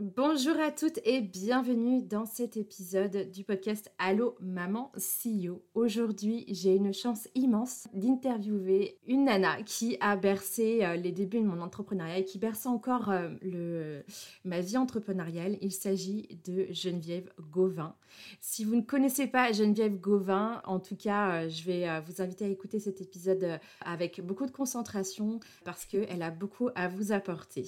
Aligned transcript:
Bonjour 0.00 0.58
à 0.58 0.72
toutes 0.72 0.98
et 1.04 1.20
bienvenue 1.20 2.02
dans 2.02 2.24
cet 2.24 2.56
épisode 2.56 3.30
du 3.30 3.44
podcast 3.44 3.92
Allo 3.98 4.34
Maman 4.40 4.90
CEO. 4.96 5.62
Aujourd'hui, 5.74 6.44
j'ai 6.48 6.74
une 6.74 6.92
chance 6.92 7.28
immense 7.36 7.86
d'interviewer 7.92 8.98
une 9.06 9.26
nana 9.26 9.62
qui 9.62 9.96
a 10.00 10.16
bercé 10.16 10.82
euh, 10.82 10.96
les 10.96 11.12
débuts 11.12 11.40
de 11.40 11.46
mon 11.46 11.60
entrepreneuriat 11.60 12.18
et 12.18 12.24
qui 12.24 12.38
berce 12.38 12.66
encore 12.66 13.10
euh, 13.10 14.02
ma 14.44 14.60
vie 14.60 14.76
entrepreneuriale. 14.76 15.56
Il 15.60 15.70
s'agit 15.70 16.40
de 16.44 16.66
Geneviève 16.70 17.30
Gauvin. 17.52 17.94
Si 18.40 18.64
vous 18.64 18.74
ne 18.74 18.82
connaissez 18.82 19.28
pas 19.28 19.52
Geneviève 19.52 20.00
Gauvin, 20.00 20.62
en 20.64 20.80
tout 20.80 20.96
cas, 20.96 21.44
euh, 21.44 21.48
je 21.48 21.64
vais 21.64 22.00
vous 22.00 22.20
inviter 22.20 22.46
à 22.46 22.48
écouter 22.48 22.80
cet 22.80 23.00
épisode 23.00 23.60
avec 23.82 24.20
beaucoup 24.20 24.46
de 24.46 24.50
concentration 24.50 25.38
parce 25.64 25.84
qu'elle 25.84 26.22
a 26.22 26.30
beaucoup 26.30 26.70
à 26.74 26.88
vous 26.88 27.12
apporter. 27.12 27.66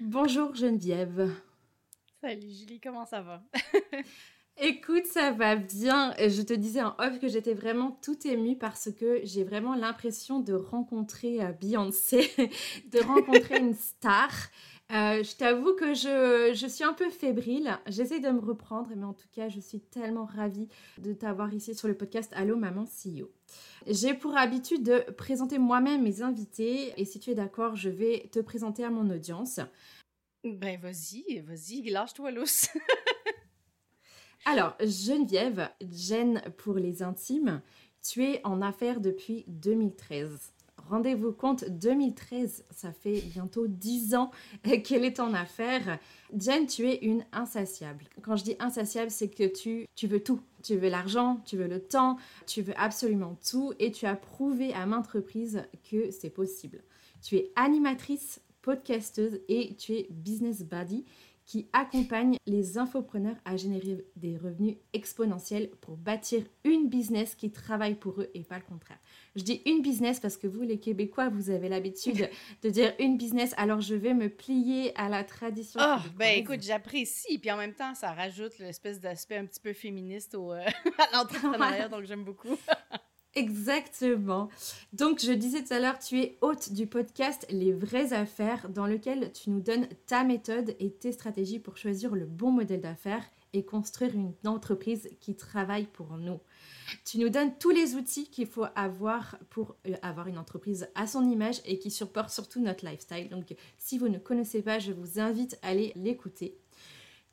Bonjour 0.00 0.54
Geneviève. 0.54 1.30
Salut 2.20 2.50
Julie, 2.50 2.80
comment 2.80 3.06
ça 3.06 3.22
va? 3.22 3.42
Écoute, 4.58 5.06
ça 5.06 5.30
va 5.30 5.56
bien. 5.56 6.12
Je 6.18 6.42
te 6.42 6.52
disais 6.52 6.82
en 6.82 6.94
off 6.98 7.18
que 7.18 7.28
j'étais 7.28 7.54
vraiment 7.54 7.98
tout 8.02 8.26
émue 8.26 8.58
parce 8.58 8.90
que 8.92 9.20
j'ai 9.24 9.42
vraiment 9.42 9.74
l'impression 9.74 10.38
de 10.38 10.52
rencontrer 10.52 11.42
euh, 11.42 11.52
Beyoncé, 11.52 12.30
de 12.92 13.00
rencontrer 13.00 13.60
une 13.60 13.74
star. 13.74 14.28
Euh, 14.92 15.22
je 15.22 15.34
t'avoue 15.36 15.72
que 15.74 15.94
je, 15.94 16.52
je, 16.54 16.66
suis 16.66 16.84
un 16.84 16.92
peu 16.92 17.08
fébrile. 17.08 17.78
J'essaie 17.86 18.20
de 18.20 18.28
me 18.28 18.40
reprendre, 18.40 18.90
mais 18.94 19.04
en 19.04 19.14
tout 19.14 19.28
cas, 19.32 19.48
je 19.48 19.60
suis 19.60 19.80
tellement 19.80 20.26
ravie 20.26 20.68
de 20.98 21.14
t'avoir 21.14 21.54
ici 21.54 21.74
sur 21.74 21.88
le 21.88 21.94
podcast 21.94 22.30
Allô 22.34 22.56
Maman 22.56 22.84
CEO. 22.84 23.30
J'ai 23.86 24.12
pour 24.12 24.36
habitude 24.36 24.82
de 24.82 25.10
présenter 25.12 25.58
moi-même 25.58 26.02
mes 26.02 26.20
invités 26.20 26.92
et 26.98 27.04
si 27.06 27.18
tu 27.18 27.30
es 27.30 27.34
d'accord, 27.34 27.76
je 27.76 27.88
vais 27.88 28.28
te 28.30 28.40
présenter 28.40 28.84
à 28.84 28.90
mon 28.90 29.08
audience. 29.08 29.60
Ben 30.44 30.80
vas-y, 30.80 31.40
vas-y, 31.40 31.82
lâche-toi 31.90 32.30
lousse. 32.30 32.68
Alors, 34.46 34.74
Geneviève, 34.80 35.68
Jen 35.92 36.40
pour 36.56 36.76
les 36.76 37.02
intimes, 37.02 37.60
tu 38.02 38.24
es 38.24 38.40
en 38.44 38.62
affaires 38.62 39.00
depuis 39.00 39.44
2013. 39.48 40.54
Rendez-vous 40.88 41.32
compte, 41.32 41.68
2013, 41.68 42.64
ça 42.70 42.90
fait 42.90 43.20
bientôt 43.20 43.66
10 43.66 44.14
ans 44.14 44.30
qu'elle 44.82 45.04
est 45.04 45.20
en 45.20 45.34
affaires. 45.34 45.98
Jen, 46.34 46.66
tu 46.66 46.88
es 46.88 46.96
une 47.04 47.26
insatiable. 47.32 48.06
Quand 48.22 48.36
je 48.36 48.44
dis 48.44 48.56
insatiable, 48.60 49.10
c'est 49.10 49.28
que 49.28 49.46
tu, 49.46 49.86
tu 49.94 50.06
veux 50.06 50.22
tout. 50.22 50.40
Tu 50.62 50.76
veux 50.76 50.88
l'argent, 50.88 51.42
tu 51.44 51.58
veux 51.58 51.68
le 51.68 51.80
temps, 51.80 52.16
tu 52.46 52.62
veux 52.62 52.74
absolument 52.78 53.38
tout 53.48 53.74
et 53.78 53.92
tu 53.92 54.06
as 54.06 54.16
prouvé 54.16 54.72
à 54.72 54.86
maintes 54.86 55.06
reprises 55.06 55.64
que 55.90 56.10
c'est 56.10 56.30
possible. 56.30 56.82
Tu 57.22 57.36
es 57.36 57.52
animatrice, 57.56 58.40
podcasteuse 58.62 59.40
et 59.48 59.74
tu 59.76 59.94
es 59.94 60.06
business 60.10 60.62
buddy 60.62 61.04
qui 61.50 61.68
accompagne 61.72 62.36
les 62.46 62.78
infopreneurs 62.78 63.34
à 63.44 63.56
générer 63.56 64.04
des 64.14 64.36
revenus 64.36 64.76
exponentiels 64.92 65.68
pour 65.80 65.96
bâtir 65.96 66.44
une 66.62 66.88
business 66.88 67.34
qui 67.34 67.50
travaille 67.50 67.96
pour 67.96 68.20
eux 68.20 68.30
et 68.34 68.44
pas 68.44 68.58
le 68.58 68.62
contraire. 68.62 69.00
Je 69.34 69.42
dis 69.42 69.60
une 69.66 69.82
business 69.82 70.20
parce 70.20 70.36
que 70.36 70.46
vous, 70.46 70.62
les 70.62 70.78
Québécois, 70.78 71.28
vous 71.28 71.50
avez 71.50 71.68
l'habitude 71.68 72.30
de 72.62 72.70
dire 72.70 72.94
une 73.00 73.16
business, 73.16 73.52
alors 73.56 73.80
je 73.80 73.96
vais 73.96 74.14
me 74.14 74.28
plier 74.28 74.96
à 74.96 75.08
la 75.08 75.24
tradition. 75.24 75.80
Oh, 75.82 75.98
ben 76.16 76.38
écoute, 76.38 76.62
j'apprécie, 76.62 77.40
puis 77.40 77.50
en 77.50 77.56
même 77.56 77.74
temps, 77.74 77.96
ça 77.96 78.12
rajoute 78.12 78.56
l'espèce 78.60 79.00
d'aspect 79.00 79.38
un 79.38 79.46
petit 79.46 79.60
peu 79.60 79.72
féministe 79.72 80.36
au, 80.36 80.52
euh, 80.52 80.64
à 80.98 81.16
l'entrepreneuriat, 81.16 81.88
donc 81.88 82.04
j'aime 82.04 82.22
beaucoup. 82.22 82.56
Exactement. 83.36 84.48
Donc, 84.92 85.20
je 85.20 85.30
disais 85.30 85.62
tout 85.62 85.72
à 85.72 85.78
l'heure, 85.78 85.98
tu 86.00 86.20
es 86.20 86.36
hôte 86.40 86.72
du 86.72 86.86
podcast 86.88 87.46
Les 87.48 87.72
vraies 87.72 88.12
affaires, 88.12 88.68
dans 88.68 88.86
lequel 88.86 89.32
tu 89.32 89.50
nous 89.50 89.60
donnes 89.60 89.86
ta 90.06 90.24
méthode 90.24 90.74
et 90.80 90.90
tes 90.90 91.12
stratégies 91.12 91.60
pour 91.60 91.76
choisir 91.76 92.14
le 92.14 92.26
bon 92.26 92.50
modèle 92.50 92.80
d'affaires 92.80 93.24
et 93.52 93.64
construire 93.64 94.14
une 94.14 94.34
entreprise 94.44 95.08
qui 95.20 95.36
travaille 95.36 95.86
pour 95.86 96.16
nous. 96.16 96.40
Tu 97.04 97.18
nous 97.18 97.28
donnes 97.28 97.56
tous 97.58 97.70
les 97.70 97.94
outils 97.94 98.28
qu'il 98.28 98.46
faut 98.46 98.66
avoir 98.74 99.38
pour 99.48 99.76
euh, 99.86 99.94
avoir 100.02 100.26
une 100.26 100.38
entreprise 100.38 100.88
à 100.94 101.06
son 101.06 101.28
image 101.28 101.60
et 101.64 101.78
qui 101.78 101.90
supporte 101.90 102.30
surtout 102.30 102.60
notre 102.60 102.84
lifestyle. 102.84 103.28
Donc, 103.28 103.54
si 103.78 103.98
vous 103.98 104.08
ne 104.08 104.18
connaissez 104.18 104.62
pas, 104.62 104.78
je 104.80 104.92
vous 104.92 105.20
invite 105.20 105.56
à 105.62 105.68
aller 105.68 105.92
l'écouter. 105.94 106.58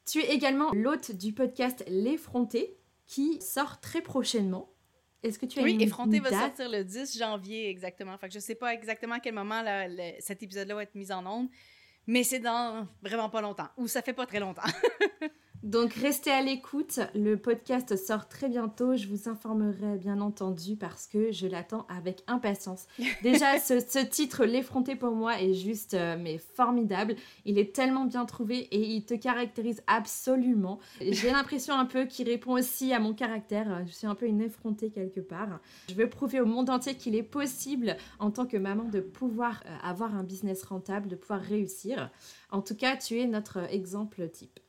Tu 0.05 0.19
es 0.19 0.33
également 0.33 0.71
l'hôte 0.73 1.11
du 1.11 1.33
podcast 1.33 1.83
L'effronté 1.87 2.77
qui 3.07 3.41
sort 3.41 3.79
très 3.79 4.01
prochainement 4.01 4.69
est-ce 5.23 5.39
que 5.39 5.45
tu 5.45 5.59
as 5.59 5.63
oui, 5.63 5.77
Effronté 5.81 6.19
va 6.19 6.29
sortir 6.29 6.69
le 6.69 6.83
10 6.83 7.17
janvier 7.17 7.69
exactement. 7.69 8.17
Fait 8.17 8.27
que 8.27 8.33
je 8.33 8.39
sais 8.39 8.55
pas 8.55 8.73
exactement 8.73 9.15
à 9.15 9.19
quel 9.19 9.33
moment 9.33 9.63
cet 10.19 10.43
épisode-là 10.43 10.75
va 10.75 10.83
être 10.83 10.95
mis 10.95 11.11
en 11.11 11.25
onde, 11.25 11.49
mais 12.05 12.23
c'est 12.23 12.39
dans 12.39 12.87
vraiment 13.01 13.29
pas 13.29 13.41
longtemps, 13.41 13.69
ou 13.77 13.87
ça 13.87 14.01
fait 14.01 14.13
pas 14.13 14.25
très 14.25 14.39
longtemps. 14.39 14.61
Donc 15.67 15.95
restez 15.95 16.31
à 16.31 16.41
l'écoute, 16.41 17.01
le 17.13 17.35
podcast 17.35 17.97
sort 17.97 18.29
très 18.29 18.47
bientôt, 18.47 18.95
je 18.95 19.05
vous 19.09 19.27
informerai 19.27 19.97
bien 19.97 20.21
entendu 20.21 20.77
parce 20.77 21.07
que 21.07 21.33
je 21.33 21.45
l'attends 21.45 21.85
avec 21.89 22.23
impatience. 22.27 22.87
Déjà 23.21 23.59
ce, 23.59 24.05
titre, 24.05 24.45
L'effronté 24.45 24.95
pour 24.95 25.11
moi, 25.11 25.41
est 25.41 25.53
juste 25.53 25.93
euh, 25.93 26.15
mais 26.17 26.37
formidable, 26.37 27.17
il 27.43 27.59
est 27.59 27.75
tellement 27.75 28.05
bien 28.05 28.23
trouvé 28.23 28.59
et 28.59 28.79
il 28.79 29.03
te 29.03 29.13
caractérise 29.13 29.83
absolument. 29.87 30.79
J'ai 31.01 31.31
l'impression 31.31 31.73
un 31.75 31.85
peu 31.85 32.05
qu'il 32.05 32.29
répond 32.29 32.53
aussi 32.53 32.93
à 32.93 33.01
mon 33.01 33.13
caractère, 33.13 33.85
je 33.85 33.91
suis 33.91 34.07
un 34.07 34.15
peu 34.15 34.25
une 34.25 34.39
effrontée 34.39 34.89
quelque 34.89 35.19
part. 35.19 35.59
Je 35.89 35.95
veux 35.95 36.09
prouver 36.09 36.39
au 36.39 36.45
monde 36.45 36.69
entier 36.69 36.95
qu'il 36.95 37.13
est 37.13 37.23
possible 37.23 37.97
en 38.19 38.31
tant 38.31 38.45
que 38.45 38.55
maman 38.55 38.85
de 38.85 39.01
pouvoir 39.01 39.61
euh, 39.65 39.75
avoir 39.83 40.15
un 40.15 40.23
business 40.23 40.63
rentable, 40.63 41.09
de 41.09 41.17
pouvoir 41.17 41.41
réussir. 41.41 42.09
En 42.51 42.61
tout 42.61 42.75
cas, 42.75 42.95
tu 42.95 43.19
es 43.19 43.27
notre 43.27 43.57
exemple 43.69 44.29
type. 44.29 44.61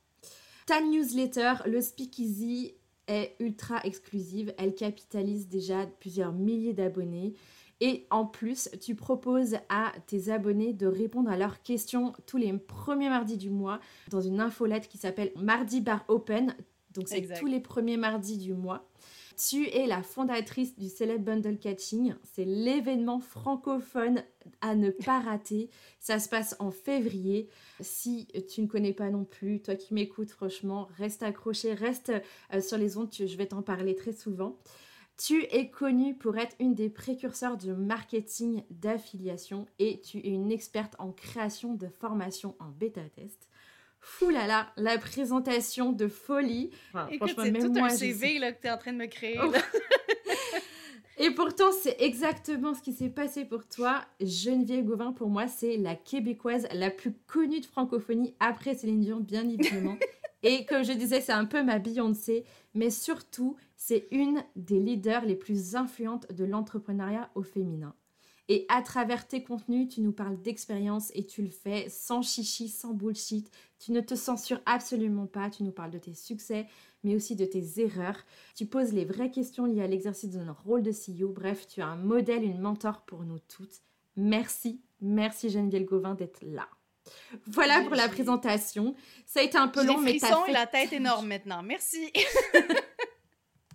Ta 0.68 0.82
newsletter, 0.82 1.54
le 1.64 1.80
Speakeasy, 1.80 2.74
est 3.06 3.36
ultra 3.40 3.80
exclusive. 3.84 4.52
Elle 4.58 4.74
capitalise 4.74 5.48
déjà 5.48 5.86
plusieurs 5.98 6.34
milliers 6.34 6.74
d'abonnés. 6.74 7.32
Et 7.80 8.06
en 8.10 8.26
plus, 8.26 8.68
tu 8.78 8.94
proposes 8.94 9.56
à 9.70 9.94
tes 10.06 10.30
abonnés 10.30 10.74
de 10.74 10.86
répondre 10.86 11.30
à 11.30 11.38
leurs 11.38 11.62
questions 11.62 12.12
tous 12.26 12.36
les 12.36 12.52
premiers 12.52 13.08
mardis 13.08 13.38
du 13.38 13.48
mois 13.48 13.80
dans 14.10 14.20
une 14.20 14.40
infolette 14.40 14.88
qui 14.88 14.98
s'appelle 14.98 15.32
Mardi 15.36 15.80
Bar 15.80 16.04
Open. 16.08 16.54
Donc 16.92 17.08
c'est 17.08 17.26
tous 17.38 17.46
les 17.46 17.60
premiers 17.60 17.96
mardis 17.96 18.36
du 18.36 18.52
mois. 18.52 18.87
Tu 19.38 19.68
es 19.68 19.86
la 19.86 20.02
fondatrice 20.02 20.76
du 20.76 20.88
Celeb 20.88 21.22
Bundle 21.22 21.58
Catching. 21.58 22.16
C'est 22.24 22.44
l'événement 22.44 23.20
francophone 23.20 24.24
à 24.60 24.74
ne 24.74 24.90
pas 24.90 25.20
rater. 25.20 25.70
Ça 26.00 26.18
se 26.18 26.28
passe 26.28 26.56
en 26.58 26.72
février. 26.72 27.48
Si 27.78 28.26
tu 28.48 28.62
ne 28.62 28.66
connais 28.66 28.92
pas 28.92 29.10
non 29.10 29.24
plus, 29.24 29.62
toi 29.62 29.76
qui 29.76 29.94
m'écoutes, 29.94 30.32
franchement, 30.32 30.88
reste 30.96 31.22
accroché, 31.22 31.72
reste 31.72 32.12
euh, 32.52 32.60
sur 32.60 32.78
les 32.78 32.96
ondes. 32.96 33.10
Je 33.12 33.36
vais 33.36 33.46
t'en 33.46 33.62
parler 33.62 33.94
très 33.94 34.12
souvent. 34.12 34.58
Tu 35.16 35.44
es 35.52 35.70
connue 35.70 36.16
pour 36.16 36.36
être 36.36 36.56
une 36.58 36.74
des 36.74 36.90
précurseurs 36.90 37.56
du 37.56 37.72
marketing 37.72 38.64
d'affiliation 38.70 39.66
et 39.78 40.00
tu 40.00 40.18
es 40.18 40.30
une 40.30 40.50
experte 40.50 40.96
en 40.98 41.12
création 41.12 41.74
de 41.74 41.86
formations 41.86 42.56
en 42.58 42.70
bêta-test. 42.70 43.48
Fou 44.00 44.30
là 44.30 44.46
là, 44.46 44.72
la 44.76 44.98
présentation 44.98 45.92
de 45.92 46.08
folie. 46.08 46.70
Écoute, 47.10 47.34
c'est 47.36 47.52
tout 47.52 47.72
un 47.76 47.88
CV 47.88 48.38
là, 48.38 48.52
que 48.52 48.60
tu 48.60 48.68
es 48.68 48.70
en 48.70 48.78
train 48.78 48.92
de 48.92 48.98
me 48.98 49.06
créer. 49.06 49.38
Oh. 49.42 49.52
Et 51.20 51.32
pourtant, 51.32 51.72
c'est 51.72 51.96
exactement 52.00 52.74
ce 52.74 52.80
qui 52.80 52.92
s'est 52.92 53.08
passé 53.08 53.44
pour 53.44 53.66
toi. 53.66 54.04
Geneviève 54.20 54.84
Gauvin, 54.84 55.12
pour 55.12 55.28
moi, 55.28 55.48
c'est 55.48 55.76
la 55.76 55.96
québécoise 55.96 56.68
la 56.72 56.90
plus 56.90 57.12
connue 57.26 57.60
de 57.60 57.66
francophonie 57.66 58.36
après 58.38 58.74
Céline 58.74 59.00
Dion, 59.00 59.20
bien 59.20 59.48
évidemment. 59.48 59.96
Et 60.44 60.64
comme 60.64 60.84
je 60.84 60.92
disais, 60.92 61.20
c'est 61.20 61.32
un 61.32 61.44
peu 61.44 61.64
ma 61.64 61.80
Beyoncé, 61.80 62.44
mais 62.74 62.90
surtout, 62.90 63.56
C'est 63.74 64.06
une 64.10 64.44
des 64.56 64.78
leaders 64.78 65.24
les 65.24 65.36
plus 65.36 65.74
influentes 65.74 66.32
de 66.32 66.44
l'entrepreneuriat 66.44 67.30
au 67.34 67.42
féminin. 67.42 67.94
Et 68.48 68.64
à 68.68 68.80
travers 68.80 69.28
tes 69.28 69.42
contenus, 69.42 69.88
tu 69.88 70.00
nous 70.00 70.12
parles 70.12 70.40
d'expérience 70.40 71.10
et 71.14 71.26
tu 71.26 71.42
le 71.42 71.50
fais 71.50 71.88
sans 71.90 72.22
chichi, 72.22 72.68
sans 72.68 72.94
bullshit. 72.94 73.50
Tu 73.78 73.92
ne 73.92 74.00
te 74.00 74.14
censures 74.14 74.60
absolument 74.64 75.26
pas. 75.26 75.50
Tu 75.50 75.64
nous 75.64 75.70
parles 75.70 75.90
de 75.90 75.98
tes 75.98 76.14
succès, 76.14 76.66
mais 77.04 77.14
aussi 77.14 77.36
de 77.36 77.44
tes 77.44 77.80
erreurs. 77.80 78.24
Tu 78.54 78.64
poses 78.64 78.94
les 78.94 79.04
vraies 79.04 79.30
questions 79.30 79.66
liées 79.66 79.82
à 79.82 79.86
l'exercice 79.86 80.30
de 80.30 80.38
notre 80.38 80.64
rôle 80.64 80.82
de 80.82 80.92
CEO. 80.92 81.28
Bref, 81.28 81.66
tu 81.66 81.82
as 81.82 81.86
un 81.86 81.96
modèle, 81.96 82.42
une 82.42 82.60
mentor 82.60 83.02
pour 83.02 83.24
nous 83.24 83.38
toutes. 83.38 83.82
Merci, 84.16 84.80
merci 85.00 85.50
Geneviève 85.50 85.84
Gauvin 85.84 86.14
d'être 86.14 86.40
là. 86.42 86.68
Voilà 87.46 87.82
pour 87.82 87.94
la 87.94 88.08
présentation. 88.08 88.94
Ça 89.26 89.40
a 89.40 89.42
été 89.42 89.56
un 89.56 89.68
peu 89.68 89.84
long, 89.84 89.98
mais 89.98 90.18
t'as 90.18 90.42
fait... 90.44 90.50
et 90.50 90.54
la 90.54 90.66
tête 90.66 90.92
énorme 90.92 91.28
maintenant. 91.28 91.62
Merci. 91.62 92.12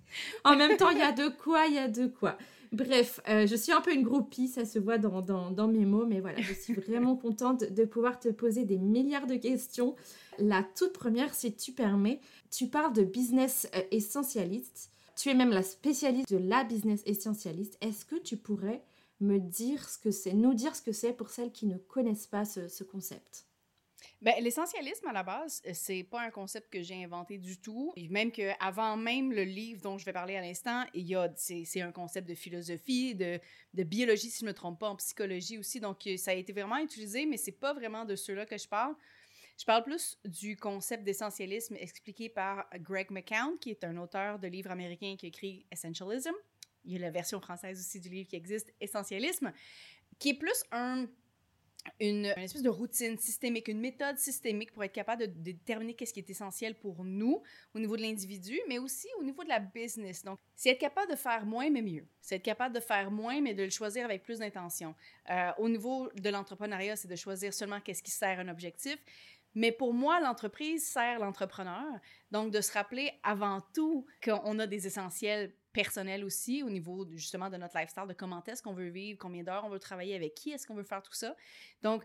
en 0.44 0.56
même 0.56 0.78
temps, 0.78 0.90
il 0.90 0.98
y 0.98 1.02
a 1.02 1.12
de 1.12 1.30
quoi, 1.30 1.66
il 1.68 1.76
y 1.76 1.80
a 1.80 1.88
de 1.88 2.08
quoi. 2.08 2.38
Bref, 2.74 3.22
euh, 3.30 3.46
je 3.46 3.56
suis 3.56 3.72
un 3.72 3.82
peu 3.82 3.94
une 3.94 4.02
groupie, 4.02 4.48
ça 4.48 4.66
se 4.66 4.80
voit 4.80 4.98
dans, 4.98 5.22
dans, 5.22 5.68
mes 5.68 5.86
mots, 5.86 6.08
mais 6.08 6.20
voilà, 6.20 6.42
je 6.42 6.54
suis 6.54 6.74
vraiment 6.74 7.16
contente 7.24 7.64
de 7.64 7.86
pouvoir 7.86 8.20
te 8.20 8.30
poser 8.30 8.66
des 8.66 8.80
milliards 8.80 9.28
de 9.28 9.36
questions. 9.36 9.96
La 10.40 10.64
toute 10.76 10.92
première, 10.92 11.36
si 11.36 11.56
tu 11.56 11.72
permets, 11.72 12.20
tu 12.50 12.68
parles 12.68 12.94
de 12.94 13.04
business 13.04 13.70
euh, 13.76 13.82
essentialiste. 13.92 14.90
Tu 15.16 15.30
es 15.30 15.36
même 15.36 15.52
la 15.52 15.62
spécialiste 15.62 16.32
de 16.32 16.38
la 16.38 16.64
business 16.64 17.04
essentialiste. 17.06 17.78
Est-ce 17.80 18.06
que 18.06 18.16
tu 18.16 18.38
pourrais 18.38 18.84
me 19.20 19.38
dire 19.38 19.88
ce 19.88 20.00
que 20.00 20.10
c'est, 20.10 20.34
nous 20.34 20.56
dire 20.56 20.76
ce 20.76 20.82
que 20.82 20.92
c'est 20.92 21.14
pour 21.14 21.30
celles 21.30 21.52
qui 21.52 21.68
ne 21.68 21.78
connaissent 21.78 22.26
pas 22.26 22.44
ce 22.44 22.84
concept? 22.84 23.46
Ben, 24.24 24.36
l'essentialisme, 24.42 25.06
à 25.08 25.12
la 25.12 25.22
base, 25.22 25.62
euh, 25.68 25.72
c'est 25.74 26.04
pas 26.04 26.22
un 26.22 26.32
concept 26.32 26.72
que 26.72 26.82
j'ai 26.82 27.04
inventé 27.04 27.38
du 27.38 27.58
tout. 27.58 27.94
Même 28.10 28.32
qu'avant 28.32 28.96
même 28.96 29.34
le 29.34 29.44
livre 29.44 29.82
dont 29.82 29.98
je 29.98 30.06
vais 30.06 30.14
parler 30.14 30.38
à 30.38 30.42
l'instant, 30.42 30.86
il 30.94 31.06
y 31.06 31.14
a, 31.14 31.30
c'est, 31.36 31.82
un 31.82 31.92
concept 31.92 32.30
de 32.30 32.34
philosophie, 32.34 33.16
de, 33.16 33.40
biologie, 33.84 34.30
si 34.30 34.40
je 34.40 34.46
ne 34.46 34.52
me 34.52 34.54
trompe 34.54 34.80
pas, 34.80 34.88
en 34.88 34.96
psychologie 34.96 35.58
aussi. 35.58 35.82
Donc, 35.82 36.08
euh, 36.08 36.16
ça 36.16 36.32
a 36.32 36.36
été 36.36 36.54
vraiment 36.54 36.78
utilisé, 36.78 37.26
mais 37.26 37.36
c'est 37.36 37.52
pas 37.52 37.74
vraiment 37.74 38.06
de 38.06 38.16
ceux-là 38.16 38.46
que 38.46 38.58
je 38.58 38.66
parle. 38.66 38.96
Je 39.60 39.66
parle 39.66 39.84
plus 39.84 40.18
du 40.24 40.56
concept 40.56 41.04
d'essentialisme 41.04 41.76
expliqué 41.76 42.30
par 42.30 42.66
Greg 42.76 43.12
McCown, 43.12 43.58
qui 43.60 43.72
est 43.72 43.84
un 43.84 43.98
auteur 43.98 44.40
de 44.40 44.48
livres 44.48 44.72
américains 44.72 45.18
qui 45.20 45.28
écrit 45.28 45.66
Essentialism. 45.70 46.34
Il 46.86 46.94
y 46.94 46.96
a 46.96 47.00
la 47.00 47.12
version 47.12 47.42
française 47.42 47.78
aussi 47.78 48.00
du 48.00 48.08
livre 48.08 48.30
qui 48.30 48.38
existe, 48.38 48.74
Essentialisme, 48.80 49.52
qui 50.18 50.30
est 50.30 50.34
plus 50.38 50.64
un 50.72 51.08
une, 52.00 52.26
espèce 52.26 52.62
de 52.62 52.70
routine 52.70 53.18
systémique, 53.18 53.68
une 53.68 53.80
méthode 53.80 54.18
systémique 54.18 54.72
pour 54.72 54.84
être 54.84 54.94
capable 54.94 55.22
de, 55.22 55.28
déterminer 55.28 55.94
qu'est-ce 55.94 56.14
qui 56.14 56.20
est 56.20 56.30
essentiel 56.30 56.76
pour 56.76 57.04
nous 57.04 57.42
au 57.74 57.80
niveau 57.80 57.98
de 57.98 58.02
l'individu, 58.02 58.60
mais 58.68 58.78
aussi 58.80 59.08
au 59.20 59.24
niveau 59.24 59.44
de 59.44 59.50
la 59.50 59.60
business. 59.60 60.24
Donc, 60.24 60.40
c'est 60.56 60.70
être 60.70 60.80
capable 60.80 61.12
de 61.12 61.16
faire 61.16 61.46
moins, 61.46 61.70
mais 61.70 61.82
mieux. 61.82 62.06
C'est 62.22 62.36
être 62.36 62.44
capable 62.44 62.76
de 62.76 62.80
faire 62.80 63.12
moins, 63.12 63.42
mais 63.42 63.54
de 63.54 63.64
le 63.64 63.70
choisir 63.70 64.06
avec 64.06 64.24
plus 64.24 64.40
d'intention. 64.40 64.96
Euh, 65.30 65.52
au 65.58 65.70
niveau 65.70 66.10
de 66.16 66.30
l'entrepreneuriat, 66.30 66.96
c'est 66.96 67.08
de 67.08 67.16
choisir 67.16 67.54
seulement 67.54 67.80
qu'est-ce 67.82 68.04
qui 68.04 68.12
sert 68.12 68.40
un 68.40 68.48
objectif. 68.48 68.98
Mais 69.56 69.72
pour 69.72 69.94
moi, 69.94 70.20
l'entreprise 70.20 70.88
sert 70.88 71.20
l'entrepreneur. 71.20 72.00
Donc, 72.32 72.52
de 72.52 72.62
se 72.62 72.72
rappeler 72.72 73.12
avant 73.24 73.62
tout 73.74 74.06
qu'on 74.24 74.58
a 74.60 74.68
des 74.68 74.88
essentiels 74.88 75.54
personnel 75.74 76.24
aussi, 76.24 76.64
au 76.64 76.70
niveau 76.70 77.08
justement 77.12 77.50
de 77.50 77.58
notre 77.58 77.78
lifestyle, 77.78 78.06
de 78.08 78.14
comment 78.14 78.44
est-ce 78.46 78.62
qu'on 78.62 78.74
veut 78.74 78.90
vivre, 78.90 79.18
combien 79.20 79.44
d'heures 79.44 79.66
on 79.66 79.70
veut 79.70 79.80
travailler, 79.80 80.16
avec 80.16 80.36
qui 80.36 80.52
est-ce 80.52 80.66
qu'on 80.68 80.76
veut 80.76 80.84
faire 80.84 81.02
tout 81.02 81.14
ça. 81.14 81.36
Donc, 81.82 82.04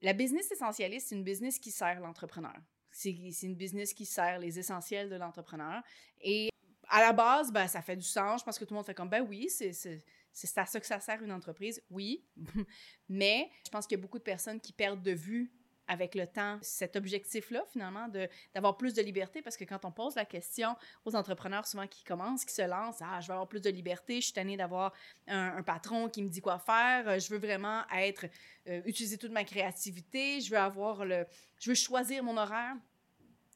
la 0.00 0.12
business 0.12 0.50
essentialiste, 0.50 1.08
c'est 1.08 1.16
une 1.16 1.24
business 1.24 1.58
qui 1.58 1.70
sert 1.70 2.00
l'entrepreneur. 2.00 2.56
C'est 2.90 3.10
une 3.10 3.54
business 3.54 3.92
qui 3.92 4.06
sert 4.06 4.38
les 4.38 4.58
essentiels 4.58 5.10
de 5.10 5.16
l'entrepreneur. 5.16 5.82
Et 6.20 6.48
à 6.88 7.00
la 7.00 7.12
base, 7.12 7.52
ben, 7.52 7.68
ça 7.68 7.82
fait 7.82 7.96
du 7.96 8.06
sens. 8.06 8.40
Je 8.40 8.44
pense 8.44 8.58
que 8.58 8.64
tout 8.64 8.74
le 8.74 8.76
monde 8.76 8.86
fait 8.86 8.94
comme, 8.94 9.08
ben 9.08 9.24
oui, 9.28 9.48
c'est 9.48 10.58
à 10.58 10.66
ça 10.66 10.80
que 10.80 10.86
ça 10.86 11.00
sert 11.00 11.22
une 11.22 11.32
entreprise, 11.32 11.82
oui. 11.90 12.24
Mais 13.08 13.50
je 13.64 13.70
pense 13.70 13.86
qu'il 13.86 13.96
y 13.96 14.00
a 14.00 14.02
beaucoup 14.02 14.18
de 14.18 14.24
personnes 14.24 14.60
qui 14.60 14.72
perdent 14.72 15.02
de 15.02 15.12
vue 15.12 15.52
avec 15.90 16.14
le 16.14 16.24
temps 16.24 16.56
cet 16.62 16.94
objectif-là, 16.94 17.64
finalement, 17.72 18.06
d'avoir 18.54 18.76
plus 18.76 18.94
de 18.94 19.02
liberté, 19.02 19.42
parce 19.42 19.56
que 19.56 19.64
quand 19.64 19.84
on 19.84 19.90
pose 19.90 20.14
la 20.14 20.24
question 20.24 20.76
aux 21.04 21.16
entrepreneurs 21.16 21.66
souvent 21.66 21.88
qui 21.88 22.04
commencent, 22.04 22.44
qui 22.44 22.54
se 22.54 22.62
lancent, 22.62 23.02
ah, 23.02 23.20
je 23.20 23.26
veux 23.26 23.32
avoir 23.32 23.48
plus 23.48 23.60
de 23.60 23.70
liberté, 23.70 24.20
je 24.20 24.26
suis 24.26 24.32
tannée 24.32 24.56
d'avoir 24.56 24.92
un, 25.26 25.62
patron 25.64 26.08
qui 26.08 26.22
me 26.22 26.28
dit 26.28 26.40
quoi 26.40 26.60
faire, 26.60 27.08
euh, 27.08 27.18
je 27.18 27.28
veux 27.28 27.38
vraiment 27.38 27.82
être, 27.92 28.26
euh, 28.68 28.80
utiliser 28.84 29.18
toute 29.18 29.32
ma 29.32 29.42
créativité, 29.42 30.40
je 30.40 30.52
veux 30.52 30.58
avoir 30.58 31.04
le, 31.04 31.26
je 31.58 31.70
veux 31.70 31.74
choisir 31.74 32.22
mon 32.22 32.36
horaire. 32.36 32.76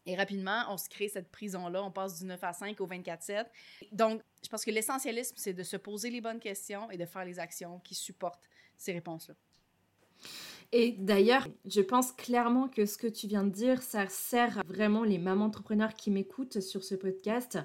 Et 0.05 0.17
rapidement, 0.17 0.65
on 0.71 0.77
se 0.77 0.89
crée 0.89 1.09
cette 1.09 1.31
prison-là, 1.31 1.85
on 1.85 1.93
passe 1.93 2.19
du 2.19 2.27
9 2.27 2.43
à 2.43 2.53
5 2.53 2.81
au 2.81 2.87
24-7. 2.89 3.47
Donc, 3.93 4.21
je 4.43 4.49
pense 4.49 4.65
que 4.65 4.73
l'essentialisme, 4.73 5.37
c'est 5.39 5.55
de 5.55 5.63
se 5.63 5.77
poser 5.77 6.11
les 6.11 6.21
bonnes 6.21 6.41
questions 6.41 6.91
et 6.91 6.99
de 6.99 7.07
faire 7.07 7.25
les 7.25 7.39
actions 7.39 7.79
qui 7.79 7.95
supportent 7.95 8.51
ces 8.77 8.93
réponses-là. 8.93 9.35
Et 10.73 10.93
d'ailleurs, 10.93 11.47
je 11.67 11.81
pense 11.81 12.13
clairement 12.13 12.69
que 12.69 12.87
ce 12.87 12.99
que 12.99 13.07
tu 13.07 13.27
viens 13.27 13.45
de 13.45 13.51
dire, 13.51 13.83
ça 13.83 14.09
sert 14.09 14.63
vraiment 14.67 15.05
les 15.05 15.19
mamans 15.19 15.47
entrepreneurs 15.47 15.95
qui 15.95 16.11
m'écoutent 16.11 16.61
sur 16.61 16.83
ce 16.83 16.95
podcast. 16.95 17.59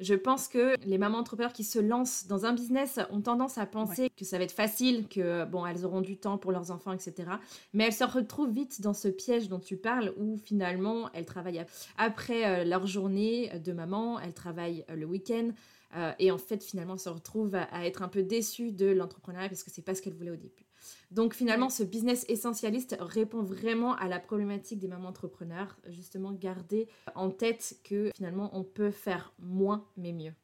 Je 0.00 0.14
pense 0.14 0.48
que 0.48 0.74
les 0.84 0.98
mamans 0.98 1.18
entrepreneurs 1.18 1.52
qui 1.52 1.64
se 1.64 1.78
lancent 1.78 2.26
dans 2.26 2.46
un 2.46 2.52
business 2.52 2.98
ont 3.10 3.20
tendance 3.20 3.58
à 3.58 3.66
penser 3.66 4.10
que 4.16 4.24
ça 4.24 4.38
va 4.38 4.44
être 4.44 4.52
facile, 4.52 5.06
que 5.08 5.44
bon, 5.44 5.64
elles 5.66 5.84
auront 5.84 6.00
du 6.00 6.16
temps 6.16 6.38
pour 6.38 6.52
leurs 6.52 6.70
enfants, 6.70 6.92
etc. 6.92 7.30
Mais 7.72 7.84
elles 7.84 7.92
se 7.92 8.04
retrouvent 8.04 8.52
vite 8.52 8.80
dans 8.80 8.94
ce 8.94 9.08
piège 9.08 9.48
dont 9.48 9.60
tu 9.60 9.76
parles, 9.76 10.12
où 10.16 10.36
finalement 10.36 11.10
elles 11.12 11.24
travaillent 11.24 11.64
après 11.96 12.44
euh, 12.44 12.64
leur 12.64 12.86
journée 12.86 13.50
de 13.64 13.72
maman, 13.72 14.18
elles 14.18 14.34
travaillent 14.34 14.84
euh, 14.90 14.96
le 14.96 15.06
week-end, 15.06 15.50
euh, 15.96 16.12
et 16.18 16.30
en 16.30 16.38
fait 16.38 16.62
finalement 16.62 16.94
elles 16.94 17.00
se 17.00 17.08
retrouvent 17.08 17.54
à, 17.54 17.86
être 17.86 18.02
un 18.02 18.08
peu 18.08 18.22
déçues 18.22 18.72
de 18.72 18.86
l'entrepreneuriat 18.86 19.48
parce 19.48 19.62
que 19.62 19.70
c'est 19.70 19.82
pas 19.82 19.94
ce 19.94 20.02
qu'elles 20.02 20.14
voulaient 20.14 20.30
au 20.30 20.36
début. 20.36 20.63
Donc 21.10 21.34
finalement, 21.34 21.70
ce 21.70 21.82
business 21.82 22.24
essentialiste 22.28 22.96
répond 23.00 23.42
vraiment 23.42 23.94
à 23.96 24.08
la 24.08 24.20
problématique 24.20 24.78
des 24.78 24.88
mamans 24.88 25.08
entrepreneurs, 25.08 25.78
justement 25.88 26.32
garder 26.32 26.88
en 27.14 27.30
tête 27.30 27.78
que 27.84 28.10
finalement 28.14 28.50
on 28.52 28.64
peut 28.64 28.90
faire 28.90 29.32
moins 29.38 29.86
mais 29.96 30.12
mieux. 30.12 30.34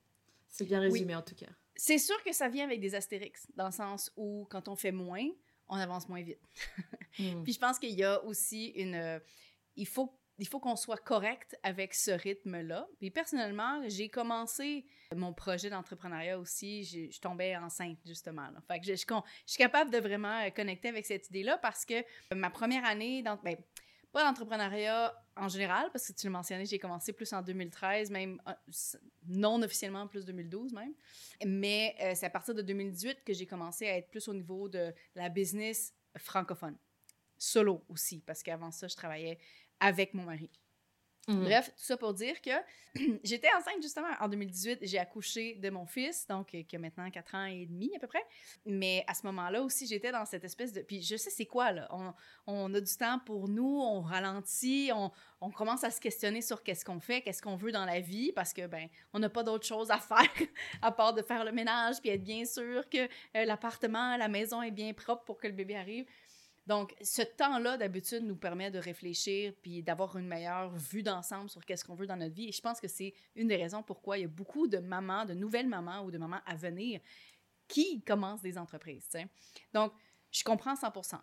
C'est 0.48 0.64
bien 0.64 0.80
résumé 0.80 1.14
en 1.14 1.22
tout 1.22 1.34
cas. 1.34 1.46
C'est 1.76 1.98
sûr 1.98 2.22
que 2.24 2.32
ça 2.32 2.48
vient 2.48 2.64
avec 2.64 2.80
des 2.80 2.94
astérix, 2.94 3.46
dans 3.56 3.66
le 3.66 3.72
sens 3.72 4.12
où 4.16 4.46
quand 4.50 4.68
on 4.68 4.76
fait 4.76 4.92
moins, 4.92 5.26
on 5.68 5.76
avance 5.76 6.08
moins 6.08 6.22
vite. 6.22 6.40
Hmm. 7.18 7.42
Puis 7.42 7.54
je 7.54 7.58
pense 7.58 7.80
qu'il 7.80 7.98
y 7.98 8.04
a 8.04 8.24
aussi 8.24 8.66
une... 8.68 8.94
Euh, 8.94 9.18
il 9.74 9.86
faut 9.86 10.14
il 10.40 10.48
faut 10.48 10.58
qu'on 10.58 10.74
soit 10.74 10.96
correct 10.96 11.58
avec 11.62 11.94
ce 11.94 12.10
rythme-là. 12.10 12.88
Puis 12.98 13.10
personnellement, 13.10 13.82
j'ai 13.88 14.08
commencé 14.08 14.86
mon 15.16 15.32
projet 15.32 15.70
d'entrepreneuriat 15.70 16.38
aussi, 16.38 16.84
je, 16.84 17.20
tombais 17.20 17.56
enceinte 17.56 17.98
justement. 18.06 18.48
Fait 18.68 18.80
que 18.80 18.86
je, 18.86 18.94
suis 18.94 19.58
capable 19.58 19.90
de 19.90 19.98
vraiment 19.98 20.40
euh, 20.40 20.50
connecter 20.50 20.88
avec 20.88 21.04
cette 21.06 21.28
idée-là 21.30 21.58
parce 21.58 21.84
que 21.84 21.94
ma 22.34 22.50
première 22.50 22.84
année, 22.84 23.22
dans, 23.22 23.36
ben, 23.36 23.56
pas 24.12 24.24
d'entrepreneuriat 24.24 25.14
en 25.36 25.48
général, 25.48 25.90
parce 25.92 26.08
que 26.08 26.12
tu 26.12 26.26
l'as 26.26 26.32
mentionné, 26.32 26.66
j'ai 26.66 26.78
commencé 26.78 27.12
plus 27.12 27.32
en 27.32 27.42
2013, 27.42 28.10
même 28.10 28.40
euh, 28.48 28.52
non 29.26 29.62
officiellement 29.62 30.06
plus 30.06 30.24
2012 30.24 30.72
même. 30.74 30.94
Mais 31.44 31.96
euh, 32.00 32.12
c'est 32.14 32.26
à 32.26 32.30
partir 32.30 32.54
de 32.54 32.62
2018 32.62 33.24
que 33.24 33.32
j'ai 33.32 33.46
commencé 33.46 33.88
à 33.88 33.96
être 33.96 34.10
plus 34.10 34.28
au 34.28 34.34
niveau 34.34 34.68
de 34.68 34.92
la 35.14 35.28
business 35.28 35.92
francophone. 36.18 36.76
Solo 37.36 37.84
aussi, 37.88 38.20
parce 38.20 38.42
qu'avant 38.42 38.70
ça, 38.70 38.86
je 38.86 38.94
travaillais 38.94 39.38
avec 39.80 40.14
mon 40.14 40.24
mari. 40.24 40.50
Mhm. 41.28 41.44
Bref, 41.44 41.66
tout 41.76 41.84
ça 41.84 41.96
pour 41.96 42.14
dire 42.14 42.40
que 42.40 42.50
j'étais 43.24 43.48
enceinte 43.56 43.82
justement 43.82 44.08
en 44.20 44.28
2018. 44.28 44.80
J'ai 44.82 44.98
accouché 44.98 45.54
de 45.56 45.70
mon 45.70 45.86
fils, 45.86 46.26
donc 46.26 46.54
euh, 46.54 46.62
qui 46.62 46.76
a 46.76 46.78
maintenant 46.78 47.08
4 47.10 47.34
ans 47.34 47.44
et 47.44 47.66
demi 47.66 47.94
à 47.94 47.98
peu 47.98 48.06
près. 48.06 48.24
Mais 48.66 49.04
à 49.06 49.14
ce 49.14 49.24
moment-là 49.26 49.62
aussi, 49.62 49.86
j'étais 49.86 50.12
dans 50.12 50.24
cette 50.24 50.44
espèce 50.44 50.72
de. 50.72 50.80
Puis 50.80 51.02
je 51.02 51.16
sais 51.16 51.30
c'est 51.30 51.46
quoi, 51.46 51.72
là. 51.72 51.88
On, 51.90 52.12
on, 52.46 52.74
a 52.74 52.80
du 52.80 52.96
temps 52.96 53.20
pour 53.24 53.48
nous, 53.48 53.80
on 53.80 54.00
ralentit, 54.00 54.90
on, 54.94 55.10
on 55.40 55.50
commence 55.50 55.84
à 55.84 55.90
se 55.90 56.00
questionner 56.00 56.42
sur 56.42 56.62
qu'est-ce 56.62 56.84
qu'on 56.84 57.00
fait, 57.00 57.20
qu'est-ce 57.22 57.42
qu'on 57.42 57.56
veut 57.56 57.72
dans 57.72 57.84
la 57.84 58.00
vie, 58.00 58.32
parce 58.32 58.52
que, 58.52 58.66
ben, 58.66 58.88
on 59.12 59.18
n'a 59.18 59.28
pas 59.28 59.42
d'autre 59.42 59.66
chose 59.66 59.90
à 59.90 59.98
faire 59.98 60.48
à 60.82 60.90
part 60.90 61.14
de 61.14 61.22
faire 61.22 61.44
le 61.44 61.52
ménage 61.52 62.00
puis 62.00 62.10
être 62.10 62.24
bien 62.24 62.44
sûr 62.44 62.88
que 62.88 63.04
euh, 63.04 63.44
l'appartement, 63.44 64.16
la 64.16 64.28
maison 64.28 64.62
est 64.62 64.70
bien 64.70 64.92
propre 64.92 65.24
pour 65.24 65.38
que 65.38 65.46
le 65.46 65.52
bébé 65.52 65.76
arrive. 65.76 66.06
Donc, 66.70 66.94
ce 67.02 67.22
temps-là, 67.22 67.76
d'habitude, 67.76 68.22
nous 68.22 68.36
permet 68.36 68.70
de 68.70 68.78
réfléchir 68.78 69.52
puis 69.60 69.82
d'avoir 69.82 70.16
une 70.16 70.28
meilleure 70.28 70.70
vue 70.70 71.02
d'ensemble 71.02 71.50
sur 71.50 71.64
qu'est-ce 71.64 71.84
qu'on 71.84 71.96
veut 71.96 72.06
dans 72.06 72.16
notre 72.16 72.32
vie. 72.32 72.50
Et 72.50 72.52
je 72.52 72.60
pense 72.60 72.80
que 72.80 72.86
c'est 72.86 73.12
une 73.34 73.48
des 73.48 73.56
raisons 73.56 73.82
pourquoi 73.82 74.18
il 74.18 74.20
y 74.20 74.24
a 74.24 74.28
beaucoup 74.28 74.68
de 74.68 74.78
mamans, 74.78 75.24
de 75.24 75.34
nouvelles 75.34 75.66
mamans 75.66 76.04
ou 76.04 76.12
de 76.12 76.18
mamans 76.18 76.38
à 76.46 76.54
venir 76.54 77.00
qui 77.66 78.02
commencent 78.02 78.42
des 78.42 78.56
entreprises. 78.56 79.08
Donc, 79.74 79.92
je 80.30 80.44
comprends 80.44 80.74
100% 80.74 81.18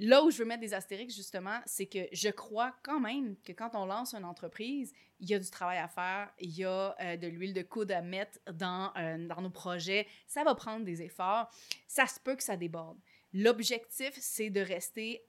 Là 0.00 0.22
où 0.22 0.30
je 0.30 0.36
veux 0.36 0.44
mettre 0.44 0.60
des 0.60 0.74
astérix, 0.74 1.14
justement, 1.14 1.60
c'est 1.64 1.86
que 1.86 2.00
je 2.12 2.28
crois 2.28 2.74
quand 2.82 3.00
même 3.00 3.36
que 3.42 3.52
quand 3.52 3.70
on 3.74 3.86
lance 3.86 4.12
une 4.12 4.24
entreprise, 4.24 4.92
il 5.20 5.30
y 5.30 5.34
a 5.34 5.38
du 5.38 5.48
travail 5.48 5.78
à 5.78 5.88
faire, 5.88 6.30
il 6.40 6.50
y 6.50 6.64
a 6.64 6.94
euh, 7.00 7.16
de 7.16 7.28
l'huile 7.28 7.54
de 7.54 7.62
coude 7.62 7.90
à 7.92 8.02
mettre 8.02 8.38
dans, 8.52 8.92
euh, 8.98 9.26
dans 9.28 9.40
nos 9.40 9.50
projets, 9.50 10.08
ça 10.26 10.42
va 10.42 10.54
prendre 10.54 10.84
des 10.84 11.00
efforts, 11.00 11.48
ça 11.86 12.06
se 12.06 12.18
peut 12.18 12.34
que 12.34 12.42
ça 12.42 12.56
déborde. 12.56 12.98
L'objectif, 13.34 14.14
c'est 14.20 14.48
de 14.48 14.60
rester 14.60 15.26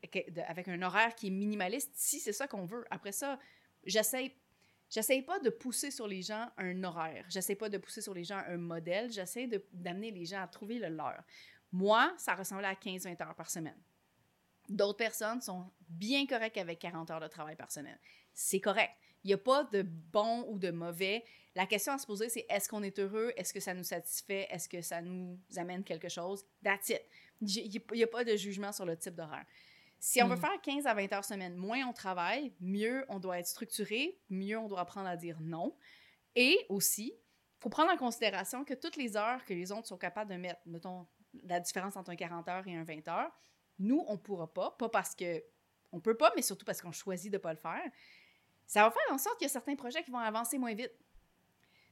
avec 0.47 0.67
un 0.67 0.81
horaire 0.81 1.15
qui 1.15 1.27
est 1.27 1.31
minimaliste 1.31 1.91
si 1.95 2.19
c'est 2.19 2.33
ça 2.33 2.47
qu'on 2.47 2.65
veut. 2.65 2.85
Après 2.89 3.11
ça, 3.11 3.39
j'essaie 3.83 4.35
J'essaie 4.89 5.23
pas 5.23 5.39
de 5.39 5.49
pousser 5.49 5.89
sur 5.91 6.07
les 6.07 6.21
gens 6.21 6.47
un 6.57 6.83
horaire. 6.83 7.25
J'essaie 7.29 7.55
pas 7.55 7.69
de 7.69 7.77
pousser 7.77 8.01
sur 8.01 8.13
les 8.13 8.23
gens 8.23 8.41
un 8.47 8.57
modèle. 8.57 9.11
J'essaie 9.11 9.49
d'amener 9.73 10.11
les 10.11 10.25
gens 10.25 10.41
à 10.41 10.47
trouver 10.47 10.77
le 10.77 10.89
leur. 10.89 11.23
Moi, 11.71 12.13
ça 12.17 12.35
ressemblait 12.35 12.67
à 12.67 12.75
15-20 12.75 13.21
heures 13.23 13.35
par 13.35 13.49
semaine. 13.49 13.77
D'autres 14.69 14.97
personnes 14.97 15.41
sont 15.41 15.71
bien 15.89 16.25
correctes 16.25 16.57
avec 16.57 16.79
40 16.79 17.11
heures 17.11 17.19
de 17.19 17.27
travail 17.27 17.55
par 17.55 17.71
semaine. 17.71 17.97
C'est 18.33 18.59
correct. 18.59 18.93
Il 19.23 19.29
n'y 19.29 19.33
a 19.33 19.37
pas 19.37 19.63
de 19.63 19.81
bon 19.81 20.45
ou 20.49 20.59
de 20.59 20.69
mauvais. 20.69 21.23
La 21.55 21.65
question 21.65 21.93
à 21.93 21.97
se 21.97 22.05
poser, 22.05 22.29
c'est 22.29 22.45
est-ce 22.47 22.69
qu'on 22.69 22.83
est 22.83 22.99
heureux? 22.99 23.33
Est-ce 23.37 23.53
que 23.53 23.59
ça 23.59 23.73
nous 23.73 23.83
satisfait? 23.83 24.47
Est-ce 24.51 24.69
que 24.69 24.81
ça 24.81 25.01
nous 25.01 25.39
amène 25.55 25.83
quelque 25.83 26.09
chose? 26.09 26.45
That's 26.63 26.89
it. 26.89 27.01
Il 27.41 27.81
n'y 27.93 28.03
a 28.03 28.07
pas 28.07 28.23
de 28.23 28.35
jugement 28.35 28.71
sur 28.71 28.85
le 28.85 28.97
type 28.97 29.15
d'horaire. 29.15 29.45
Si 29.99 30.21
on 30.21 30.27
veut 30.27 30.35
mm. 30.35 30.39
faire 30.39 30.61
15 30.61 30.87
à 30.87 30.93
20 30.93 31.13
heures 31.13 31.25
semaine, 31.25 31.55
moins 31.55 31.85
on 31.87 31.93
travaille, 31.93 32.53
mieux 32.59 33.05
on 33.09 33.19
doit 33.19 33.39
être 33.39 33.47
structuré, 33.47 34.19
mieux 34.29 34.57
on 34.57 34.67
doit 34.67 34.81
apprendre 34.81 35.07
à 35.07 35.17
dire 35.17 35.39
non. 35.41 35.75
Et 36.35 36.65
aussi, 36.69 37.13
il 37.15 37.61
faut 37.61 37.69
prendre 37.69 37.91
en 37.91 37.97
considération 37.97 38.63
que 38.63 38.73
toutes 38.73 38.97
les 38.97 39.17
heures 39.17 39.43
que 39.45 39.53
les 39.53 39.71
autres 39.71 39.87
sont 39.87 39.97
capables 39.97 40.29
de 40.31 40.37
mettre, 40.37 40.61
mettons 40.65 41.07
la 41.43 41.59
différence 41.59 41.95
entre 41.95 42.11
un 42.11 42.15
40 42.15 42.47
heures 42.47 42.67
et 42.67 42.75
un 42.75 42.83
20 42.83 43.07
heures, 43.07 43.31
nous, 43.79 44.03
on 44.07 44.13
ne 44.13 44.17
pourra 44.17 44.53
pas, 44.53 44.71
pas 44.71 44.89
parce 44.89 45.15
que 45.15 45.43
on 45.91 45.99
peut 45.99 46.15
pas, 46.15 46.31
mais 46.35 46.41
surtout 46.41 46.65
parce 46.65 46.81
qu'on 46.81 46.91
choisit 46.91 47.31
de 47.31 47.37
ne 47.37 47.41
pas 47.41 47.53
le 47.53 47.59
faire. 47.59 47.89
Ça 48.67 48.83
va 48.83 48.91
faire 48.91 49.13
en 49.13 49.17
sorte 49.17 49.37
qu'il 49.37 49.45
y 49.45 49.49
a 49.49 49.53
certains 49.53 49.75
projets 49.75 50.03
qui 50.03 50.11
vont 50.11 50.19
avancer 50.19 50.57
moins 50.57 50.73
vite. 50.73 50.91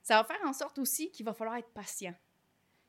Ça 0.02 0.22
va 0.22 0.24
faire 0.24 0.46
en 0.46 0.54
sorte 0.54 0.78
aussi 0.80 1.12
qu'il 1.12 1.26
va 1.26 1.34
falloir 1.34 1.56
être 1.56 1.72
patient. 1.72 2.14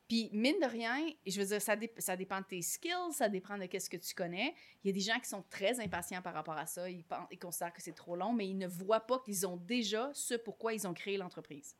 Puis, 0.07 0.29
mine 0.33 0.59
de 0.61 0.67
rien, 0.67 1.07
je 1.25 1.41
veux 1.41 1.47
dire, 1.47 1.61
ça, 1.61 1.75
dépend 2.15 2.39
de 2.39 2.45
tes 2.45 2.61
skills, 2.61 3.13
ça 3.13 3.27
dépend 3.27 3.57
de 3.57 3.67
ce 3.79 3.89
que 3.89 3.97
tu 3.97 4.13
connais. 4.13 4.53
Il 4.83 4.87
y 4.87 4.89
a 4.91 4.93
des 4.93 4.99
gens 4.99 5.19
qui 5.19 5.27
sont 5.27 5.43
très 5.49 5.79
impatients 5.79 6.21
par 6.21 6.35
rapport 6.35 6.57
à 6.57 6.67
ça. 6.67 6.87
Ils, 6.89 7.03
pensent, 7.03 7.27
ils 7.31 7.39
considèrent 7.39 7.73
que 7.73 7.81
c'est 7.81 7.95
trop 7.95 8.15
long, 8.15 8.31
mais 8.31 8.47
ils 8.47 8.57
ne 8.57 8.67
voient 8.67 8.99
pas 8.99 9.19
qu'ils 9.19 9.47
ont 9.47 9.57
déjà 9.57 10.11
ce 10.13 10.35
pourquoi 10.35 10.73
ils 10.73 10.87
ont 10.87 10.93
créé 10.93 11.17
l'entreprise. 11.17 11.75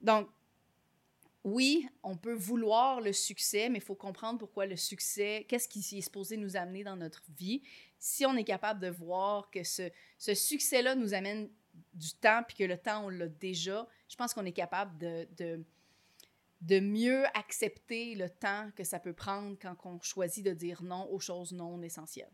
Donc, 0.00 0.28
oui, 1.42 1.88
on 2.04 2.16
peut 2.16 2.34
vouloir 2.34 3.00
le 3.00 3.12
succès, 3.12 3.68
mais 3.68 3.78
il 3.78 3.84
faut 3.84 3.96
comprendre 3.96 4.38
pourquoi 4.38 4.66
le 4.66 4.76
succès, 4.76 5.46
qu'est-ce 5.48 5.68
qui 5.68 5.80
est 5.80 6.00
supposé 6.00 6.36
nous 6.36 6.56
amener 6.56 6.84
dans 6.84 6.96
notre 6.96 7.22
vie. 7.36 7.62
Si 7.98 8.24
on 8.24 8.36
est 8.36 8.44
capable 8.44 8.78
de 8.78 8.88
voir 8.88 9.50
que 9.50 9.64
ce, 9.64 9.90
succès-là 10.18 10.94
nous 10.94 11.12
amène 11.12 11.48
du 11.92 12.12
temps, 12.14 12.42
puis 12.46 12.56
que 12.56 12.64
le 12.64 12.78
temps, 12.78 13.06
on 13.06 13.08
l'a 13.08 13.28
déjà, 13.28 13.88
je 14.08 14.14
pense 14.14 14.32
qu'on 14.32 14.44
est 14.44 14.52
capable 14.52 14.96
de 14.98 15.64
de 16.60 16.80
mieux 16.80 17.24
accepter 17.34 18.14
le 18.14 18.28
temps 18.30 18.70
que 18.76 18.84
ça 18.84 18.98
peut 18.98 19.12
prendre 19.12 19.56
quand 19.60 19.76
on 19.84 20.00
choisit 20.00 20.44
de 20.44 20.52
dire 20.52 20.82
non 20.82 21.08
aux 21.10 21.20
choses 21.20 21.52
non 21.52 21.82
essentielles. 21.82 22.32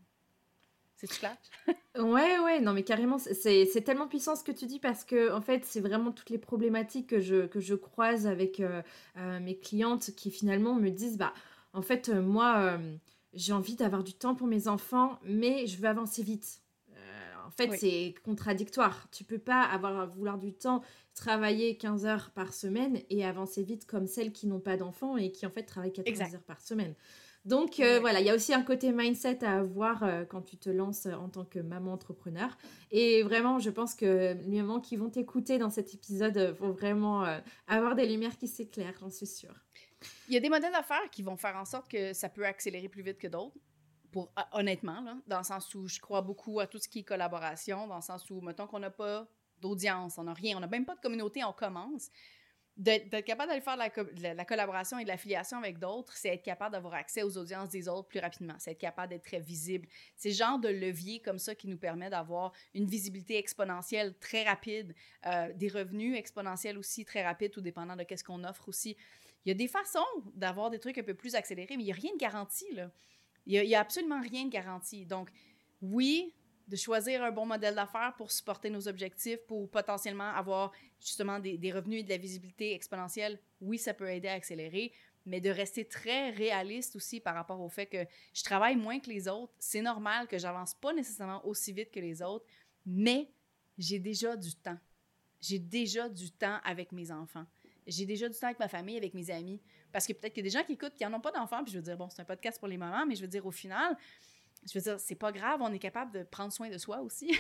C'est-tu 1.03 1.19
clair? 1.19 1.37
ouais, 1.99 2.39
ouais, 2.39 2.61
non, 2.61 2.73
mais 2.73 2.85
carrément, 2.85 3.19
c'est 3.19 3.83
tellement 3.85 4.07
puissant 4.07 4.37
ce 4.37 4.45
que 4.45 4.53
tu 4.53 4.67
dis 4.67 4.79
parce 4.79 5.05
que, 5.05 5.33
en 5.33 5.41
fait, 5.41 5.65
c'est 5.65 5.81
vraiment 5.81 6.13
toutes 6.13 6.31
les 6.31 6.39
problématiques 6.39 7.09
que 7.09 7.19
je, 7.19 7.47
que 7.47 7.59
je 7.59 7.75
croise 7.75 8.29
avec 8.29 8.61
euh, 8.61 8.83
euh, 9.17 9.41
mes 9.41 9.59
clientes 9.59 10.15
qui 10.15 10.31
finalement 10.31 10.77
me 10.77 10.91
disent, 10.91 11.19
bah, 11.19 11.35
en 11.73 11.83
fait, 11.83 12.09
euh, 12.09 12.23
moi, 12.23 12.79
j'ai 13.35 13.53
envie 13.53 13.75
d'avoir 13.75 14.05
du 14.05 14.15
temps 14.15 14.37
pour 14.37 14.47
mes 14.47 14.69
enfants, 14.69 15.19
mais 15.25 15.67
je 15.67 15.77
veux 15.79 15.89
avancer 15.89 16.23
vite. 16.23 16.62
En 17.53 17.63
fait, 17.63 17.77
c'est 17.77 18.15
contradictoire. 18.25 19.09
Tu 19.11 19.25
peux 19.25 19.39
pas 19.39 19.63
avoir 19.63 20.07
vouloir 20.07 20.39
du 20.39 20.53
temps 20.53 20.83
travailler 21.15 21.77
15 21.77 22.07
heures 22.07 22.31
par 22.31 22.55
semaine 22.55 23.01
et 23.11 23.25
avancer 23.25 23.63
vite 23.63 23.87
comme 23.87 24.07
celles 24.07 24.33
qui 24.33 24.47
n'ont 24.47 24.61
pas 24.61 24.77
d'enfants 24.77 25.17
et 25.17 25.31
qui 25.31 25.45
en 25.47 25.51
fait 25.51 25.65
travaillent 25.65 25.93
14 25.93 26.35
heures 26.35 26.43
par 26.43 26.61
semaine. 26.61 26.95
Donc 27.45 27.81
euh, 27.81 27.99
voilà, 27.99 28.21
il 28.21 28.27
y 28.27 28.31
a 28.31 28.35
aussi 28.37 28.55
un 28.55 28.63
côté 28.63 28.93
mindset 28.93 29.45
à 29.45 29.59
avoir 29.59 30.05
euh, 30.05 30.25
quand 30.25 30.43
tu 30.43 30.57
te 30.57 30.71
lances 30.71 31.07
en 31.07 31.29
tant 31.29 31.45
que 31.45 31.59
maman 31.59 31.93
entrepreneur. 31.93 32.57
Et 32.93 33.23
vraiment, 33.25 33.59
je 33.59 33.71
pense 33.71 33.95
que 33.95 34.37
les 34.47 34.63
mamans 34.63 34.81
qui 34.81 34.97
vont 34.97 35.11
t'écouter 35.11 35.59
dans 35.59 35.71
cet 35.71 35.93
épisode 35.93 36.37
euh, 36.37 36.53
vont 36.53 36.71
vraiment 36.71 37.25
avoir 37.67 37.97
des 37.97 38.07
lumières 38.07 38.39
qui 38.39 38.47
s'éclairent, 38.47 38.95
j'en 39.01 39.11
suis 39.11 39.27
sûre. 39.27 39.55
Il 40.29 40.35
y 40.35 40.37
a 40.37 40.41
des 40.41 40.49
modèles 40.49 40.73
d'affaires 40.73 41.11
qui 41.11 41.23
vont 41.23 41.37
faire 41.37 41.57
en 41.57 41.65
sorte 41.65 41.91
que 41.91 42.13
ça 42.13 42.29
peut 42.29 42.47
accélérer 42.47 42.89
plus 42.89 43.03
vite 43.03 43.19
que 43.19 43.29
d'autres. 43.29 43.57
Pour, 44.13 44.31
honnêtement, 44.53 45.01
là, 45.01 45.17
dans 45.27 45.39
le 45.39 45.45
sens 45.45 45.75
où 45.75 45.89
je 45.89 45.99
crois 45.99 46.21
beaucoup 46.21 46.61
à 46.61 46.67
tout 46.67 46.79
ce 46.79 46.87
qui 46.87 47.01
est 47.01 47.03
collaboration, 47.03 47.87
dans 47.87 47.97
le 47.97 48.03
sens 48.03 48.29
où, 48.31 48.41
mettons 48.41 48.67
qu'on 48.67 48.79
n'a 48.79 48.91
pas 48.91 49.27
d'audience, 49.59 50.19
on 50.19 50.25
n'a 50.25 50.35
rien, 50.35 50.57
on 50.59 50.61
n'a 50.61 50.67
même 50.67 50.85
pas 50.85 50.95
de 50.95 51.01
communauté, 51.01 51.43
on 51.45 51.53
commence. 51.53 52.11
D'être 52.77 53.21
capable 53.21 53.51
d'aller 53.51 53.61
faire 53.61 53.77
la, 53.77 54.45
collaboration 54.47 54.99
et 54.99 55.05
de 55.05 55.09
l'affiliation 55.09 55.59
avec 55.59 55.79
d'autres, 55.79 56.17
c'est 56.17 56.31
être 56.31 56.43
capable 56.43 56.73
d'avoir 56.73 56.95
accès 56.95 57.23
aux 57.23 57.37
audiences 57.37 57.69
des 57.69 57.87
autres 57.87 58.09
plus 58.09 58.19
rapidement. 58.19 58.55
C'est 58.59 58.73
être 58.73 58.79
capable 58.79 59.11
d'être 59.11 59.25
très 59.25 59.41
visible. 59.41 59.87
C'est 60.17 60.31
le 60.31 60.35
genre 60.35 60.59
de 60.59 60.69
levier 60.69 61.21
comme 61.21 61.39
ça 61.39 61.55
qui 61.55 61.69
nous 61.69 61.77
permet 61.77 62.09
d'avoir 62.09 62.53
une 62.75 62.87
visibilité 62.87 63.37
exponentielle 63.37 64.15
très 64.19 64.45
rapide, 64.45 64.95
euh, 65.27 65.53
des 65.55 65.69
revenus 65.69 66.17
exponentiels 66.17 66.79
aussi 66.79 67.05
très 67.05 67.23
rapides, 67.23 67.53
tout 67.53 67.61
dépendant 67.61 67.95
de 67.95 68.05
qu'est-ce 68.05 68.25
qu'on 68.25 68.43
offre 68.43 68.69
aussi. 68.71 68.97
Il 69.45 69.49
y 69.49 69.53
a 69.53 69.55
des 69.55 69.69
façons 69.69 70.01
d'avoir 70.35 70.71
des 70.71 70.79
trucs 70.79 70.97
un 70.97 71.03
peu 71.03 71.15
plus 71.15 71.35
accélérés, 71.35 71.77
mais 71.77 71.83
il 71.83 71.87
n'y 71.87 71.93
a 71.93 71.97
rien 71.97 72.13
de 72.13 72.19
garanti, 72.19 72.65
là. 72.75 72.91
Il 73.47 73.61
n'y 73.61 73.75
a, 73.75 73.81
absolument 73.81 74.21
rien 74.21 74.45
de 74.45 74.51
garanti. 74.51 75.05
Donc, 75.05 75.31
oui, 75.81 76.35
de 76.69 76.77
choisir 76.77 77.23
un 77.23 77.33
bon 77.33 77.47
modèle 77.47 77.75
d'affaires 77.75 78.15
pour 78.17 78.31
supporter 78.31 78.71
nos 78.71 78.87
objectifs, 78.89 79.41
pour 79.47 79.69
potentiellement 79.71 80.31
avoir 80.31 80.73
justement 81.01 81.39
des, 81.39 81.73
revenus 81.73 82.01
et 82.01 82.05
de 82.05 82.11
la 82.11 82.17
visibilité 82.17 82.75
exponentielle, 82.75 83.41
oui, 83.61 83.79
ça 83.79 83.95
peut 83.95 84.09
aider 84.09 84.29
à 84.29 84.35
accélérer, 84.35 84.93
mais 85.27 85.41
de 85.41 85.51
rester 85.51 85.85
très 85.85 86.31
réaliste 86.31 86.97
aussi 86.97 87.21
par 87.21 87.35
rapport 87.35 87.61
au 87.61 87.69
fait 87.69 87.87
que 87.87 88.07
je 88.33 88.43
travaille 88.43 88.77
moins 88.77 89.01
que 89.01 89.11
les 89.11 89.29
autres. 89.29 89.53
C'est 89.59 89.83
normal 89.83 90.29
que 90.29 90.39
j'avance 90.39 90.75
pas 90.75 90.93
nécessairement 90.93 91.45
aussi 91.47 91.73
vite 91.73 91.91
que 91.91 92.01
les 92.01 92.23
autres, 92.23 92.47
mais 92.87 93.29
j'ai 93.79 93.99
déjà 93.99 94.37
du 94.37 94.55
temps. 94.55 94.79
J'ai 95.41 95.59
déjà 95.59 96.09
du 96.09 96.31
temps 96.31 96.59
avec 96.65 96.93
mes 96.93 97.11
enfants. 97.11 97.47
J'ai 97.87 98.07
déjà 98.07 98.29
du 98.29 98.39
temps 98.39 98.47
avec 98.47 98.61
ma 98.61 98.69
famille, 98.69 98.97
avec 98.97 99.15
mes 99.15 99.31
amis. 99.31 99.61
Parce 99.93 100.07
que 100.07 100.13
peut-être 100.13 100.33
qu'il 100.33 100.45
y 100.45 100.49
a 100.49 100.51
des 100.51 100.59
gens 100.59 100.65
qui 100.65 100.73
écoutent 100.73 100.95
qui 100.95 101.05
n'en 101.05 101.15
ont 101.15 101.21
pas 101.21 101.33
d'enfants, 101.33 101.63
puis 101.63 101.73
je 101.73 101.79
veux 101.79 101.83
dire, 101.83 101.97
bon, 101.97 102.09
c'est 102.11 102.23
un 102.23 102.25
podcast 102.25 102.59
pour 102.59 102.69
les 102.69 102.77
mamans, 102.77 103.05
mais 103.07 103.15
je 103.15 103.23
veux 103.23 103.29
dire, 103.29 103.45
au 103.45 103.51
final, 103.51 103.97
je 104.67 104.79
veux 104.79 104.83
dire, 104.83 105.01
c'est 105.01 105.15
pas 105.15 105.33
grave, 105.33 105.61
on 105.63 105.73
est 105.73 105.79
capable 105.79 106.13
de 106.13 106.23
prendre 106.23 106.53
soin 106.53 106.69
de 106.69 106.79
soi 106.79 107.01
aussi. 107.01 107.33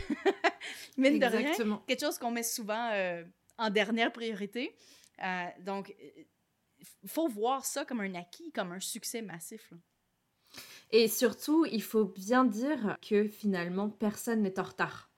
Mine 0.96 1.18
de 1.18 1.26
rien, 1.26 1.52
quelque 1.86 2.00
chose 2.00 2.18
qu'on 2.18 2.30
met 2.30 2.42
souvent 2.42 2.90
euh, 2.92 3.24
en 3.58 3.70
dernière 3.70 4.12
priorité. 4.12 4.74
Euh, 5.22 5.46
donc, 5.60 5.94
il 7.02 7.08
faut 7.08 7.28
voir 7.28 7.64
ça 7.64 7.84
comme 7.84 8.00
un 8.00 8.14
acquis, 8.14 8.50
comme 8.52 8.72
un 8.72 8.80
succès 8.80 9.22
massif. 9.22 9.72
Et 10.90 11.08
surtout, 11.08 11.64
il 11.66 11.82
faut 11.82 12.04
bien 12.04 12.44
dire 12.44 12.98
que 13.08 13.26
finalement, 13.28 13.88
personne 13.88 14.42
n'est 14.42 14.58
en 14.58 14.64
retard. 14.64 15.10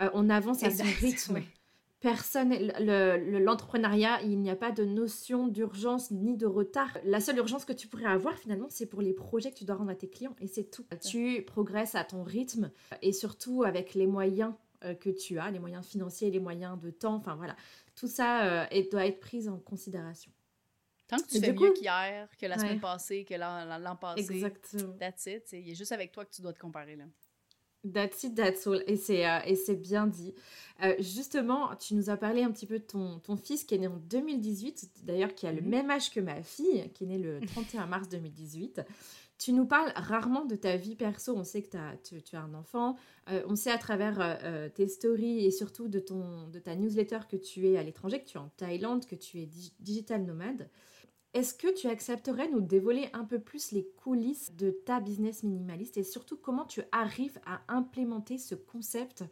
Euh, 0.00 0.10
on 0.14 0.30
avance 0.30 0.62
à 0.62 0.70
son 0.70 0.84
rythme 1.00 1.42
personne, 2.00 2.54
l'entrepreneuriat, 2.80 4.22
il 4.22 4.38
n'y 4.38 4.50
a 4.50 4.56
pas 4.56 4.70
de 4.70 4.84
notion 4.84 5.48
d'urgence 5.48 6.10
ni 6.10 6.36
de 6.36 6.46
retard. 6.46 6.96
La 7.04 7.20
seule 7.20 7.38
urgence 7.38 7.64
que 7.64 7.72
tu 7.72 7.88
pourrais 7.88 8.04
avoir 8.06 8.36
finalement, 8.38 8.68
c'est 8.70 8.86
pour 8.86 9.02
les 9.02 9.12
projets 9.12 9.50
que 9.50 9.58
tu 9.58 9.64
dois 9.64 9.76
rendre 9.76 9.90
à 9.90 9.94
tes 9.94 10.08
clients 10.08 10.36
et 10.40 10.46
c'est 10.46 10.70
tout. 10.70 10.86
Tu 11.04 11.42
progresses 11.42 11.94
à 11.94 12.04
ton 12.04 12.22
rythme 12.22 12.70
et 13.02 13.12
surtout 13.12 13.64
avec 13.64 13.94
les 13.94 14.06
moyens 14.06 14.52
euh, 14.84 14.94
que 14.94 15.10
tu 15.10 15.38
as, 15.38 15.50
les 15.50 15.58
moyens 15.58 15.84
financiers, 15.84 16.30
les 16.30 16.38
moyens 16.38 16.78
de 16.80 16.90
temps, 16.90 17.14
enfin 17.14 17.34
voilà, 17.34 17.56
tout 17.96 18.06
ça 18.06 18.62
euh, 18.62 18.82
doit 18.92 19.06
être 19.06 19.18
pris 19.18 19.48
en 19.48 19.58
considération. 19.58 20.30
Tant 21.08 21.16
que 21.16 21.26
tu 21.26 21.40
fais 21.40 21.52
mieux 21.52 21.72
qu'hier, 21.72 22.28
que 22.38 22.46
la 22.46 22.58
semaine 22.58 22.80
passée, 22.80 23.24
que 23.24 23.34
l'an 23.34 23.96
passé, 23.96 24.20
Exactement. 24.20 24.92
that's 24.98 25.26
it. 25.26 25.50
Il 25.52 25.66
y 25.66 25.72
a 25.72 25.74
juste 25.74 25.92
avec 25.92 26.12
toi 26.12 26.24
que 26.24 26.30
tu 26.30 26.42
dois 26.42 26.52
te 26.52 26.58
comparer 26.58 26.96
là. 26.96 27.04
That's 27.92 28.24
it, 28.24 28.34
that's 28.34 28.66
all. 28.66 28.82
Et 28.86 28.96
c'est, 28.96 29.26
euh, 29.26 29.38
et 29.46 29.56
c'est 29.56 29.76
bien 29.76 30.06
dit. 30.06 30.34
Euh, 30.82 30.94
justement, 31.00 31.74
tu 31.76 31.94
nous 31.94 32.08
as 32.10 32.16
parlé 32.16 32.42
un 32.42 32.52
petit 32.52 32.66
peu 32.66 32.78
de 32.78 32.84
ton, 32.84 33.18
ton 33.18 33.36
fils 33.36 33.64
qui 33.64 33.74
est 33.74 33.78
né 33.78 33.88
en 33.88 33.96
2018, 33.96 35.04
d'ailleurs 35.04 35.34
qui 35.34 35.46
a 35.46 35.52
le 35.52 35.60
mhm. 35.60 35.68
même 35.68 35.90
âge 35.90 36.10
que 36.10 36.20
ma 36.20 36.42
fille, 36.42 36.90
qui 36.94 37.04
est 37.04 37.06
née 37.06 37.18
le 37.18 37.40
31 37.46 37.86
mars 37.86 38.08
2018. 38.08 38.82
Tu 39.38 39.52
nous 39.52 39.66
parles 39.66 39.92
rarement 39.94 40.44
de 40.44 40.56
ta 40.56 40.76
vie 40.76 40.96
perso. 40.96 41.36
On 41.36 41.44
sait 41.44 41.62
que 41.62 41.76
tu, 42.02 42.20
tu, 42.22 42.34
as 42.34 42.42
un 42.42 42.54
enfant. 42.54 42.96
Euh, 43.30 43.42
on 43.46 43.54
sait 43.54 43.70
à 43.70 43.78
travers 43.78 44.38
tes 44.74 44.88
stories 44.88 45.46
et 45.46 45.52
surtout 45.52 45.86
de, 45.86 46.00
ton, 46.00 46.48
de 46.48 46.58
ta 46.58 46.74
newsletter 46.74 47.20
que 47.30 47.36
tu 47.36 47.68
es 47.68 47.76
à 47.76 47.84
l'étranger, 47.84 48.20
que 48.20 48.26
tu 48.26 48.36
es 48.36 48.40
en 48.40 48.50
Thaïlande, 48.56 49.06
que 49.06 49.14
tu 49.14 49.38
es 49.38 49.48
digital 49.78 50.24
nomade. 50.24 50.68
Est-ce 51.34 51.54
que 51.54 51.72
tu 51.72 51.88
accepterais 51.88 52.48
nous 52.48 52.60
dévoiler 52.62 53.10
un 53.12 53.24
peu 53.24 53.38
plus 53.38 53.72
les 53.72 53.86
coulisses 53.96 54.52
de 54.52 54.70
ta 54.70 54.98
business 55.00 55.42
minimaliste 55.42 55.98
et 55.98 56.02
surtout 56.02 56.38
comment 56.38 56.64
tu 56.64 56.82
arrives 56.90 57.38
à 57.44 57.60
implémenter 57.68 58.38
ce 58.38 58.54
concept 58.54 59.24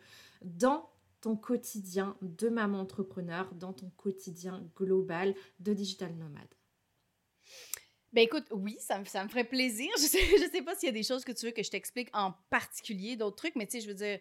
dans 0.42 0.90
ton 1.22 1.36
quotidien 1.36 2.16
de 2.20 2.48
maman 2.48 2.80
entrepreneur, 2.80 3.52
dans 3.54 3.72
ton 3.72 3.90
quotidien 3.96 4.68
global 4.76 5.34
de 5.58 5.72
digital 5.72 6.14
nomade? 6.14 6.54
Ben 8.12 8.22
écoute, 8.22 8.46
oui, 8.50 8.76
ça 8.78 8.98
me, 8.98 9.04
ça 9.04 9.24
me 9.24 9.28
ferait 9.28 9.44
plaisir. 9.44 9.90
Je 9.96 10.02
sais, 10.02 10.20
je 10.20 10.50
sais 10.50 10.62
pas 10.62 10.74
s'il 10.74 10.86
y 10.86 10.90
a 10.90 10.92
des 10.92 11.02
choses 11.02 11.24
que 11.24 11.32
tu 11.32 11.46
veux 11.46 11.52
que 11.52 11.62
je 11.62 11.70
t'explique 11.70 12.08
en 12.14 12.32
particulier, 12.50 13.16
d'autres 13.16 13.36
trucs, 13.36 13.56
mais 13.56 13.66
tu 13.66 13.72
sais, 13.72 13.80
je 13.80 13.88
veux 13.88 13.94
dire, 13.94 14.20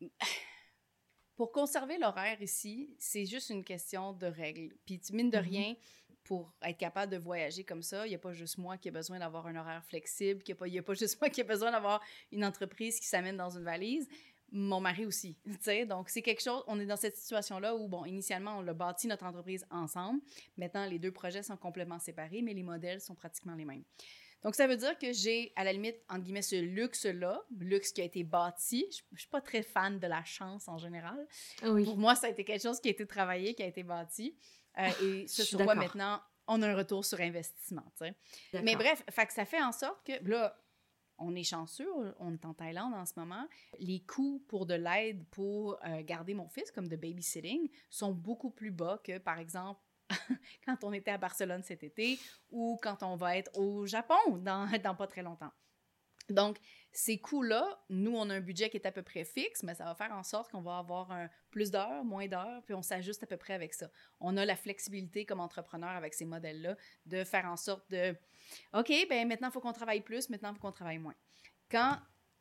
pour 1.36 1.52
conserver 1.52 1.98
l'horaire 1.98 2.40
ici, 2.42 2.94
c'est 2.98 3.26
juste 3.26 3.50
une 3.50 3.64
question 3.64 4.12
de 4.12 4.26
règles. 4.26 4.74
Puis, 4.86 5.00
mine 5.12 5.30
de 5.30 5.36
mm-hmm. 5.36 5.40
rien, 5.40 5.74
pour 6.30 6.54
être 6.62 6.78
capable 6.78 7.10
de 7.10 7.18
voyager 7.18 7.64
comme 7.64 7.82
ça, 7.82 8.06
il 8.06 8.10
n'y 8.10 8.14
a 8.14 8.18
pas 8.20 8.32
juste 8.32 8.56
moi 8.56 8.78
qui 8.78 8.86
ai 8.86 8.92
besoin 8.92 9.18
d'avoir 9.18 9.48
un 9.48 9.56
horaire 9.56 9.84
flexible, 9.84 10.44
il 10.46 10.70
n'y 10.70 10.78
a, 10.78 10.82
pas 10.84 10.94
juste 10.94 11.20
moi 11.20 11.28
qui 11.28 11.40
ai 11.40 11.44
besoin 11.44 11.72
d'avoir 11.72 12.00
une 12.30 12.44
entreprise 12.44 13.00
qui 13.00 13.08
s'amène 13.08 13.36
dans 13.36 13.50
une 13.50 13.64
valise. 13.64 14.08
mon 14.52 14.78
mari 14.78 15.06
aussi. 15.06 15.36
Donc, 15.88 16.08
c'est 16.08 16.22
quelque 16.22 16.40
chose, 16.40 16.62
on 16.68 16.78
est 16.78 16.86
dans 16.86 16.96
cette 16.96 17.16
situation-là 17.16 17.74
où, 17.74 17.88
bon, 17.88 18.04
initialement, 18.04 18.56
on 18.58 18.68
a 18.68 18.72
bâti 18.72 19.08
notre 19.08 19.24
entreprise 19.24 19.66
ensemble. 19.72 20.20
Maintenant, 20.56 20.86
les 20.86 21.00
deux 21.00 21.10
projets 21.10 21.42
sont 21.42 21.56
complètement 21.56 21.98
séparés, 21.98 22.42
mais 22.42 22.54
les 22.54 22.62
modèles 22.62 23.00
sont 23.00 23.16
pratiquement 23.16 23.56
les 23.56 23.64
mêmes. 23.64 23.82
Donc, 24.44 24.54
ça 24.54 24.68
veut 24.68 24.76
dire 24.76 24.96
que 24.98 25.12
j'ai, 25.12 25.52
à 25.56 25.64
la 25.64 25.72
limite, 25.72 25.96
entre 26.08 26.22
guillemets, 26.22 26.42
ce 26.42 26.60
luxe-là, 26.60 27.42
luxe 27.58 27.90
qui 27.90 28.02
a 28.02 28.04
été 28.04 28.22
bâti. 28.22 28.86
Je 28.92 29.02
ne 29.10 29.18
suis 29.18 29.28
pas 29.28 29.40
très 29.40 29.62
fan 29.62 29.98
de 29.98 30.06
la 30.06 30.22
chance 30.22 30.68
en 30.68 30.78
général. 30.78 31.26
Pour 31.60 31.98
moi, 31.98 32.14
ça 32.14 32.28
a 32.28 32.30
été 32.30 32.44
quelque 32.44 32.62
chose 32.62 32.80
qui 32.80 32.86
a 32.86 32.92
été 32.92 33.04
travaillé, 33.04 33.52
qui 33.54 33.64
a 33.64 33.66
été 33.66 33.82
bâti. 33.82 34.36
Euh, 34.80 35.04
et 35.04 35.28
ce 35.28 35.44
sur 35.44 35.62
quoi 35.62 35.74
maintenant, 35.74 36.20
on 36.46 36.62
a 36.62 36.68
un 36.68 36.76
retour 36.76 37.04
sur 37.04 37.20
investissement. 37.20 37.84
Mais 38.62 38.74
bref, 38.74 39.02
fait 39.10 39.30
ça 39.30 39.44
fait 39.44 39.62
en 39.62 39.72
sorte 39.72 40.04
que 40.04 40.12
là, 40.28 40.56
on 41.18 41.34
est 41.34 41.44
chanceux, 41.44 41.88
on 42.18 42.32
est 42.32 42.44
en 42.44 42.54
Thaïlande 42.54 42.94
en 42.94 43.04
ce 43.04 43.12
moment. 43.16 43.46
Les 43.78 44.00
coûts 44.00 44.42
pour 44.48 44.66
de 44.66 44.74
l'aide 44.74 45.24
pour 45.30 45.78
euh, 45.84 46.02
garder 46.02 46.34
mon 46.34 46.48
fils, 46.48 46.70
comme 46.70 46.88
de 46.88 46.96
babysitting, 46.96 47.68
sont 47.90 48.12
beaucoup 48.12 48.50
plus 48.50 48.70
bas 48.70 49.00
que, 49.04 49.18
par 49.18 49.38
exemple, 49.38 49.80
quand 50.66 50.82
on 50.82 50.92
était 50.92 51.10
à 51.10 51.18
Barcelone 51.18 51.62
cet 51.62 51.84
été 51.84 52.18
ou 52.50 52.78
quand 52.82 53.02
on 53.02 53.16
va 53.16 53.36
être 53.36 53.56
au 53.56 53.86
Japon 53.86 54.38
dans, 54.38 54.68
dans 54.82 54.94
pas 54.94 55.06
très 55.06 55.22
longtemps. 55.22 55.52
Donc, 56.30 56.58
ces 56.92 57.18
coûts-là, 57.18 57.84
nous, 57.88 58.16
on 58.16 58.28
a 58.30 58.34
un 58.34 58.40
budget 58.40 58.68
qui 58.68 58.76
est 58.76 58.86
à 58.86 58.90
peu 58.90 59.02
près 59.02 59.24
fixe, 59.24 59.62
mais 59.62 59.74
ça 59.74 59.84
va 59.84 59.94
faire 59.94 60.12
en 60.12 60.24
sorte 60.24 60.50
qu'on 60.50 60.60
va 60.60 60.78
avoir 60.78 61.12
plus 61.50 61.70
d'heures, 61.70 62.04
moins 62.04 62.26
d'heures, 62.26 62.62
puis 62.64 62.74
on 62.74 62.82
s'ajuste 62.82 63.22
à 63.22 63.26
peu 63.26 63.36
près 63.36 63.54
avec 63.54 63.74
ça. 63.74 63.88
On 64.18 64.36
a 64.36 64.44
la 64.44 64.56
flexibilité 64.56 65.24
comme 65.24 65.40
entrepreneur 65.40 65.90
avec 65.90 66.14
ces 66.14 66.24
modèles-là 66.24 66.76
de 67.06 67.22
faire 67.22 67.46
en 67.46 67.56
sorte 67.56 67.88
de, 67.90 68.16
OK, 68.74 68.92
ben 69.08 69.28
maintenant, 69.28 69.48
il 69.48 69.52
faut 69.52 69.60
qu'on 69.60 69.72
travaille 69.72 70.00
plus, 70.00 70.28
maintenant, 70.30 70.50
il 70.50 70.54
faut 70.54 70.60
qu'on 70.60 70.72
travaille 70.72 70.98
moins. 70.98 71.14
Quand, 71.70 71.96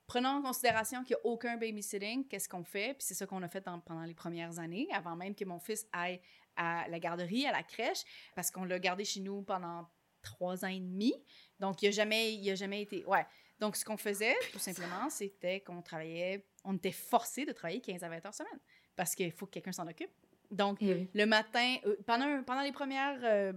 prenons 0.08 0.30
en 0.30 0.42
considération 0.42 1.04
qu'il 1.04 1.16
n'y 1.16 1.22
a 1.22 1.26
aucun 1.32 1.58
babysitting, 1.58 2.28
qu'est-ce 2.28 2.50
qu'on 2.50 2.64
fait? 2.64 2.96
Puis 2.96 3.06
c'est 3.06 3.14
ça 3.14 3.28
qu'on 3.28 3.44
a 3.44 3.50
fait 3.50 3.62
pendant 3.62 4.04
les 4.04 4.16
premières 4.16 4.58
années, 4.58 4.88
avant 4.92 5.16
même 5.16 5.36
que 5.36 5.46
mon 5.46 5.60
fils 5.60 5.88
aille 5.94 6.20
à 6.56 6.88
la 6.88 7.00
garderie, 7.00 7.46
à 7.46 7.52
la 7.52 7.62
crèche, 7.62 8.04
parce 8.36 8.50
qu'on 8.50 8.64
l'a 8.64 8.80
gardé 8.80 9.06
chez 9.06 9.20
nous 9.20 9.44
pendant 9.44 9.88
trois 10.24 10.66
ans 10.66 10.70
et 10.70 10.80
demi. 10.80 11.14
Donc, 11.60 11.84
il 11.84 11.86
n'a 11.86 11.92
jamais, 11.92 12.50
a 12.50 12.56
jamais 12.56 12.82
été... 12.82 13.06
Ouais. 13.06 13.26
Donc, 13.60 13.76
ce 13.76 13.84
qu'on 13.84 13.98
faisait, 13.98 14.36
tout 14.52 14.60
simplement, 14.60 15.10
c'était 15.10 15.60
qu'on 15.60 15.82
travaillait, 15.82 16.46
on 16.64 16.76
était 16.76 16.92
forcé 16.92 17.46
de 17.46 17.52
travailler 17.52 17.82
15 17.82 18.04
à 18.04 18.10
20 18.10 18.26
heures 18.26 18.34
semaine 18.34 18.60
parce 18.96 19.16
qu'il 19.16 19.32
faut 19.32 19.46
que 19.46 19.52
quelqu'un 19.52 19.72
s'en 19.72 19.88
occupe. 19.88 20.12
Donc, 20.52 20.80
eh 20.82 21.08
le 21.14 21.26
matin, 21.26 21.78
euh, 21.86 21.96
pendant, 22.06 22.44
pendant 22.44 22.62
les 22.62 22.72
premières, 22.72 23.20
euh, 23.24 23.54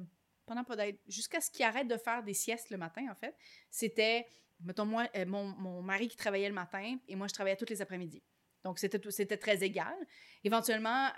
pendant 0.47 0.65
pas 0.65 0.77
jusqu'à 1.09 1.41
ce 1.41 1.51
qu'il 1.51 1.65
arrête 1.65 1.89
de 1.89 1.97
faire 1.97 2.23
des 2.23 2.35
siestes 2.35 2.71
le 2.71 2.77
matin, 2.77 3.07
en 3.11 3.15
fait, 3.15 3.35
c'était, 3.71 4.27
mettons, 4.61 4.85
moi, 4.85 5.09
euh, 5.17 5.25
mon, 5.25 5.45
mon, 5.45 5.83
mari 5.83 6.09
qui 6.09 6.17
travaillait 6.17 6.49
le 6.49 6.55
matin 6.55 6.97
et 7.09 7.17
moi, 7.17 7.29
je 7.29 7.35
travaillais 7.35 7.57
tous 7.57 7.69
les 7.71 7.81
après-midi. 7.81 8.23
Donc, 8.63 8.79
c'était 8.79 9.37
très 9.37 9.65
égal. 9.65 9.95
Éventuellement, 10.45 11.09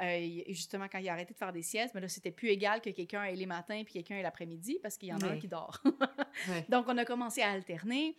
justement, 0.49 0.87
quand 0.91 0.97
il 0.97 1.07
a 1.11 1.13
arrêté 1.13 1.35
de 1.35 1.39
faire 1.39 1.53
des 1.53 1.61
siestes, 1.61 1.95
mais 1.95 2.01
là, 2.01 2.09
c'était 2.09 2.31
plus 2.31 2.49
égal 2.49 2.81
que 2.81 2.89
quelqu'un 2.89 3.25
ait 3.25 3.35
les 3.35 3.45
matins 3.45 3.83
puis 3.85 3.93
quelqu'un 3.93 4.17
ait 4.17 4.23
l'après-midi 4.23 4.79
parce 4.83 4.97
qu'il 4.97 5.11
y 5.11 5.13
en 5.13 5.21
a 5.21 5.27
un 5.27 5.39
qui 5.39 5.49
dort. 5.49 5.83
Donc, 6.71 6.87
on 6.89 6.97
a 6.97 7.05
commencé 7.05 7.43
à 7.43 7.51
alterner. 7.51 8.17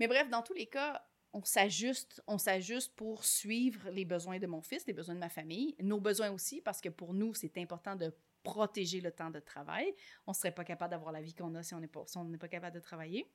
Mais 0.00 0.08
bref, 0.08 0.28
dans 0.28 0.42
tous 0.42 0.54
les 0.54 0.66
cas, 0.66 1.04
on 1.32 1.44
s'ajuste, 1.44 2.22
on 2.26 2.38
s'ajuste 2.38 2.94
pour 2.96 3.24
suivre 3.24 3.88
les 3.90 4.04
besoins 4.04 4.38
de 4.38 4.46
mon 4.46 4.62
fils, 4.62 4.84
les 4.86 4.92
besoins 4.92 5.14
de 5.14 5.20
ma 5.20 5.28
famille, 5.28 5.76
nos 5.80 6.00
besoins 6.00 6.30
aussi, 6.30 6.60
parce 6.60 6.80
que 6.80 6.88
pour 6.88 7.14
nous, 7.14 7.34
c'est 7.34 7.56
important 7.58 7.94
de 7.94 8.12
protéger 8.42 9.00
le 9.00 9.12
temps 9.12 9.30
de 9.30 9.38
travail. 9.38 9.94
On 10.26 10.32
ne 10.32 10.34
serait 10.34 10.54
pas 10.54 10.64
capable 10.64 10.90
d'avoir 10.90 11.12
la 11.12 11.20
vie 11.20 11.34
qu'on 11.34 11.54
a 11.54 11.62
si 11.62 11.74
on 11.74 11.80
n'est 11.80 11.86
pas, 11.86 12.04
pas 12.40 12.48
capable 12.48 12.74
de 12.74 12.80
travailler. 12.80 13.30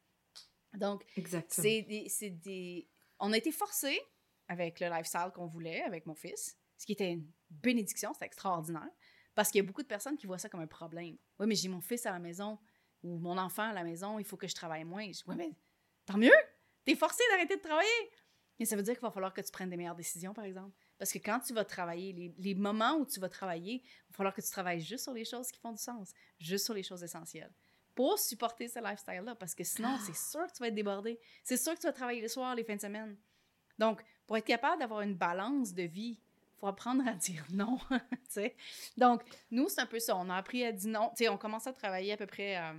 Donc, 0.74 1.06
c'est 1.48 1.84
des, 1.84 2.10
des, 2.32 2.90
On 3.20 3.32
a 3.32 3.38
été 3.38 3.52
forcés 3.52 4.02
avec 4.48 4.80
le 4.80 4.90
lifestyle 4.90 5.32
qu'on 5.34 5.46
voulait 5.46 5.82
avec 5.84 6.06
mon 6.06 6.16
fils, 6.16 6.58
ce 6.78 6.86
qui 6.86 6.92
était 6.92 7.12
une 7.12 7.32
bénédiction, 7.50 8.12
c'est 8.14 8.26
extraordinaire, 8.26 8.90
parce 9.34 9.50
qu'il 9.50 9.60
y 9.60 9.64
a 9.64 9.66
beaucoup 9.66 9.84
de 9.84 9.88
personnes 9.88 10.18
qui 10.18 10.28
voient 10.28 10.38
ça 10.38 10.50
comme 10.50 10.62
un 10.62 10.68
problème. 10.68 11.18
Oui, 11.40 11.48
mais 11.48 11.56
j'ai 11.56 11.70
mon 11.70 11.82
fils 11.82 12.06
à 12.06 12.12
la 12.12 12.20
maison 12.20 12.60
ou 13.04 13.18
mon 13.18 13.38
enfant 13.38 13.70
à 13.70 13.74
la 13.74 13.84
maison, 13.84 14.20
il 14.20 14.26
faut 14.26 14.38
que 14.38 14.48
je 14.48 14.56
travaille 14.56 14.84
moins. 14.84 15.06
Oui, 15.28 15.36
mais 15.36 15.52
tant 16.06 16.18
mieux! 16.18 16.34
T'es 16.86 16.96
forcé 16.96 17.24
d'arrêter 17.32 17.58
de 17.58 17.62
travailler. 17.62 18.12
Mais 18.60 18.66
ça 18.66 18.76
veut 18.76 18.84
dire 18.84 18.94
qu'il 18.94 19.02
va 19.02 19.12
falloir 19.12 19.34
que 19.34 19.42
tu 19.42 19.52
prennes 19.52 19.70
des 19.70 19.76
meilleures 19.78 19.96
décisions, 19.96 20.34
par 20.34 20.46
exemple. 20.46 20.72
Parce 20.98 21.12
que 21.12 21.18
quand 21.18 21.40
tu 21.40 21.54
vas 21.54 21.66
travailler, 21.66 22.14
les, 22.14 22.34
les, 22.38 22.56
moments 22.56 22.96
où 22.96 23.06
tu 23.06 23.20
vas 23.20 23.28
travailler, 23.28 23.82
il 23.84 24.12
va 24.12 24.16
falloir 24.16 24.34
que 24.34 24.42
tu 24.42 24.50
travailles 24.50 24.80
juste 24.80 25.04
sur 25.04 25.14
les 25.14 25.26
choses 25.26 25.52
qui 25.52 25.60
font 25.60 25.74
du 25.74 25.82
sens, 25.82 26.14
juste 26.40 26.64
sur 26.64 26.74
les 26.74 26.84
choses 26.84 27.04
essentielles, 27.04 27.52
pour 27.96 28.18
supporter 28.18 28.70
ce 28.70 28.80
lifestyle-là. 28.80 29.36
Parce 29.36 29.54
que 29.54 29.66
sinon, 29.66 29.98
c'est 30.06 30.16
sûr 30.16 30.48
que 30.48 30.54
tu 30.54 30.60
vas 30.60 30.70
être 30.70 30.76
débordé. 30.76 31.20
C'est 31.44 31.58
sûr 31.58 31.74
que 31.76 31.80
tu 31.80 31.88
vas 31.88 31.94
travailler 31.94 32.22
le 32.22 32.30
soir, 32.30 32.56
les 32.56 32.64
fins 32.64 32.78
de 32.78 32.82
semaine. 32.82 33.18
Donc, 33.78 34.02
pour 34.26 34.38
être 34.38 34.46
capable 34.46 34.80
d'avoir 34.80 35.02
une 35.02 35.16
balance 35.16 35.74
de 35.74 35.84
vie, 35.84 36.18
il 36.18 36.60
faut 36.60 36.68
apprendre 36.68 37.06
à 37.08 37.14
dire 37.14 37.46
non. 37.52 37.78
Donc, 38.96 39.22
nous, 39.52 39.68
c'est 39.68 39.82
un 39.82 39.86
peu 39.86 40.00
ça. 40.00 40.16
On 40.16 40.30
a 40.30 40.36
appris 40.36 40.64
à 40.64 40.72
dire 40.72 40.92
non. 40.92 41.12
sais, 41.16 41.28
on 41.28 41.38
commence 41.38 41.68
à 41.68 41.74
travailler 41.74 42.14
à 42.14 42.18
peu 42.18 42.26
près. 42.26 42.58
Euh, 42.58 42.74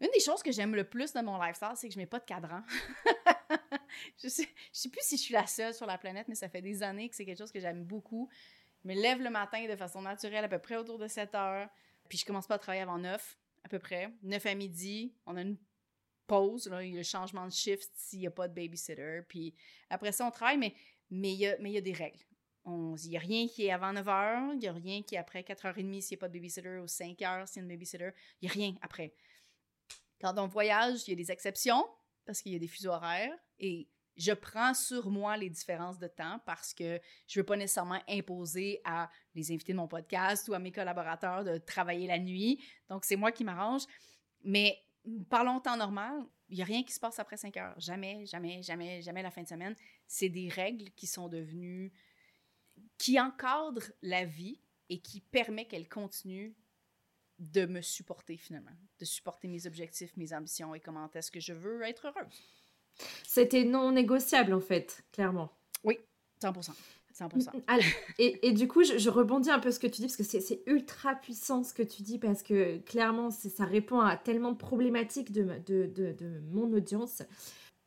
une 0.00 0.10
des 0.12 0.20
choses 0.20 0.42
que 0.42 0.52
j'aime 0.52 0.74
le 0.74 0.84
plus 0.84 1.12
dans 1.12 1.22
mon 1.22 1.40
lifestyle, 1.40 1.72
c'est 1.74 1.88
que 1.88 1.94
je 1.94 1.98
mets 1.98 2.06
pas 2.06 2.18
de 2.18 2.24
cadran. 2.24 2.62
je 4.22 4.28
sais, 4.28 4.48
sais 4.72 4.88
plus 4.88 5.02
si 5.02 5.16
je 5.16 5.22
suis 5.22 5.34
la 5.34 5.46
seule 5.46 5.74
sur 5.74 5.86
la 5.86 5.98
planète, 5.98 6.26
mais 6.28 6.34
ça 6.34 6.48
fait 6.48 6.62
des 6.62 6.82
années 6.82 7.08
que 7.08 7.16
c'est 7.16 7.24
quelque 7.24 7.38
chose 7.38 7.52
que 7.52 7.60
j'aime 7.60 7.84
beaucoup. 7.84 8.28
Je 8.82 8.88
me 8.88 8.94
lève 8.94 9.20
le 9.20 9.30
matin 9.30 9.66
de 9.68 9.76
façon 9.76 10.02
naturelle, 10.02 10.44
à 10.44 10.48
peu 10.48 10.58
près 10.58 10.76
autour 10.76 10.98
de 10.98 11.06
7 11.06 11.34
heures. 11.34 11.68
Puis 12.08 12.18
je 12.18 12.24
commence 12.24 12.46
pas 12.46 12.54
à 12.54 12.58
travailler 12.58 12.82
avant 12.82 12.98
9, 12.98 13.38
à 13.64 13.68
peu 13.68 13.78
près. 13.78 14.10
9 14.22 14.46
à 14.46 14.54
midi, 14.54 15.14
on 15.26 15.36
a 15.36 15.42
une 15.42 15.58
pause, 16.26 16.70
il 16.80 16.90
y 16.90 16.94
a 16.94 16.98
le 16.98 17.02
changement 17.02 17.46
de 17.46 17.52
shift 17.52 17.90
s'il 17.94 18.20
n'y 18.20 18.26
a 18.26 18.30
pas 18.30 18.48
de 18.48 18.54
babysitter. 18.54 19.20
Puis 19.28 19.54
après 19.90 20.12
ça, 20.12 20.26
on 20.26 20.30
travaille, 20.30 20.58
mais 20.58 20.74
il 21.32 21.38
y 21.38 21.46
a, 21.46 21.80
des 21.80 21.92
règles. 21.92 22.24
Il 22.66 23.08
n'y 23.08 23.16
a 23.16 23.20
rien 23.20 23.48
qui 23.48 23.66
est 23.66 23.72
avant 23.72 23.92
9 23.92 24.06
h, 24.06 24.52
il 24.52 24.58
n'y 24.58 24.68
a 24.68 24.72
rien 24.72 25.02
qui 25.02 25.14
est 25.16 25.18
après 25.18 25.42
4h30 25.42 26.00
s'il 26.00 26.16
n'y 26.16 26.18
a 26.18 26.20
pas 26.20 26.28
de 26.28 26.34
babysitter, 26.34 26.78
ou 26.78 26.86
5 26.86 27.18
h 27.18 27.46
s'il 27.46 27.56
y 27.56 27.60
a 27.60 27.62
une 27.62 27.68
babysitter. 27.68 28.10
Il 28.40 28.46
n'y 28.46 28.50
a 28.50 28.52
rien 28.52 28.74
après. 28.80 29.12
Quand 30.20 30.36
on 30.38 30.46
voyage, 30.46 31.02
il 31.06 31.10
y 31.10 31.12
a 31.14 31.16
des 31.16 31.30
exceptions 31.30 31.86
parce 32.26 32.42
qu'il 32.42 32.52
y 32.52 32.56
a 32.56 32.58
des 32.58 32.68
fuseaux 32.68 32.90
horaires 32.90 33.36
et 33.58 33.88
je 34.16 34.32
prends 34.32 34.74
sur 34.74 35.10
moi 35.10 35.36
les 35.36 35.48
différences 35.48 35.98
de 35.98 36.06
temps 36.06 36.40
parce 36.44 36.74
que 36.74 37.00
je 37.26 37.38
ne 37.38 37.42
veux 37.42 37.46
pas 37.46 37.56
nécessairement 37.56 38.00
imposer 38.08 38.80
à 38.84 39.10
les 39.34 39.50
invités 39.50 39.72
de 39.72 39.78
mon 39.78 39.88
podcast 39.88 40.48
ou 40.48 40.54
à 40.54 40.58
mes 40.58 40.72
collaborateurs 40.72 41.42
de 41.44 41.58
travailler 41.58 42.06
la 42.06 42.18
nuit. 42.18 42.62
Donc, 42.88 43.04
c'est 43.04 43.16
moi 43.16 43.32
qui 43.32 43.44
m'arrange. 43.44 43.82
Mais 44.42 44.78
parlons 45.30 45.60
temps 45.60 45.76
normal, 45.76 46.22
il 46.48 46.56
n'y 46.56 46.62
a 46.62 46.66
rien 46.66 46.82
qui 46.82 46.92
se 46.92 47.00
passe 47.00 47.18
après 47.18 47.36
5 47.36 47.56
heures. 47.56 47.80
Jamais, 47.80 48.26
jamais, 48.26 48.62
jamais, 48.62 49.00
jamais 49.00 49.22
la 49.22 49.30
fin 49.30 49.42
de 49.42 49.48
semaine. 49.48 49.74
C'est 50.06 50.28
des 50.28 50.48
règles 50.48 50.90
qui 50.90 51.06
sont 51.06 51.28
devenues, 51.28 51.92
qui 52.98 53.18
encadrent 53.18 53.90
la 54.02 54.24
vie 54.24 54.60
et 54.88 55.00
qui 55.00 55.20
permettent 55.20 55.68
qu'elle 55.68 55.88
continue 55.88 56.54
de 57.40 57.66
me 57.66 57.80
supporter 57.80 58.36
finalement, 58.36 58.70
de 58.98 59.04
supporter 59.04 59.48
mes 59.48 59.66
objectifs, 59.66 60.16
mes 60.16 60.32
ambitions 60.32 60.74
et 60.74 60.80
comment 60.80 61.10
est-ce 61.14 61.30
que 61.30 61.40
je 61.40 61.52
veux 61.52 61.82
être 61.82 62.06
heureuse. 62.06 62.42
C'était 63.26 63.64
non 63.64 63.92
négociable 63.92 64.52
en 64.52 64.60
fait, 64.60 65.02
clairement. 65.10 65.50
Oui, 65.82 65.98
100%. 66.42 66.70
100%. 67.18 67.62
et, 68.18 68.48
et, 68.48 68.52
du 68.52 68.68
coup, 68.68 68.82
je, 68.82 69.10
rebondis 69.10 69.50
un 69.50 69.58
peu 69.58 69.72
ce 69.72 69.78
que 69.78 69.86
tu 69.86 70.00
dis, 70.00 70.06
parce 70.06 70.16
que 70.16 70.22
c'est 70.22 70.62
ultra 70.66 71.14
puissant 71.14 71.64
ce 71.64 71.74
que 71.74 71.82
tu 71.82 72.02
dis, 72.02 72.18
parce 72.18 72.42
que 72.42 72.78
clairement, 72.78 73.30
ça 73.30 73.64
répond 73.64 74.00
à 74.00 74.16
tellement 74.16 74.52
de 74.52 74.56
problématiques 74.56 75.32
de, 75.32 75.44
de, 75.66 75.86
de, 75.86 76.12
de 76.12 76.40
mon 76.50 76.72
audience, 76.72 77.22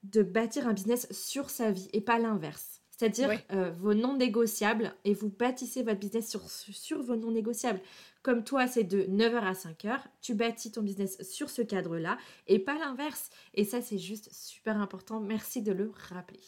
de 0.03 0.21
bâtir 0.23 0.67
un 0.67 0.73
business 0.73 1.07
sur 1.11 1.49
sa 1.49 1.71
vie 1.71 1.89
et 1.93 2.01
pas 2.01 2.19
l'inverse. 2.19 2.81
C'est-à-dire 2.91 3.31
euh, 3.51 3.71
vos 3.71 3.93
non 3.93 4.15
négociables 4.15 4.93
et 5.03 5.13
vous 5.13 5.29
bâtissez 5.29 5.81
votre 5.83 5.99
business 5.99 6.29
sur, 6.29 6.47
sur 6.49 7.01
vos 7.01 7.15
non 7.15 7.31
négociables. 7.31 7.81
Comme 8.23 8.45
toi, 8.45 8.67
c'est 8.67 8.85
de 8.85 9.03
9h 9.03 9.41
à 9.41 9.51
5h, 9.51 9.99
tu 10.21 10.33
bâtis 10.33 10.71
ton 10.71 10.81
business 10.81 11.21
sur 11.29 11.49
ce 11.49 11.61
cadre-là 11.61 12.17
et 12.47 12.57
pas 12.57 12.75
l'inverse. 12.79 13.29
Et 13.53 13.65
ça, 13.65 13.81
c'est 13.81 13.97
juste 13.97 14.33
super 14.33 14.77
important. 14.77 15.19
Merci 15.19 15.61
de 15.61 15.73
le 15.73 15.91
rappeler. 16.09 16.39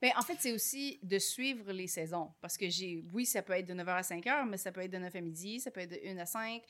Mais 0.00 0.10
en 0.16 0.22
fait, 0.22 0.36
c'est 0.40 0.52
aussi 0.52 0.98
de 1.02 1.18
suivre 1.18 1.70
les 1.70 1.86
saisons. 1.86 2.30
Parce 2.40 2.56
que 2.56 2.70
j'ai, 2.70 3.04
oui, 3.12 3.26
ça 3.26 3.42
peut 3.42 3.52
être 3.52 3.66
de 3.66 3.74
9h 3.74 3.88
à 3.88 4.00
5h, 4.00 4.48
mais 4.48 4.56
ça 4.56 4.72
peut 4.72 4.80
être 4.80 4.90
de 4.90 4.98
9 4.98 5.14
à 5.14 5.20
midi, 5.20 5.60
ça 5.60 5.70
peut 5.70 5.80
être 5.80 5.90
de 5.90 6.00
1 6.02 6.16
à 6.16 6.26
5. 6.26 6.62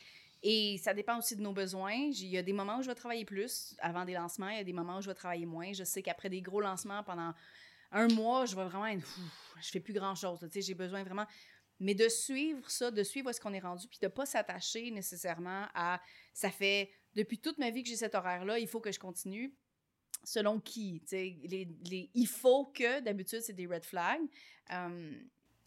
Et 0.43 0.79
ça 0.79 0.93
dépend 0.93 1.19
aussi 1.19 1.37
de 1.37 1.43
nos 1.43 1.53
besoins. 1.53 1.95
Il 1.95 2.27
y 2.27 2.37
a 2.37 2.43
des 2.43 2.53
moments 2.53 2.79
où 2.79 2.83
je 2.83 2.89
vais 2.89 2.95
travailler 2.95 3.25
plus 3.25 3.77
avant 3.79 4.05
des 4.05 4.15
lancements, 4.15 4.49
il 4.49 4.57
y 4.57 4.61
a 4.61 4.65
des 4.65 4.73
moments 4.73 4.99
où 4.99 5.03
je 5.03 5.09
vais 5.09 5.15
travailler 5.15 5.47
moins. 5.47 5.73
Je 5.73 5.85
sais 5.85 6.03
qu'après 6.03 6.29
des 6.29 6.43
gros 6.43 6.61
lancements 6.61 7.03
pendant 7.05 7.33
un 7.93 8.09
mois, 8.09 8.45
je 8.45 8.57
vais 8.57 8.65
vraiment 8.65 8.87
être, 8.87 9.07
je 9.61 9.71
fais 9.71 9.81
plus 9.81 9.95
grand 9.95 10.15
chose. 10.15 10.41
Tu 10.41 10.49
sais, 10.51 10.61
j'ai 10.62 10.75
besoin 10.75 11.05
vraiment 11.05 11.27
mais 11.81 11.95
de 11.95 12.09
suivre 12.09 12.71
ça, 12.71 12.91
de 12.91 13.03
suivre 13.03 13.27
où 13.27 13.31
est-ce 13.31 13.41
qu'on 13.41 13.53
est 13.53 13.61
rendu, 13.61 13.87
puis 13.89 13.99
de 14.01 14.09
pas 14.09 14.27
s'attacher 14.27 14.91
nécessairement 14.91 15.67
à 15.75 16.01
ça 16.33 16.51
fait 16.51 16.91
depuis 17.15 17.39
toute 17.39 17.59
ma 17.59 17.71
vie 17.71 17.83
que 17.83 17.89
j'ai 17.89 17.97
cet 17.97 18.15
horaire-là, 18.15 18.59
il 18.59 18.69
faut 18.69 18.81
que 18.81 18.93
je 18.93 18.99
continue. 18.99 19.55
Selon 20.25 20.61
qui? 20.61 21.03
Les, 21.12 21.69
les, 21.89 22.11
il 22.15 22.27
faut 22.27 22.67
que, 22.67 23.01
d'habitude, 23.01 23.41
c'est 23.41 23.53
des 23.53 23.67
red 23.67 23.85
flags. 23.85 24.21
Euh, 24.73 25.12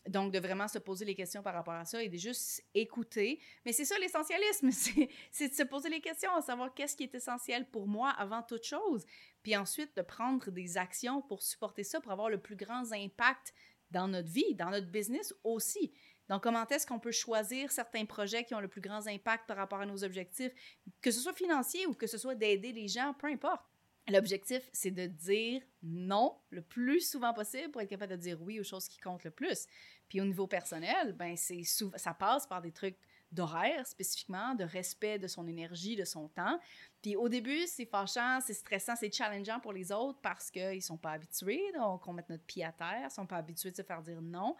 Donc, 0.08 0.32
de 0.32 0.40
vraiment 0.40 0.68
se 0.68 0.80
poser 0.80 1.06
les 1.06 1.16
questions 1.16 1.42
par 1.44 1.54
rapport 1.54 1.74
à 1.74 1.86
ça 1.86 2.02
et 2.04 2.10
de 2.10 2.18
juste 2.18 2.64
écouter. 2.74 3.40
Mais 3.66 3.74
c'est 3.74 3.86
ça 3.86 3.98
l'essentialisme, 4.00 4.70
c'est 5.32 5.50
de 5.50 5.54
se 5.54 5.64
poser 5.64 5.90
les 5.90 6.02
questions, 6.02 6.32
à 6.36 6.42
savoir 6.42 6.74
qu'est-ce 6.74 6.96
qui 6.96 7.04
est 7.04 7.16
essentiel 7.16 7.70
pour 7.70 7.88
moi 7.88 8.10
avant 8.12 8.42
toute 8.44 8.64
chose. 8.64 9.06
Puis 9.44 9.56
ensuite, 9.56 9.96
de 9.96 10.02
prendre 10.02 10.52
des 10.52 10.78
actions 10.78 11.22
pour 11.22 11.42
supporter 11.42 11.84
ça, 11.84 12.00
pour 12.02 12.12
avoir 12.12 12.30
le 12.30 12.40
plus 12.40 12.56
grand 12.56 12.92
impact 12.92 13.54
dans 13.92 14.08
notre 14.08 14.30
vie, 14.30 14.56
dans 14.56 14.70
notre 14.70 14.88
business 14.88 15.34
aussi. 15.44 15.92
Donc, 16.30 16.44
comment 16.44 16.66
est-ce 16.68 16.86
qu'on 16.86 17.00
peut 17.00 17.12
choisir 17.12 17.72
certains 17.72 18.06
projets 18.06 18.44
qui 18.44 18.54
ont 18.54 18.60
le 18.60 18.68
plus 18.68 18.82
grand 18.82 19.08
impact 19.08 19.48
par 19.48 19.58
rapport 19.58 19.82
à 19.82 19.86
nos 19.86 20.04
objectifs, 20.04 20.54
que 21.02 21.10
ce 21.12 21.20
soit 21.20 21.34
financier 21.34 21.88
ou 21.88 21.94
que 21.94 22.06
ce 22.08 22.18
soit 22.18 22.36
d'aider 22.36 22.72
les 22.72 22.88
gens, 22.88 23.16
peu 23.20 23.28
importe. 23.28 23.64
L'objectif, 24.08 24.68
c'est 24.74 24.92
de 24.92 25.06
dire 25.06 25.62
non 25.84 26.36
le 26.50 26.62
plus 26.62 27.02
souvent 27.02 27.34
possible 27.34 27.70
pour 27.72 27.82
être 27.82 27.90
capable 27.90 28.14
de 28.14 28.18
dire 28.18 28.42
oui 28.42 28.60
aux 28.60 28.64
choses 28.64 28.88
qui 28.88 29.00
comptent 29.00 29.24
le 29.24 29.32
plus. 29.32 29.68
Puis 30.08 30.20
au 30.20 30.26
niveau 30.26 30.48
personnel, 30.48 31.14
ben 31.14 31.36
c'est 31.38 31.64
ça 31.64 32.14
passe 32.14 32.48
par 32.48 32.62
des 32.62 32.72
trucs 32.72 32.98
d'horaire 33.32 33.86
spécifiquement, 33.86 34.56
de 34.56 34.64
respect 34.64 35.20
de 35.20 35.28
son 35.28 35.48
énergie, 35.48 35.96
de 35.96 36.06
son 36.06 36.28
temps. 36.30 36.60
Puis 37.02 37.16
au 37.16 37.30
début, 37.30 37.66
c'est 37.68 37.86
fâchant, 37.86 38.40
c'est 38.42 38.54
stressant, 38.54 38.96
c'est 38.96 39.14
challengeant 39.14 39.60
pour 39.62 39.72
les 39.72 39.92
autres 39.92 40.20
parce 40.22 40.52
qu'ils 40.52 40.82
sont 40.82 40.98
pas 40.98 41.12
habitués, 41.12 41.72
donc 41.74 42.06
on 42.08 42.14
met 42.14 42.26
notre 42.28 42.44
pied 42.44 42.66
à 42.66 42.74
terre, 42.74 43.06
ils 43.06 43.12
sont 43.12 43.26
pas 43.26 43.38
habitués 43.38 43.72
de 43.72 43.76
se 43.78 43.84
faire 43.84 44.02
dire 44.02 44.22
non. 44.22 44.56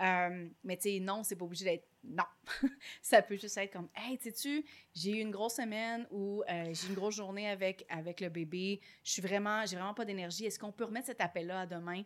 Euh, 0.00 0.48
mais 0.64 0.76
tu 0.78 0.90
sais, 0.90 1.00
non, 1.00 1.22
c'est 1.22 1.36
pas 1.36 1.44
obligé 1.44 1.66
d'être 1.66 1.86
non. 2.02 2.24
ça 3.02 3.20
peut 3.20 3.36
juste 3.36 3.58
être 3.58 3.72
comme, 3.72 3.88
hey, 3.94 4.18
sais-tu, 4.22 4.64
j'ai 4.94 5.18
eu 5.18 5.20
une 5.20 5.30
grosse 5.30 5.56
semaine 5.56 6.06
ou 6.10 6.42
euh, 6.48 6.72
j'ai 6.72 6.88
une 6.88 6.94
grosse 6.94 7.16
journée 7.16 7.50
avec, 7.50 7.84
avec 7.90 8.20
le 8.20 8.30
bébé, 8.30 8.80
je 9.04 9.12
suis 9.12 9.22
vraiment, 9.22 9.66
j'ai 9.66 9.76
vraiment 9.76 9.94
pas 9.94 10.06
d'énergie, 10.06 10.46
est-ce 10.46 10.58
qu'on 10.58 10.72
peut 10.72 10.84
remettre 10.84 11.06
cet 11.06 11.20
appel-là 11.20 11.60
à 11.60 11.66
demain? 11.66 12.02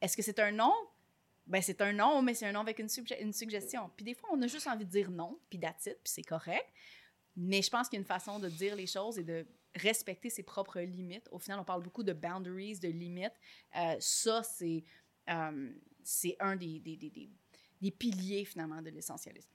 Est-ce 0.00 0.16
que 0.16 0.22
c'est 0.22 0.38
un 0.38 0.52
non? 0.52 0.74
Ben, 1.46 1.60
c'est 1.60 1.80
un 1.82 1.92
non, 1.92 2.22
mais 2.22 2.34
c'est 2.34 2.46
un 2.46 2.52
non 2.52 2.60
avec 2.60 2.78
une, 2.78 2.88
suggestion. 2.88 3.90
Puis 3.96 4.04
des 4.04 4.14
fois, 4.14 4.30
on 4.32 4.40
a 4.40 4.46
juste 4.46 4.66
envie 4.66 4.86
de 4.86 4.90
dire 4.90 5.10
non, 5.10 5.38
puis 5.50 5.58
that's 5.58 5.84
puis 5.84 5.96
c'est 6.04 6.22
correct. 6.22 6.66
Mais 7.36 7.62
je 7.62 7.70
pense 7.70 7.88
qu'il 7.88 7.96
y 7.96 8.00
a 8.00 8.02
une 8.02 8.06
façon 8.06 8.38
de 8.38 8.48
dire 8.48 8.76
les 8.76 8.86
choses 8.86 9.18
et 9.18 9.24
de 9.24 9.46
respecter 9.74 10.30
ses 10.30 10.42
propres 10.42 10.80
limites. 10.80 11.28
Au 11.32 11.38
final, 11.38 11.58
on 11.58 11.64
parle 11.64 11.82
beaucoup 11.82 12.02
de 12.02 12.12
boundaries, 12.12 12.78
de 12.78 12.88
limites. 12.88 13.34
Euh, 13.76 13.96
ça, 13.98 14.42
c'est 14.42 14.84
euh, 15.28 15.70
un 16.40 16.56
des, 16.56 16.78
des, 16.80 16.96
des, 16.96 17.30
des, 17.80 17.90
piliers, 17.90 18.44
finalement, 18.44 18.80
de 18.80 18.90
l'essentialisme. 18.90 19.50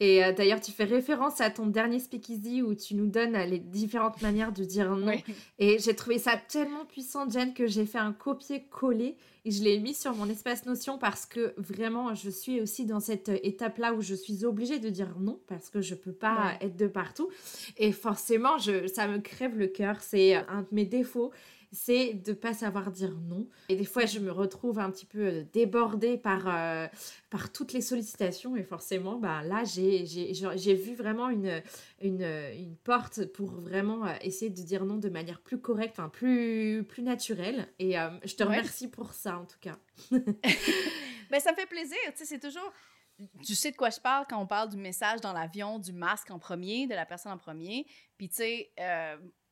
Et 0.00 0.24
euh, 0.24 0.32
d'ailleurs, 0.32 0.60
tu 0.60 0.72
fais 0.72 0.84
référence 0.84 1.40
à 1.40 1.50
ton 1.50 1.66
dernier 1.66 1.98
speakeasy 1.98 2.62
où 2.62 2.74
tu 2.74 2.94
nous 2.94 3.06
donnes 3.06 3.36
les 3.36 3.58
différentes 3.58 4.22
manières 4.22 4.52
de 4.52 4.64
dire 4.64 4.96
non. 4.96 5.12
Et 5.58 5.78
j'ai 5.78 5.94
trouvé 5.94 6.18
ça 6.18 6.38
tellement 6.48 6.86
puissant, 6.86 7.28
Jen, 7.28 7.52
que 7.52 7.66
j'ai 7.66 7.84
fait 7.84 7.98
un 7.98 8.12
copier-coller 8.12 9.16
et 9.44 9.50
je 9.50 9.62
l'ai 9.62 9.78
mis 9.78 9.94
sur 9.94 10.14
mon 10.14 10.28
espace 10.28 10.66
Notion 10.66 10.98
parce 10.98 11.26
que 11.26 11.54
vraiment, 11.56 12.14
je 12.14 12.30
suis 12.30 12.60
aussi 12.60 12.84
dans 12.84 13.00
cette 13.00 13.28
étape-là 13.28 13.94
où 13.94 14.00
je 14.00 14.14
suis 14.14 14.44
obligée 14.44 14.78
de 14.78 14.88
dire 14.88 15.14
non 15.18 15.38
parce 15.46 15.70
que 15.70 15.80
je 15.80 15.94
peux 15.94 16.12
pas 16.12 16.54
être 16.60 16.76
de 16.76 16.86
partout. 16.86 17.30
Et 17.76 17.92
forcément, 17.92 18.58
je, 18.58 18.86
ça 18.86 19.06
me 19.06 19.18
crève 19.18 19.56
le 19.58 19.66
cœur. 19.66 19.96
C'est 20.00 20.34
un 20.34 20.62
de 20.62 20.68
mes 20.72 20.84
défauts 20.84 21.30
c'est 21.72 22.14
de 22.14 22.32
pas 22.32 22.52
savoir 22.52 22.90
dire 22.90 23.16
non. 23.28 23.46
Et 23.68 23.76
des 23.76 23.84
fois, 23.84 24.06
je 24.06 24.18
me 24.18 24.32
retrouve 24.32 24.78
un 24.78 24.90
petit 24.90 25.06
peu 25.06 25.20
euh, 25.20 25.44
débordée 25.52 26.16
par, 26.18 26.48
euh, 26.48 26.86
par 27.30 27.52
toutes 27.52 27.72
les 27.72 27.80
sollicitations. 27.80 28.56
Et 28.56 28.64
forcément, 28.64 29.18
bah, 29.18 29.42
là, 29.42 29.62
j'ai 29.64 30.74
vu 30.74 30.94
vraiment 30.94 31.30
une, 31.30 31.62
une, 32.02 32.22
une, 32.22 32.76
porte 32.76 33.26
pour 33.26 33.50
vraiment 33.52 34.06
euh, 34.06 34.14
essayer 34.22 34.50
de 34.50 34.62
dire 34.62 34.84
non 34.84 34.96
de 34.96 35.08
manière 35.08 35.40
plus 35.40 35.60
correcte, 35.60 35.94
enfin, 35.98 36.08
plus, 36.08 36.84
plus 36.88 37.02
naturelle. 37.02 37.68
Et 37.78 37.94
je 38.24 38.34
te 38.34 38.42
remercie 38.42 38.88
pour 38.88 39.12
ça, 39.12 39.38
en 39.38 39.44
tout 39.44 39.58
cas. 39.60 39.78
ben, 40.10 41.40
ça 41.40 41.52
me 41.52 41.56
fait 41.56 41.68
plaisir. 41.68 41.98
Tu 42.06 42.18
sais, 42.18 42.24
c'est 42.24 42.40
toujours 42.40 42.72
tu 43.44 43.54
sais 43.54 43.70
de 43.70 43.76
quoi 43.76 43.90
je 43.90 44.00
parle 44.00 44.26
quand 44.28 44.40
on 44.40 44.46
parle 44.46 44.68
du 44.68 44.76
message 44.76 45.20
dans 45.20 45.32
l'avion, 45.32 45.78
du 45.78 45.92
masque 45.92 46.30
en 46.30 46.38
premier, 46.38 46.86
de 46.86 46.94
la 46.94 47.06
personne 47.06 47.32
en 47.32 47.38
premier. 47.38 47.86
Puis, 48.16 48.28
tu 48.28 48.36
sais, 48.36 48.72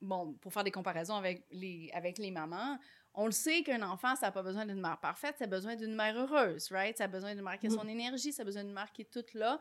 bon, 0.00 0.35
pour 0.35 0.52
faire 0.52 0.64
des 0.64 0.70
comparaisons 0.70 1.16
avec 1.16 1.44
les, 1.50 1.90
avec 1.94 2.18
les 2.18 2.31
mamans, 2.31 2.78
on 3.14 3.26
le 3.26 3.33
sait 3.33 3.62
qu'un 3.62 3.83
enfant, 3.83 4.14
ça 4.16 4.26
n'a 4.26 4.33
pas 4.33 4.42
besoin 4.42 4.64
d'une 4.64 4.81
mère 4.81 4.98
parfaite, 5.00 5.37
ça 5.38 5.44
a 5.44 5.48
besoin 5.48 5.74
d'une 5.76 5.94
mère 5.94 6.16
heureuse, 6.16 6.70
right? 6.70 6.96
Ça 6.96 7.04
a 7.04 7.09
besoin 7.09 7.35
de 7.35 7.40
marquer 7.40 7.68
son 7.68 7.85
mm. 7.85 7.90
énergie, 7.90 8.33
ça 8.33 8.42
a 8.42 8.44
besoin 8.44 8.64
de 8.64 8.70
marquer 8.70 9.04
tout 9.04 9.24
là. 9.35 9.59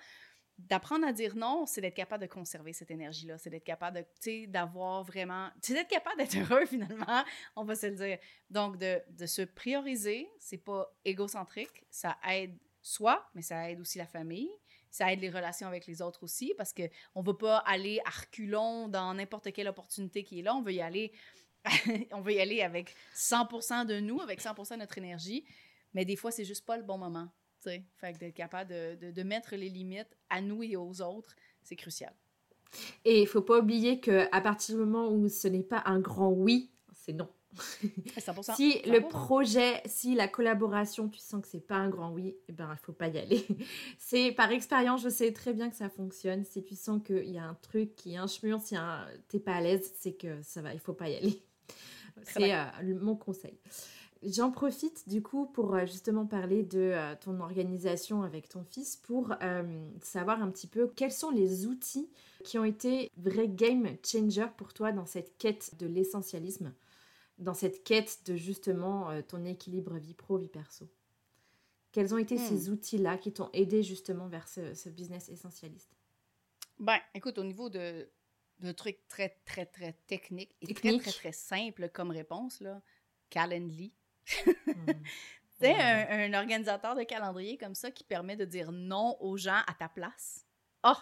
D'apprendre 0.59 1.07
à 1.07 1.13
dire 1.13 1.35
non, 1.35 1.65
c'est 1.65 1.81
d'être 1.81 1.95
capable 1.95 2.23
de 2.23 2.29
conserver 2.29 2.73
cette 2.73 2.89
énergie-là, 2.89 3.37
c'est 3.37 3.49
d'être 3.49 3.63
capable 3.63 3.97
de, 3.97 4.01
tu 4.01 4.07
sais, 4.19 4.47
d'avoir 4.47 5.03
vraiment, 5.03 5.49
c'est 5.61 5.73
d'être 5.73 5.89
capable 5.89 6.17
d'être 6.17 6.35
heureux 6.35 6.65
finalement, 6.67 7.23
on 7.55 7.63
va 7.63 7.75
se 7.75 7.87
le 7.87 7.95
dire. 7.95 8.17
Donc, 8.49 8.77
de, 8.77 9.01
de 9.09 9.25
se 9.25 9.43
prioriser, 9.43 10.27
c'est 10.39 10.57
pas 10.57 10.91
égocentrique, 11.05 11.85
ça 11.89 12.17
aide 12.29 12.57
soi, 12.87 13.27
mais 13.35 13.41
ça 13.41 13.69
aide 13.69 13.79
aussi 13.79 13.97
la 13.97 14.07
famille 14.07 14.49
ça 14.89 15.11
aide 15.11 15.21
les 15.21 15.29
relations 15.29 15.67
avec 15.67 15.85
les 15.85 16.01
autres 16.01 16.23
aussi 16.23 16.53
parce 16.57 16.73
qu'on 16.73 17.21
ne 17.21 17.25
va 17.25 17.33
pas 17.33 17.57
aller 17.59 17.99
à 18.05 18.09
reculons 18.09 18.87
dans 18.87 19.13
n'importe 19.13 19.51
quelle 19.51 19.67
opportunité 19.67 20.23
qui 20.23 20.39
est 20.39 20.41
là. 20.41 20.55
On 20.55 20.61
veut 20.61 20.73
y 20.73 20.81
aller, 20.81 21.11
on 22.11 22.21
veut 22.21 22.33
y 22.33 22.39
aller 22.39 22.61
avec 22.61 22.93
100% 23.15 23.85
de 23.85 23.99
nous, 23.99 24.21
avec 24.21 24.41
100% 24.41 24.73
de 24.73 24.79
notre 24.79 24.97
énergie. 24.97 25.45
Mais 25.93 26.05
des 26.05 26.15
fois, 26.15 26.31
c'est 26.31 26.45
juste 26.45 26.65
pas 26.65 26.77
le 26.77 26.83
bon 26.83 26.97
moment. 26.97 27.29
Fait 27.59 28.13
que 28.13 28.19
d'être 28.19 28.33
capable 28.33 28.69
de, 28.69 29.11
de, 29.11 29.23
mettre 29.23 29.55
les 29.55 29.67
limites 29.67 30.15
à 30.29 30.39
nous 30.39 30.63
et 30.63 30.77
aux 30.77 31.01
autres, 31.01 31.35
c'est 31.63 31.75
crucial. 31.75 32.13
Et 33.03 33.21
il 33.21 33.27
faut 33.27 33.41
pas 33.41 33.59
oublier 33.59 33.99
qu'à 33.99 34.41
partir 34.41 34.75
du 34.75 34.81
moment 34.85 35.09
où 35.09 35.27
ce 35.27 35.49
n'est 35.49 35.63
pas 35.63 35.83
un 35.85 35.99
grand 35.99 36.29
oui, 36.29 36.71
c'est 36.93 37.11
non. 37.11 37.29
Si 38.55 38.81
le 38.85 38.99
projet, 39.07 39.81
si 39.85 40.15
la 40.15 40.27
collaboration, 40.27 41.09
tu 41.09 41.19
sens 41.19 41.41
que 41.41 41.47
c'est 41.47 41.65
pas 41.65 41.75
un 41.75 41.89
grand 41.89 42.11
oui, 42.11 42.35
eh 42.47 42.51
ben 42.51 42.69
il 42.71 42.85
faut 42.85 42.93
pas 42.93 43.07
y 43.07 43.17
aller. 43.17 43.45
c'est 43.99 44.31
par 44.31 44.51
expérience, 44.51 45.01
je 45.01 45.09
sais 45.09 45.31
très 45.31 45.53
bien 45.53 45.69
que 45.69 45.75
ça 45.75 45.89
fonctionne. 45.89 46.43
Si 46.43 46.63
tu 46.63 46.75
sens 46.75 47.01
qu'il 47.03 47.29
y 47.29 47.37
a 47.37 47.43
un 47.43 47.57
truc 47.61 47.95
qui 47.95 48.13
est 48.13 48.17
un 48.17 48.27
schmur, 48.27 48.61
si 48.61 48.75
t'es 49.27 49.39
pas 49.39 49.55
à 49.55 49.61
l'aise, 49.61 49.91
c'est 49.99 50.13
que 50.13 50.41
ça 50.41 50.61
va, 50.61 50.73
il 50.73 50.79
faut 50.79 50.93
pas 50.93 51.09
y 51.09 51.15
aller. 51.15 51.41
C'est 52.23 52.53
euh, 52.53 52.65
mon 53.01 53.15
conseil. 53.15 53.57
J'en 54.23 54.49
profite 54.49 55.07
du 55.07 55.21
coup 55.21 55.45
pour 55.45 55.75
euh, 55.75 55.85
justement 55.85 56.25
parler 56.25 56.63
de 56.63 56.79
euh, 56.79 57.13
ton 57.21 57.39
organisation 57.39 58.23
avec 58.23 58.49
ton 58.49 58.63
fils 58.63 58.95
pour 58.95 59.35
savoir 60.01 60.41
un 60.41 60.49
petit 60.49 60.67
peu 60.67 60.87
quels 60.87 61.11
sont 61.11 61.29
les 61.29 61.67
outils 61.67 62.09
qui 62.43 62.57
ont 62.57 62.65
été 62.65 63.11
vrais 63.17 63.47
game 63.47 63.87
changers 64.03 64.49
pour 64.57 64.73
toi 64.73 64.91
dans 64.91 65.05
cette 65.05 65.37
quête 65.37 65.73
de 65.79 65.85
l'essentialisme 65.85 66.73
dans 67.37 67.53
cette 67.53 67.83
quête 67.83 68.25
de 68.25 68.35
justement 68.35 69.09
euh, 69.09 69.21
ton 69.21 69.45
équilibre 69.45 69.97
vie 69.97 70.13
pro, 70.13 70.37
vie 70.37 70.47
perso 70.47 70.89
Quels 71.91 72.13
ont 72.13 72.17
été 72.17 72.37
ces 72.37 72.69
hmm. 72.69 72.73
outils-là 72.73 73.17
qui 73.17 73.31
t'ont 73.31 73.49
aidé 73.53 73.83
justement 73.83 74.27
vers 74.27 74.47
ce, 74.47 74.89
business 74.89 75.29
essentialiste? 75.29 75.95
Ben, 76.79 76.99
écoute, 77.13 77.37
au 77.37 77.43
niveau 77.43 77.69
de, 77.69 78.09
de 78.59 78.71
trucs 78.71 79.07
très, 79.07 79.29
très, 79.45 79.65
très 79.65 79.93
techniques 80.07 80.55
et 80.61 80.73
très, 80.73 80.97
très, 80.97 81.11
très 81.11 81.31
simples 81.31 81.89
comme 81.89 82.11
réponse, 82.11 82.59
là, 82.59 82.81
Calendly. 83.29 83.93
Hmm. 84.45 84.85
Tu 85.59 85.65
sais, 85.65 85.73
un, 85.73 86.35
organisateur 86.35 86.95
de 86.95 87.01
calendrier 87.01 87.57
comme 87.57 87.73
ça 87.73 87.89
qui 87.89 88.03
permet 88.03 88.35
de 88.35 88.45
dire 88.45 88.71
non 88.71 89.17
aux 89.19 89.37
gens 89.37 89.61
à 89.65 89.73
ta 89.73 89.89
place. 89.89 90.45
Oh, 90.83 90.93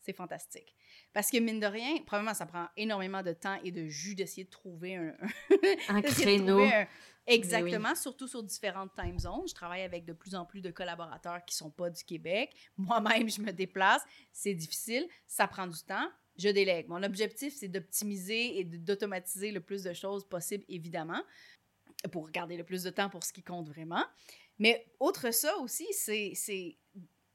c'est 0.00 0.12
fantastique. 0.12 0.76
Parce 1.14 1.30
que 1.30 1.38
mine 1.38 1.60
de 1.60 1.66
rien, 1.66 1.98
probablement, 2.04 2.34
ça 2.34 2.44
prend 2.44 2.66
énormément 2.76 3.22
de 3.22 3.32
temps 3.32 3.58
et 3.62 3.70
de 3.70 3.86
jus 3.86 4.14
d'essayer 4.14 4.44
de 4.44 4.50
trouver 4.50 4.96
un, 4.96 5.14
un 5.88 6.02
créneau. 6.02 6.60
Exactement, 7.26 7.94
surtout 7.94 8.26
sur 8.28 8.42
différentes 8.42 8.90
time 8.94 9.18
zones. 9.18 9.48
Je 9.48 9.54
travaille 9.54 9.82
avec 9.82 10.04
de 10.04 10.12
plus 10.12 10.34
en 10.34 10.44
plus 10.44 10.60
de 10.60 10.70
collaborateurs 10.70 11.42
qui 11.44 11.54
sont 11.54 11.70
pas 11.70 11.88
du 11.88 12.04
Québec. 12.04 12.54
Moi-même, 12.76 13.30
je 13.30 13.40
me 13.40 13.52
déplace. 13.52 14.02
C'est 14.32 14.54
difficile. 14.54 15.08
Ça 15.26 15.46
prend 15.46 15.66
du 15.66 15.78
temps. 15.84 16.10
Je 16.36 16.48
délègue. 16.48 16.88
Mon 16.88 17.02
objectif, 17.02 17.54
c'est 17.54 17.68
d'optimiser 17.68 18.58
et 18.58 18.64
d'automatiser 18.64 19.52
le 19.52 19.60
plus 19.60 19.84
de 19.84 19.92
choses 19.92 20.28
possible, 20.28 20.64
évidemment, 20.68 21.22
pour 22.10 22.28
garder 22.30 22.56
le 22.56 22.64
plus 22.64 22.82
de 22.82 22.90
temps 22.90 23.08
pour 23.08 23.22
ce 23.22 23.32
qui 23.32 23.42
compte 23.44 23.68
vraiment. 23.68 24.04
Mais 24.58 24.84
autre 24.98 25.30
ça 25.30 25.56
aussi, 25.58 25.86
c'est 25.92 26.76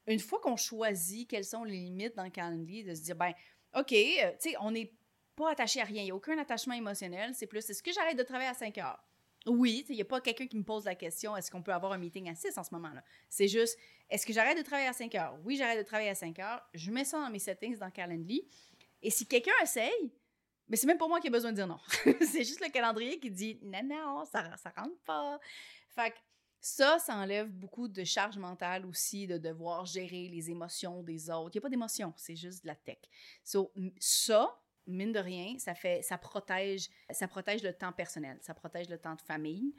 une 0.06 0.18
fois 0.18 0.40
qu'on 0.40 0.56
choisit 0.56 1.28
quelles 1.28 1.44
sont 1.44 1.64
les 1.64 1.76
limites 1.76 2.16
dans 2.16 2.24
le 2.24 2.30
calendrier, 2.30 2.84
de 2.84 2.94
se 2.94 3.02
dire, 3.02 3.16
ben, 3.16 3.32
OK, 3.74 3.92
euh, 3.92 4.30
tu 4.40 4.50
sais, 4.50 4.56
on 4.60 4.70
n'est 4.70 4.92
pas 5.36 5.50
attaché 5.50 5.80
à 5.80 5.84
rien. 5.84 6.02
Il 6.02 6.06
n'y 6.06 6.10
a 6.10 6.14
aucun 6.14 6.38
attachement 6.38 6.74
émotionnel. 6.74 7.34
C'est 7.34 7.46
plus, 7.46 7.68
est-ce 7.68 7.82
que 7.82 7.92
j'arrête 7.92 8.18
de 8.18 8.22
travailler 8.22 8.50
à 8.50 8.54
5 8.54 8.76
heures? 8.78 9.02
Oui, 9.46 9.86
il 9.88 9.94
n'y 9.94 10.02
a 10.02 10.04
pas 10.04 10.20
quelqu'un 10.20 10.46
qui 10.46 10.56
me 10.58 10.64
pose 10.64 10.84
la 10.84 10.94
question, 10.94 11.34
est-ce 11.34 11.50
qu'on 11.50 11.62
peut 11.62 11.72
avoir 11.72 11.92
un 11.92 11.98
meeting 11.98 12.28
à 12.28 12.34
6 12.34 12.58
en 12.58 12.62
ce 12.62 12.74
moment-là? 12.74 13.02
C'est 13.30 13.48
juste, 13.48 13.78
est-ce 14.10 14.26
que 14.26 14.34
j'arrête 14.34 14.58
de 14.58 14.62
travailler 14.62 14.88
à 14.88 14.92
5 14.92 15.14
heures? 15.14 15.38
Oui, 15.44 15.56
j'arrête 15.56 15.78
de 15.78 15.82
travailler 15.82 16.10
à 16.10 16.14
5 16.14 16.38
heures. 16.40 16.62
Je 16.74 16.90
mets 16.90 17.04
ça 17.04 17.18
dans 17.18 17.30
mes 17.30 17.38
settings 17.38 17.78
dans 17.78 17.90
Calendly. 17.90 18.46
Et 19.02 19.08
si 19.08 19.26
quelqu'un 19.26 19.52
essaye, 19.62 20.12
mais 20.68 20.76
c'est 20.76 20.86
même 20.86 20.98
pas 20.98 21.08
moi 21.08 21.20
qui 21.20 21.26
ai 21.26 21.30
besoin 21.30 21.50
de 21.50 21.56
dire 21.56 21.66
non. 21.66 21.80
c'est 22.20 22.44
juste 22.44 22.60
le 22.60 22.70
calendrier 22.70 23.18
qui 23.18 23.30
dit 23.30 23.58
non, 23.62 23.82
non, 23.82 24.24
ça, 24.24 24.56
ça 24.56 24.72
rentre 24.76 24.98
pas. 25.04 25.40
Fait 25.88 26.14
ça, 26.60 26.98
ça 26.98 27.16
enlève 27.16 27.48
beaucoup 27.48 27.88
de 27.88 28.04
charge 28.04 28.36
mentale 28.36 28.84
aussi, 28.84 29.26
de 29.26 29.38
devoir 29.38 29.86
gérer 29.86 30.28
les 30.28 30.50
émotions 30.50 31.02
des 31.02 31.30
autres. 31.30 31.50
Il 31.54 31.58
n'y 31.58 31.60
a 31.60 31.62
pas 31.62 31.70
d'émotion, 31.70 32.12
c'est 32.16 32.36
juste 32.36 32.62
de 32.62 32.68
la 32.68 32.74
tech. 32.74 32.98
So, 33.42 33.72
ça, 33.98 34.60
mine 34.86 35.12
de 35.12 35.18
rien, 35.18 35.58
ça 35.58 35.74
fait, 35.74 36.02
ça 36.02 36.18
protège, 36.18 36.90
ça 37.10 37.26
protège 37.28 37.62
le 37.62 37.72
temps 37.72 37.92
personnel, 37.92 38.38
ça 38.42 38.52
protège 38.52 38.88
le 38.90 38.98
temps 38.98 39.14
de 39.14 39.22
famille. 39.22 39.74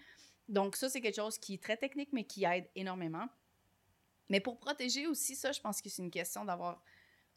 Donc, 0.49 0.75
ça, 0.75 0.89
c'est 0.89 1.01
quelque 1.01 1.15
chose 1.15 1.37
qui 1.37 1.53
est 1.53 1.63
très 1.63 1.77
technique, 1.77 2.09
mais 2.13 2.23
qui 2.23 2.45
aide 2.45 2.67
énormément. 2.75 3.27
Mais 4.29 4.39
pour 4.39 4.59
protéger 4.59 5.05
aussi 5.07 5.35
ça, 5.35 5.51
je 5.51 5.61
pense 5.61 5.81
que 5.81 5.89
c'est 5.89 6.01
une 6.01 6.11
question 6.11 6.45
d'avoir 6.45 6.83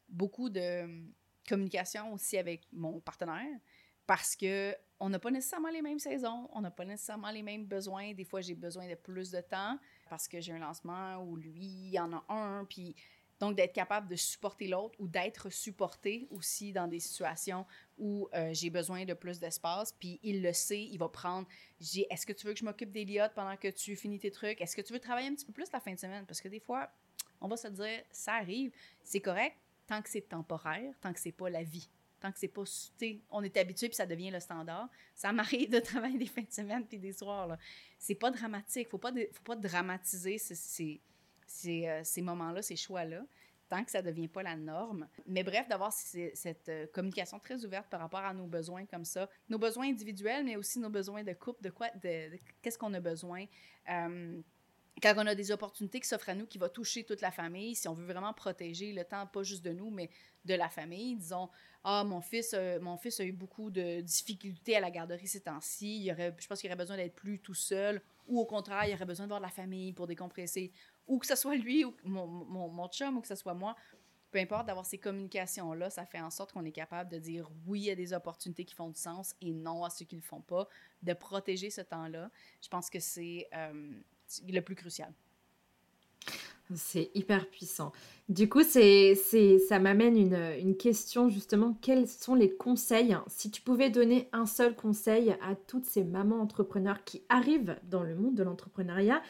beaucoup 0.09 0.49
de 0.49 1.03
communication 1.47 2.13
aussi 2.13 2.37
avec 2.37 2.67
mon 2.71 2.99
partenaire 2.99 3.59
parce 4.07 4.35
que 4.35 4.75
on 4.99 5.09
n'a 5.09 5.19
pas 5.19 5.31
nécessairement 5.31 5.69
les 5.69 5.81
mêmes 5.81 5.99
saisons, 5.99 6.49
on 6.53 6.61
n'a 6.61 6.71
pas 6.71 6.85
nécessairement 6.85 7.31
les 7.31 7.43
mêmes 7.43 7.65
besoins. 7.65 8.13
Des 8.13 8.23
fois, 8.23 8.41
j'ai 8.41 8.55
besoin 8.55 8.87
de 8.87 8.95
plus 8.95 9.29
de 9.31 9.41
temps 9.41 9.77
parce 10.09 10.27
que 10.27 10.39
j'ai 10.39 10.53
un 10.53 10.59
lancement 10.59 11.21
ou 11.23 11.35
lui, 11.35 11.89
il 11.91 11.99
en 11.99 12.13
a 12.13 12.25
un. 12.29 12.65
Puis 12.65 12.95
donc, 13.39 13.57
d'être 13.57 13.73
capable 13.73 14.07
de 14.07 14.15
supporter 14.15 14.69
l'autre 14.69 14.95
ou 14.99 15.07
d'être 15.07 15.49
supporté 15.49 16.27
aussi 16.31 16.71
dans 16.71 16.87
des 16.87 17.01
situations 17.01 17.65
où 17.97 18.29
euh, 18.33 18.53
j'ai 18.53 18.69
besoin 18.69 19.03
de 19.03 19.13
plus 19.13 19.39
d'espace. 19.39 19.91
Puis 19.91 20.19
il 20.23 20.41
le 20.41 20.53
sait, 20.53 20.83
il 20.83 20.97
va 20.97 21.09
prendre. 21.09 21.47
Est-ce 21.81 22.25
que 22.25 22.31
tu 22.31 22.47
veux 22.47 22.53
que 22.53 22.59
je 22.59 22.65
m'occupe 22.65 22.91
d'Eliott 22.91 23.33
pendant 23.33 23.57
que 23.57 23.67
tu 23.67 23.97
finis 23.97 24.19
tes 24.19 24.31
trucs? 24.31 24.61
Est-ce 24.61 24.75
que 24.75 24.81
tu 24.81 24.93
veux 24.93 24.99
travailler 24.99 25.27
un 25.27 25.35
petit 25.35 25.45
peu 25.45 25.53
plus 25.53 25.69
la 25.73 25.81
fin 25.81 25.93
de 25.93 25.99
semaine? 25.99 26.25
Parce 26.25 26.39
que 26.39 26.47
des 26.47 26.61
fois, 26.61 26.89
on 27.41 27.49
va 27.49 27.57
se 27.57 27.67
dire, 27.67 28.01
ça 28.11 28.35
arrive, 28.35 28.71
c'est 29.03 29.19
correct 29.19 29.57
tant 29.87 30.01
que 30.01 30.09
c'est 30.09 30.21
temporaire, 30.29 30.93
tant 31.01 31.13
que 31.13 31.19
c'est 31.19 31.31
pas 31.31 31.49
la 31.49 31.63
vie. 31.63 31.89
Que 32.31 32.39
c'est 32.39 32.47
pas, 32.47 32.63
on 33.29 33.43
est 33.43 33.57
habitué 33.57 33.87
puis 33.87 33.95
ça 33.95 34.05
devient 34.05 34.31
le 34.31 34.39
standard. 34.39 34.89
Ça 35.13 35.31
m'arrive 35.31 35.71
de 35.71 35.79
travailler 35.81 36.17
des 36.17 36.25
fins 36.25 36.43
de 36.43 36.51
semaine 36.51 36.85
puis 36.85 36.99
des 36.99 37.13
soirs. 37.13 37.57
C'est 37.97 38.15
pas 38.15 38.31
dramatique. 38.31 38.89
Faut 38.89 38.97
pas, 38.97 39.11
faut 39.11 39.43
pas 39.43 39.55
dramatiser 39.55 40.37
euh, 40.39 42.01
ces 42.03 42.21
moments-là, 42.21 42.61
ces 42.61 42.75
choix-là 42.75 43.25
tant 43.69 43.83
que 43.83 43.91
ça 43.91 44.01
devient 44.01 44.27
pas 44.27 44.43
la 44.43 44.55
norme. 44.55 45.07
Mais 45.25 45.43
bref, 45.43 45.67
d'avoir 45.67 45.91
cette 45.91 46.69
euh, 46.69 46.87
communication 46.93 47.39
très 47.39 47.63
ouverte 47.65 47.87
par 47.89 47.99
rapport 47.99 48.19
à 48.19 48.33
nos 48.33 48.45
besoins 48.45 48.85
comme 48.85 49.05
ça, 49.05 49.29
nos 49.49 49.57
besoins 49.57 49.87
individuels, 49.87 50.43
mais 50.43 50.55
aussi 50.55 50.79
nos 50.79 50.89
besoins 50.89 51.23
de 51.23 51.33
couple, 51.33 51.63
de 51.63 51.69
quoi, 51.69 51.89
de, 52.01 52.37
qu'est-ce 52.61 52.77
qu'on 52.77 52.93
a 52.93 52.99
besoin. 52.99 53.45
Euh, 53.89 54.39
quand 55.01 55.13
on 55.17 55.27
a 55.27 55.35
des 55.35 55.51
opportunités 55.51 55.99
qui 55.99 56.07
s'offrent 56.07 56.29
à 56.29 56.35
nous, 56.35 56.45
qui 56.45 56.57
vont 56.57 56.69
toucher 56.69 57.03
toute 57.03 57.21
la 57.21 57.31
famille, 57.31 57.75
si 57.75 57.87
on 57.87 57.93
veut 57.93 58.05
vraiment 58.05 58.33
protéger 58.33 58.93
le 58.93 59.03
temps, 59.03 59.27
pas 59.27 59.43
juste 59.43 59.63
de 59.63 59.71
nous, 59.71 59.89
mais 59.89 60.09
de 60.45 60.53
la 60.53 60.69
famille, 60.69 61.15
disons, 61.15 61.49
ah, 61.83 62.03
mon 62.03 62.21
fils, 62.21 62.53
euh, 62.53 62.79
mon 62.79 62.97
fils 62.97 63.19
a 63.19 63.25
eu 63.25 63.31
beaucoup 63.31 63.69
de 63.69 64.01
difficultés 64.01 64.75
à 64.75 64.79
la 64.79 64.91
garderie 64.91 65.27
ces 65.27 65.41
temps-ci, 65.41 66.09
je 66.09 66.47
pense 66.47 66.61
qu'il 66.61 66.69
aurait 66.69 66.77
besoin 66.77 66.97
d'être 66.97 67.15
plus 67.15 67.39
tout 67.39 67.53
seul, 67.53 68.01
ou 68.27 68.39
au 68.39 68.45
contraire, 68.45 68.85
il 68.87 68.93
aurait 68.93 69.05
besoin 69.05 69.25
de 69.25 69.29
voir 69.29 69.39
de 69.39 69.45
la 69.45 69.51
famille 69.51 69.93
pour 69.93 70.07
décompresser, 70.07 70.71
ou 71.07 71.19
que 71.19 71.27
ce 71.27 71.35
soit 71.35 71.55
lui, 71.55 71.85
mon, 72.03 72.25
mon, 72.25 72.69
mon 72.69 72.87
chum, 72.87 73.17
ou 73.17 73.21
que 73.21 73.27
ce 73.27 73.35
soit 73.35 73.53
moi. 73.53 73.75
Peu 74.31 74.39
importe, 74.39 74.65
d'avoir 74.65 74.85
ces 74.85 74.97
communications-là, 74.97 75.89
ça 75.89 76.05
fait 76.05 76.19
en 76.19 76.29
sorte 76.29 76.51
qu'on 76.51 76.65
est 76.65 76.71
capable 76.71 77.09
de 77.09 77.19
dire 77.19 77.49
oui 77.67 77.89
à 77.89 77.95
des 77.95 78.11
opportunités 78.11 78.65
qui 78.65 78.75
font 78.75 78.89
du 78.89 78.99
sens 78.99 79.33
et 79.39 79.53
non 79.53 79.83
à 79.83 79.89
ceux 79.89 80.03
qui 80.05 80.15
ne 80.15 80.21
le 80.21 80.25
font 80.25 80.41
pas, 80.41 80.67
de 81.03 81.13
protéger 81.13 81.69
ce 81.69 81.81
temps-là. 81.81 82.29
Je 82.61 82.67
pense 82.67 82.89
que 82.89 82.99
c'est 82.99 83.47
euh, 83.53 83.93
le 84.47 84.61
plus 84.61 84.75
crucial. 84.75 85.11
C'est 86.73 87.11
hyper 87.13 87.47
puissant. 87.47 87.91
Du 88.27 88.49
coup, 88.49 88.63
c'est, 88.63 89.13
c'est, 89.13 89.59
ça 89.59 89.77
m'amène 89.77 90.17
une, 90.17 90.39
une, 90.59 90.75
question 90.75 91.29
justement. 91.29 91.77
Quels 91.79 92.07
sont 92.07 92.33
les 92.33 92.51
conseils 92.51 93.15
Si 93.27 93.51
tu 93.51 93.61
pouvais 93.61 93.91
donner 93.91 94.29
un 94.33 94.47
seul 94.47 94.75
conseil 94.75 95.35
à 95.43 95.53
toutes 95.67 95.85
ces 95.85 96.03
mamans 96.03 96.41
entrepreneurs 96.41 97.03
qui 97.03 97.21
arrivent 97.29 97.77
dans 97.83 98.01
le 98.01 98.15
monde 98.15 98.33
de 98.33 98.41
l'entrepreneuriat 98.41 99.21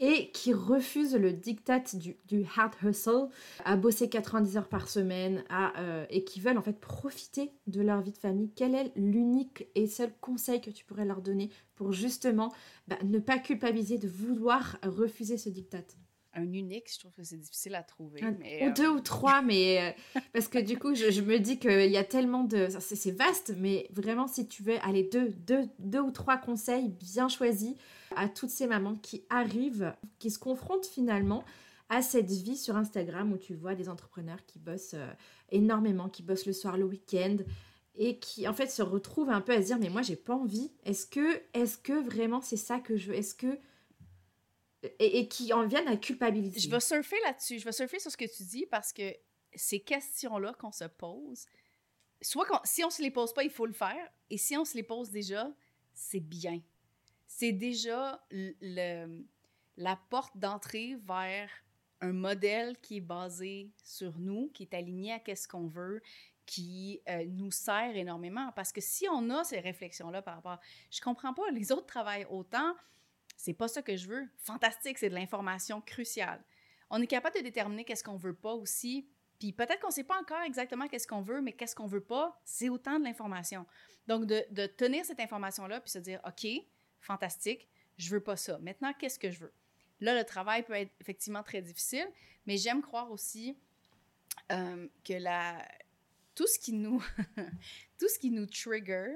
et 0.00 0.30
qui 0.32 0.54
refusent 0.54 1.14
le 1.14 1.32
diktat 1.32 1.84
du, 1.92 2.16
du 2.26 2.44
hard 2.56 2.72
hustle, 2.82 3.28
à 3.64 3.76
bosser 3.76 4.08
90 4.08 4.56
heures 4.56 4.68
par 4.68 4.88
semaine 4.88 5.44
à, 5.50 5.78
euh, 5.78 6.06
et 6.08 6.24
qui 6.24 6.40
veulent 6.40 6.58
en 6.58 6.62
fait 6.62 6.80
profiter 6.80 7.52
de 7.66 7.82
leur 7.82 8.00
vie 8.00 8.12
de 8.12 8.18
famille, 8.18 8.50
quel 8.56 8.74
est 8.74 8.92
l'unique 8.96 9.66
et 9.74 9.86
seul 9.86 10.10
conseil 10.20 10.62
que 10.62 10.70
tu 10.70 10.86
pourrais 10.86 11.04
leur 11.04 11.20
donner 11.20 11.50
pour 11.74 11.92
justement 11.92 12.52
bah, 12.88 12.98
ne 13.04 13.18
pas 13.18 13.38
culpabiliser 13.38 13.98
de 13.98 14.08
vouloir 14.08 14.78
refuser 14.82 15.36
ce 15.36 15.50
diktat? 15.50 15.84
Un 16.32 16.52
unique, 16.52 16.88
je 16.90 16.98
trouve 16.98 17.12
que 17.12 17.24
c'est 17.24 17.36
difficile 17.36 17.74
à 17.74 17.82
trouver. 17.82 18.22
ou 18.22 18.66
euh, 18.66 18.72
deux 18.72 18.88
ou 18.88 19.00
trois, 19.00 19.42
mais 19.46 19.94
euh, 20.14 20.20
parce 20.32 20.48
que 20.48 20.58
du 20.58 20.78
coup, 20.78 20.94
je, 20.94 21.20
me 21.20 21.38
dis 21.38 21.58
qu'il 21.58 21.90
y 21.90 21.96
a 21.96 22.04
tellement 22.04 22.44
de... 22.44 22.68
C'est 22.78 23.10
vaste, 23.10 23.52
mais 23.58 23.88
vraiment, 23.90 24.28
si 24.28 24.46
tu 24.46 24.62
veux, 24.62 24.78
aller 24.82 25.02
deux, 25.02 25.30
deux, 25.30 25.68
deux 25.80 26.00
ou 26.00 26.12
trois 26.12 26.38
conseils 26.38 26.88
bien 26.88 27.28
choisis 27.28 27.74
à 28.16 28.28
toutes 28.28 28.50
ces 28.50 28.66
mamans 28.66 28.96
qui 28.96 29.24
arrivent, 29.30 29.94
qui 30.18 30.30
se 30.30 30.38
confrontent 30.38 30.86
finalement 30.86 31.44
à 31.88 32.02
cette 32.02 32.30
vie 32.30 32.56
sur 32.56 32.76
Instagram 32.76 33.32
où 33.32 33.38
tu 33.38 33.54
vois 33.54 33.74
des 33.74 33.88
entrepreneurs 33.88 34.44
qui 34.46 34.58
bossent 34.58 34.94
euh, 34.94 35.12
énormément, 35.50 36.08
qui 36.08 36.22
bossent 36.22 36.46
le 36.46 36.52
soir, 36.52 36.76
le 36.76 36.84
week-end 36.84 37.38
et 37.96 38.18
qui 38.18 38.46
en 38.46 38.54
fait 38.54 38.68
se 38.70 38.82
retrouvent 38.82 39.30
un 39.30 39.40
peu 39.40 39.52
à 39.52 39.60
se 39.60 39.66
dire 39.66 39.78
mais 39.78 39.88
moi 39.88 40.02
j'ai 40.02 40.16
pas 40.16 40.34
envie. 40.34 40.72
Est-ce 40.84 41.06
que 41.06 41.42
est-ce 41.52 41.78
que 41.78 41.92
vraiment 41.92 42.40
c'est 42.40 42.56
ça 42.56 42.78
que 42.78 42.96
je 42.96 43.08
veux? 43.08 43.16
Est-ce 43.16 43.34
que 43.34 43.58
et, 44.98 45.28
qui 45.28 45.52
en 45.52 45.66
viennent 45.66 45.88
à 45.88 45.96
culpabiliser? 45.96 46.58
Je 46.60 46.70
vais 46.70 46.80
surfer 46.80 47.16
là-dessus. 47.24 47.58
Je 47.58 47.64
vais 47.64 47.72
surfer 47.72 47.98
sur 47.98 48.10
ce 48.10 48.16
que 48.16 48.24
tu 48.24 48.44
dis 48.44 48.66
parce 48.66 48.92
que 48.92 49.14
ces 49.54 49.80
questions-là 49.80 50.54
qu'on 50.58 50.72
se 50.72 50.84
pose, 50.84 51.46
soit 52.22 52.46
si 52.64 52.84
on 52.84 52.90
se 52.90 53.02
les 53.02 53.10
pose 53.10 53.34
pas, 53.34 53.44
il 53.44 53.50
faut 53.50 53.66
le 53.66 53.72
faire. 53.72 54.08
Et 54.30 54.38
si 54.38 54.56
on 54.56 54.64
se 54.64 54.76
les 54.76 54.82
pose 54.82 55.10
déjà, 55.10 55.52
c'est 55.92 56.20
bien. 56.20 56.62
C'est 57.32 57.52
déjà 57.52 58.20
le, 58.32 59.24
la 59.76 59.96
porte 60.10 60.36
d'entrée 60.36 60.96
vers 61.06 61.48
un 62.00 62.12
modèle 62.12 62.76
qui 62.80 62.96
est 62.96 63.00
basé 63.00 63.70
sur 63.84 64.18
nous, 64.18 64.50
qui 64.52 64.64
est 64.64 64.74
aligné 64.74 65.12
à 65.12 65.20
qu'est-ce 65.20 65.46
qu'on 65.46 65.68
veut, 65.68 66.02
qui 66.44 67.00
euh, 67.08 67.24
nous 67.28 67.52
sert 67.52 67.96
énormément. 67.96 68.50
Parce 68.56 68.72
que 68.72 68.80
si 68.80 69.06
on 69.08 69.30
a 69.30 69.44
ces 69.44 69.60
réflexions-là 69.60 70.22
par 70.22 70.34
rapport, 70.34 70.58
je 70.90 71.00
comprends 71.00 71.32
pas, 71.32 71.48
les 71.52 71.70
autres 71.70 71.86
travaillent 71.86 72.26
autant, 72.28 72.74
c'est 73.36 73.54
pas 73.54 73.68
ça 73.68 73.80
que 73.80 73.96
je 73.96 74.08
veux. 74.08 74.28
Fantastique, 74.38 74.98
c'est 74.98 75.08
de 75.08 75.14
l'information 75.14 75.80
cruciale. 75.80 76.44
On 76.90 77.00
est 77.00 77.06
capable 77.06 77.36
de 77.36 77.42
déterminer 77.42 77.84
qu'est-ce 77.84 78.02
qu'on 78.02 78.16
veut 78.16 78.34
pas 78.34 78.54
aussi. 78.54 79.08
Puis 79.38 79.52
peut-être 79.52 79.78
qu'on 79.78 79.92
sait 79.92 80.04
pas 80.04 80.18
encore 80.20 80.42
exactement 80.42 80.88
qu'est-ce 80.88 81.06
qu'on 81.06 81.22
veut, 81.22 81.40
mais 81.40 81.52
qu'est-ce 81.52 81.76
qu'on 81.76 81.86
veut 81.86 82.04
pas, 82.04 82.38
c'est 82.44 82.70
autant 82.70 82.98
de 82.98 83.04
l'information. 83.04 83.66
Donc 84.08 84.26
de, 84.26 84.44
de 84.50 84.66
tenir 84.66 85.04
cette 85.04 85.20
information-là 85.20 85.80
puis 85.80 85.90
se 85.90 86.00
dire, 86.00 86.20
OK, 86.26 86.44
fantastique, 87.00 87.68
je 87.96 88.10
veux 88.10 88.22
pas 88.22 88.36
ça. 88.36 88.58
Maintenant, 88.58 88.92
qu'est-ce 88.92 89.18
que 89.18 89.30
je 89.30 89.40
veux? 89.40 89.52
Là, 90.00 90.16
le 90.16 90.24
travail 90.24 90.62
peut 90.62 90.74
être 90.74 90.92
effectivement 91.00 91.42
très 91.42 91.60
difficile, 91.60 92.06
mais 92.46 92.56
j'aime 92.56 92.80
croire 92.80 93.10
aussi 93.10 93.56
euh, 94.52 94.88
que 95.04 95.14
la, 95.14 95.66
tout 96.34 96.46
ce 96.46 96.58
qui 96.58 96.72
nous, 96.72 97.04
tout 97.98 98.08
ce 98.08 98.18
qui 98.18 98.30
nous 98.30 98.46
trigger 98.46 99.12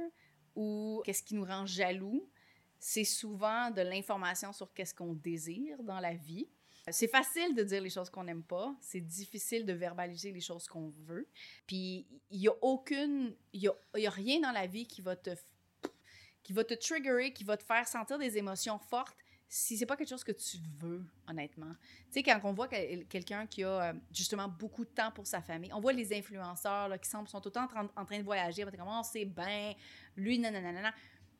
ou 0.55 1.03
qu'est-ce 1.05 1.23
qui 1.23 1.35
nous 1.35 1.45
rend 1.45 1.67
jaloux, 1.67 2.29
c'est 2.79 3.05
souvent 3.05 3.71
de 3.71 3.81
l'information 3.81 4.53
sur 4.53 4.73
qu'est-ce 4.75 4.95
qu'on 4.95 5.15
désire 5.15 5.83
dans 5.83 6.01
la 6.01 6.13
vie. 6.13 6.47
C'est 6.91 7.09
facile 7.09 7.55
de 7.55 7.63
dire 7.63 7.81
les 7.81 7.89
choses 7.89 8.11
qu'on 8.11 8.25
n'aime 8.25 8.43
pas, 8.43 8.77
c'est 8.79 9.01
difficile 9.01 9.65
de 9.65 9.73
verbaliser 9.73 10.33
les 10.33 10.43
choses 10.43 10.69
qu'on 10.69 10.91
veut. 10.91 11.27
Puis 11.67 12.07
il 12.31 12.41
y 12.41 12.49
a 12.49 12.53
aucune, 12.61 13.35
il 13.55 13.63
y 13.63 13.69
a, 13.69 14.11
rien 14.11 14.41
dans 14.41 14.53
la 14.53 14.67
vie 14.67 14.87
qui 14.87 15.01
va 15.01 15.17
te 15.17 15.31
qui 16.45 16.53
va 16.53 16.63
te 16.63 16.75
triggerer, 16.75 17.33
qui 17.33 17.43
va 17.43 17.57
te 17.57 17.65
faire 17.65 17.89
sentir 17.89 18.19
des 18.19 18.39
émotions 18.39 18.79
fortes 18.79 19.17
si 19.49 19.77
c'est 19.77 19.87
pas 19.87 19.97
quelque 19.97 20.09
chose 20.09 20.25
que 20.25 20.33
tu 20.33 20.57
veux, 20.79 21.05
honnêtement. 21.29 21.73
Tu 22.07 22.15
sais, 22.15 22.23
quand 22.23 22.41
on 22.45 22.53
voit 22.53 22.67
quelqu'un 22.67 23.47
qui 23.47 23.63
a 23.63 23.91
euh, 23.91 23.93
justement 24.13 24.49
beaucoup 24.49 24.85
de 24.85 24.91
temps 24.91 25.11
pour 25.13 25.27
sa 25.27 25.43
famille, 25.43 25.73
on 25.73 25.81
voit 25.81 25.93
les 25.93 26.13
influenceurs 26.17 26.89
là, 26.89 26.99
qui 26.99 27.09
sont, 27.09 27.25
sont 27.27 27.41
tout 27.41 27.51
le 27.51 27.53
temps 27.53 27.69
en, 27.97 28.05
train 28.05 28.19
de 28.19 28.25
voyager, 28.25 28.65
on 28.65 28.71
va 28.71 28.77
comment 28.77 29.01
oh, 29.01 29.09
c'est 29.11 29.25
bien, 29.25 29.75
lui, 30.17 30.39
nanana. 30.39 30.93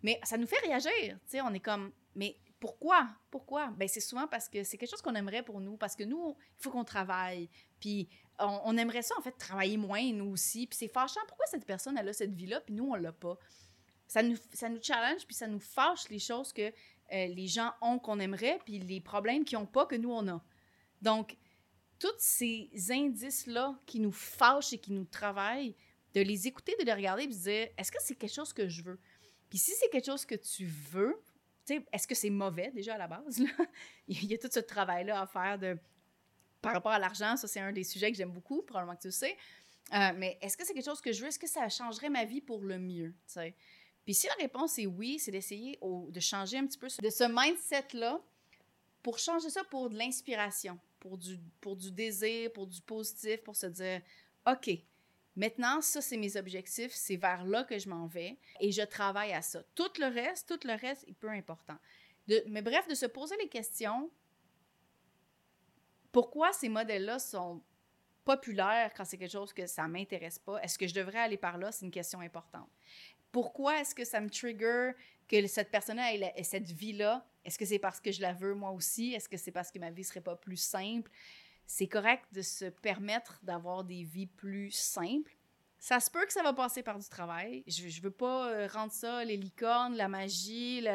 Mais 0.03 0.21
ça 0.23 0.37
nous 0.37 0.47
fait 0.47 0.59
réagir. 0.59 0.93
Tu 0.93 1.19
sais, 1.27 1.41
on 1.41 1.53
est 1.55 1.61
comme, 1.61 1.91
mais 2.15 2.37
pourquoi? 2.61 3.09
Pourquoi? 3.31 3.69
Ben, 3.77 3.89
c'est 3.89 4.01
souvent 4.01 4.27
parce 4.27 4.49
que 4.49 4.63
c'est 4.65 4.79
quelque 4.79 4.91
chose 4.91 5.03
qu'on 5.03 5.15
aimerait 5.15 5.43
pour 5.43 5.61
nous, 5.61 5.77
parce 5.77 5.97
que 5.97 6.05
nous, 6.05 6.37
il 6.39 6.63
faut 6.63 6.71
qu'on 6.71 6.85
travaille. 6.85 7.51
Puis 7.81 8.09
on, 8.39 8.77
aimerait 8.77 9.03
ça, 9.03 9.15
en 9.19 9.23
fait, 9.23 9.33
travailler 9.33 9.77
moins, 9.77 10.03
nous 10.13 10.31
aussi. 10.31 10.67
Puis 10.67 10.79
c'est 10.79 10.89
fâchant. 10.89 11.21
Pourquoi 11.27 11.47
cette 11.47 11.67
personne, 11.67 11.99
elle 11.99 12.09
a 12.09 12.13
cette 12.13 12.35
vie-là, 12.35 12.61
puis 12.61 12.75
nous, 12.75 12.91
on 12.91 12.95
l'a 12.95 13.13
pas? 13.13 13.39
Ça 14.15 14.23
nous, 14.23 14.37
ça 14.53 14.69
nous 14.69 14.81
challenge, 14.81 15.27
puis 15.27 15.35
ça 15.35 15.49
nous 15.49 15.59
fâche 15.59 16.09
les 16.09 16.21
choses 16.21 16.53
que 16.53 16.63
euh, 16.63 17.27
les 17.27 17.49
gens 17.49 17.73
ont 17.81 17.99
qu'on 17.99 18.21
aimerait, 18.21 18.61
puis 18.65 18.79
les 18.79 19.01
problèmes 19.01 19.45
qu'ils 19.45 19.59
n'ont 19.59 19.67
pas 19.67 19.87
que 19.87 19.97
nous, 19.97 20.13
on 20.13 20.29
a. 20.29 20.41
Donc, 21.03 21.37
tous 21.99 22.15
ces 22.19 22.71
indices-là 22.91 23.77
qui 23.87 23.99
nous 23.99 24.13
fâchent 24.13 24.73
et 24.73 24.79
qui 24.79 24.93
nous 24.93 25.05
travaillent, 25.05 25.75
de 26.15 26.21
les 26.21 26.47
écouter, 26.47 26.77
de 26.79 26.85
les 26.85 26.93
regarder, 26.93 27.25
et 27.25 27.27
de 27.27 27.33
dire, 27.33 27.69
est-ce 27.77 27.91
que 27.91 27.99
c'est 28.01 28.15
quelque 28.15 28.33
chose 28.33 28.53
que 28.53 28.69
je 28.69 28.83
veux? 28.83 29.01
Puis 29.49 29.59
si 29.59 29.73
c'est 29.73 29.89
quelque 29.89 30.07
chose 30.07 30.25
que 30.25 30.37
tu 30.37 30.65
veux, 30.65 31.21
est-ce 31.91 32.07
que 32.07 32.15
c'est 32.15 32.31
mauvais 32.31 32.71
déjà 32.71 32.95
à 32.95 32.99
la 32.99 33.09
base? 33.09 33.43
Il 34.07 34.27
y 34.27 34.35
a 34.35 34.39
tout 34.39 34.49
ce 34.49 34.61
travail-là 34.61 35.23
à 35.23 35.27
faire 35.27 35.59
de, 35.59 35.77
par 36.63 36.73
rapport 36.73 36.93
à 36.93 37.01
l'argent. 37.01 37.37
Ça, 37.37 37.49
c'est 37.49 37.59
un 37.59 37.73
des 37.73 37.83
sujets 37.83 38.13
que 38.13 38.17
j'aime 38.17 38.31
beaucoup, 38.31 38.63
probablement 38.63 38.95
que 38.95 39.03
tu 39.03 39.09
le 39.09 39.13
sais. 39.13 39.37
Euh, 39.93 40.13
mais 40.15 40.39
est-ce 40.41 40.57
que 40.57 40.65
c'est 40.65 40.73
quelque 40.73 40.85
chose 40.85 41.01
que 41.01 41.11
je 41.11 41.21
veux? 41.21 41.27
Est-ce 41.27 41.39
que 41.41 41.49
ça 41.49 41.69
changerait 41.69 42.11
ma 42.11 42.25
vie 42.25 42.41
pour 42.41 42.61
le 42.63 42.79
mieux? 42.79 43.13
Puis 44.05 44.15
si 44.15 44.27
la 44.27 44.35
réponse 44.35 44.79
est 44.79 44.87
oui, 44.87 45.19
c'est 45.19 45.31
d'essayer 45.31 45.79
de 45.83 46.21
changer 46.21 46.59
un 46.59 46.67
petit 46.67 46.79
peu 46.79 46.87
de 46.87 47.11
ce 47.11 47.25
mindset-là 47.25 48.21
pour 49.03 49.19
changer 49.19 49.51
ça 49.51 49.65
pour 49.65 49.91
de 49.91 49.97
l'inspiration, 49.97 50.79
pour 51.01 51.19
du, 51.19 51.39
désir, 51.93 52.53
pour 52.53 52.67
du 52.67 52.81
positif, 52.81 53.43
pour 53.43 53.57
se 53.57 53.67
dire, 53.67 54.01
OK, 54.47 54.71
Maintenant, 55.37 55.81
ça, 55.81 56.01
c'est 56.01 56.17
mes 56.17 56.37
objectifs, 56.37 56.93
c'est 56.93 57.17
vers 57.17 57.45
là 57.45 57.65
que 57.65 57.77
je 57.77 57.89
m'en 57.89 58.07
vais 58.07 58.39
et 58.61 58.71
je 58.71 58.83
travaille 58.83 59.33
à 59.33 59.43
ça. 59.43 59.65
Tout 59.75 59.91
le 59.99 60.07
reste, 60.07 60.49
tout 60.49 60.67
le 60.67 60.75
reste 60.75 61.05
est 61.09 61.13
peu 61.13 61.29
important. 61.29 61.77
De, 62.29 62.43
mais 62.47 62.63
bref, 62.63 62.87
de 62.87 62.95
se 62.95 63.07
poser 63.07 63.37
les 63.39 63.49
questions. 63.49 64.11
Pourquoi 66.13 66.53
ces 66.53 66.69
modèles-là 66.69 67.19
sont 67.19 67.61
populaires 68.25 68.93
quand 68.97 69.05
c'est 69.05 69.19
quelque 69.19 69.33
chose 69.33 69.53
que 69.53 69.67
ça 69.67 69.89
m'intéresse 69.89 70.39
pas? 70.39 70.63
Est-ce 70.63 70.79
que 70.79 70.87
je 70.87 70.95
devrais 70.95 71.19
aller 71.19 71.37
par 71.37 71.59
là? 71.59 71.73
C'est 71.73 71.85
une 71.85 71.91
question 71.91 72.21
importante. 72.21 72.71
Pourquoi 73.35 73.81
est-ce 73.81 73.97
que 73.97 74.05
ça 74.05 74.21
me 74.21 74.31
trigger 74.31 74.93
que 75.27 75.45
cette 75.49 75.73
personne-là 75.73 76.15
ait, 76.15 76.43
cette 76.45 76.71
vie-là? 76.71 77.27
Est-ce 77.45 77.59
que 77.59 77.65
c'est 77.65 77.81
parce 77.81 77.99
que 77.99 78.13
je 78.13 78.23
la 78.23 78.33
veux 78.33 78.55
moi 78.55 78.71
aussi? 78.71 79.13
Est-ce 79.13 79.29
que 79.29 79.37
c'est 79.37 79.51
parce 79.51 79.73
que 79.73 79.81
ma 79.81 79.91
vie 79.91 80.05
serait 80.05 80.21
pas 80.21 80.37
plus 80.37 80.57
simple? 80.57 81.11
C'est 81.67 81.89
correct 81.89 82.27
de 82.31 82.43
se 82.43 82.67
permettre 82.67 83.41
d'avoir 83.43 83.83
des 83.83 84.05
vies 84.05 84.29
plus 84.29 84.71
simples. 84.71 85.37
Ça 85.81 85.99
se 85.99 86.13
peut 86.13 86.25
que 86.25 86.33
ça 86.33 86.45
va 86.45 86.53
passer 86.53 86.85
par 86.85 86.97
du 86.97 87.09
travail. 87.09 87.65
Je, 87.67 87.89
je 87.89 88.01
veux 88.03 88.13
pas 88.13 88.51
euh, 88.51 88.69
rendre 88.69 88.93
ça 88.93 89.25
les 89.25 89.37
licornes, 89.37 89.97
la 89.97 90.07
magie, 90.07 90.87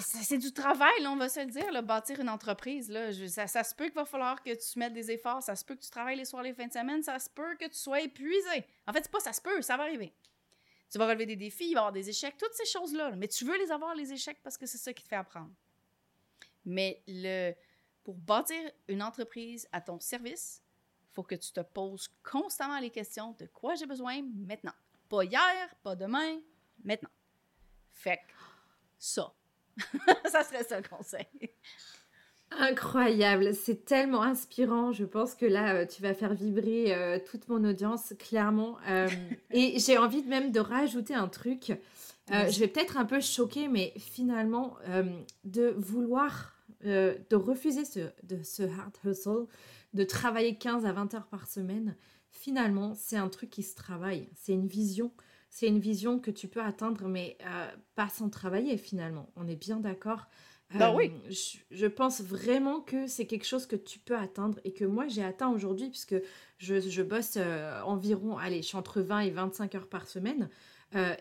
c'est 0.00 0.38
du 0.38 0.52
travail, 0.52 1.06
on 1.06 1.14
va 1.14 1.28
se 1.28 1.38
le 1.38 1.46
dire, 1.46 1.70
là, 1.70 1.80
bâtir 1.80 2.18
une 2.18 2.28
entreprise. 2.28 2.90
Là. 2.90 3.12
ça, 3.28 3.46
ça, 3.46 3.62
se 3.62 3.72
peut 3.72 3.84
qu'il 3.84 3.94
va 3.94 4.04
falloir 4.04 4.42
que 4.42 4.50
tu 4.50 4.78
mettes 4.80 4.94
des 4.94 5.12
efforts, 5.12 5.44
ça 5.44 5.54
se 5.54 5.64
peut 5.64 5.76
que 5.76 5.82
tu 5.82 5.90
travailles 5.90 6.16
les 6.16 6.24
soirs, 6.24 6.42
les 6.42 6.54
fins 6.54 6.66
de 6.66 6.72
semaine, 6.72 7.04
ça 7.04 7.20
se 7.20 7.30
peut 7.30 7.54
que 7.54 7.66
tu 7.66 7.76
sois 7.76 8.00
épuisé. 8.00 8.66
En 8.84 8.92
fait, 8.92 9.02
c'est 9.02 9.12
pas 9.12 9.20
ça 9.20 9.32
se 9.32 9.40
peut, 9.40 9.62
ça 9.62 9.76
va 9.76 9.84
arriver. 9.84 10.12
Tu 10.90 10.98
vas 10.98 11.06
relever 11.06 11.26
des 11.26 11.36
défis, 11.36 11.70
il 11.70 11.74
va 11.74 11.78
y 11.78 11.82
avoir 11.82 11.92
des 11.92 12.08
échecs, 12.08 12.36
toutes 12.36 12.54
ces 12.54 12.66
choses-là. 12.66 13.12
Mais 13.16 13.28
tu 13.28 13.44
veux 13.44 13.58
les 13.58 13.70
avoir, 13.70 13.94
les 13.94 14.12
échecs, 14.12 14.38
parce 14.42 14.56
que 14.56 14.66
c'est 14.66 14.78
ça 14.78 14.92
qui 14.92 15.02
te 15.02 15.08
fait 15.08 15.16
apprendre. 15.16 15.52
Mais 16.64 17.02
le, 17.06 17.52
pour 18.04 18.14
bâtir 18.14 18.58
une 18.88 19.02
entreprise 19.02 19.68
à 19.72 19.80
ton 19.80 19.98
service, 19.98 20.62
il 21.10 21.14
faut 21.14 21.22
que 21.22 21.34
tu 21.34 21.52
te 21.52 21.60
poses 21.60 22.08
constamment 22.22 22.78
les 22.78 22.90
questions 22.90 23.32
de 23.38 23.46
quoi 23.46 23.74
j'ai 23.74 23.86
besoin 23.86 24.22
maintenant. 24.22 24.74
Pas 25.08 25.24
hier, 25.24 25.74
pas 25.82 25.96
demain, 25.96 26.40
maintenant. 26.84 27.10
Fait 27.90 28.18
que 28.18 28.32
ça. 28.98 29.32
ça 30.30 30.44
serait 30.44 30.64
ça 30.64 30.80
le 30.80 30.88
conseil. 30.88 31.26
Incroyable, 32.58 33.54
c'est 33.54 33.84
tellement 33.84 34.22
inspirant. 34.22 34.92
Je 34.92 35.04
pense 35.04 35.34
que 35.34 35.44
là, 35.44 35.74
euh, 35.74 35.86
tu 35.86 36.00
vas 36.00 36.14
faire 36.14 36.32
vibrer 36.32 36.94
euh, 36.94 37.18
toute 37.18 37.48
mon 37.48 37.62
audience, 37.64 38.14
clairement. 38.18 38.78
Euh, 38.88 39.08
et 39.50 39.78
j'ai 39.78 39.98
envie 39.98 40.22
de 40.22 40.28
même 40.28 40.52
de 40.52 40.60
rajouter 40.60 41.14
un 41.14 41.28
truc. 41.28 41.72
je 42.30 42.58
vais 42.58 42.68
peut-être 42.68 42.96
un 42.96 43.04
peu 43.04 43.20
choquer, 43.20 43.68
mais 43.68 43.92
finalement, 43.98 44.76
de 45.44 45.74
vouloir, 45.76 46.54
de 46.82 47.36
refuser 47.36 47.84
ce, 47.84 48.00
de, 48.22 48.42
ce 48.42 48.62
hard 48.62 48.96
hustle, 49.04 49.46
de 49.92 50.04
travailler 50.04 50.56
15 50.56 50.86
à 50.86 50.92
20 50.92 51.14
heures 51.14 51.26
par 51.26 51.46
semaine, 51.46 51.94
finalement, 52.30 52.94
c'est 52.94 53.16
un 53.16 53.28
truc 53.28 53.50
qui 53.50 53.62
se 53.62 53.74
travaille. 53.74 54.28
C'est 54.34 54.52
une 54.52 54.66
vision 54.66 55.12
c'est 55.48 55.68
une 55.68 55.78
vision 55.78 56.18
que 56.18 56.30
tu 56.30 56.48
peux 56.48 56.60
atteindre, 56.60 57.08
mais 57.08 57.38
pas 57.94 58.10
sans 58.10 58.28
travailler 58.28 58.76
finalement. 58.76 59.30
On 59.36 59.46
est 59.46 59.56
bien 59.56 59.80
d'accord. 59.80 60.26
Oui. 60.74 61.12
Euh, 61.26 61.32
je, 61.70 61.86
pense 61.86 62.20
vraiment 62.20 62.80
que 62.80 63.06
c'est 63.06 63.26
quelque 63.26 63.46
chose 63.46 63.66
que 63.66 63.76
tu 63.76 63.98
peux 63.98 64.16
atteindre 64.16 64.58
et 64.64 64.72
que 64.72 64.84
moi 64.84 65.06
j'ai 65.06 65.22
atteint 65.22 65.48
aujourd'hui 65.48 65.88
puisque 65.88 66.16
je, 66.58 66.80
je 66.80 67.02
bosse 67.02 67.34
euh, 67.36 67.80
environ, 67.82 68.36
allez, 68.36 68.62
je 68.62 68.68
suis 68.68 68.76
entre 68.76 69.00
20 69.00 69.20
et 69.20 69.30
25 69.30 69.74
heures 69.76 69.88
par 69.88 70.08
semaine. 70.08 70.48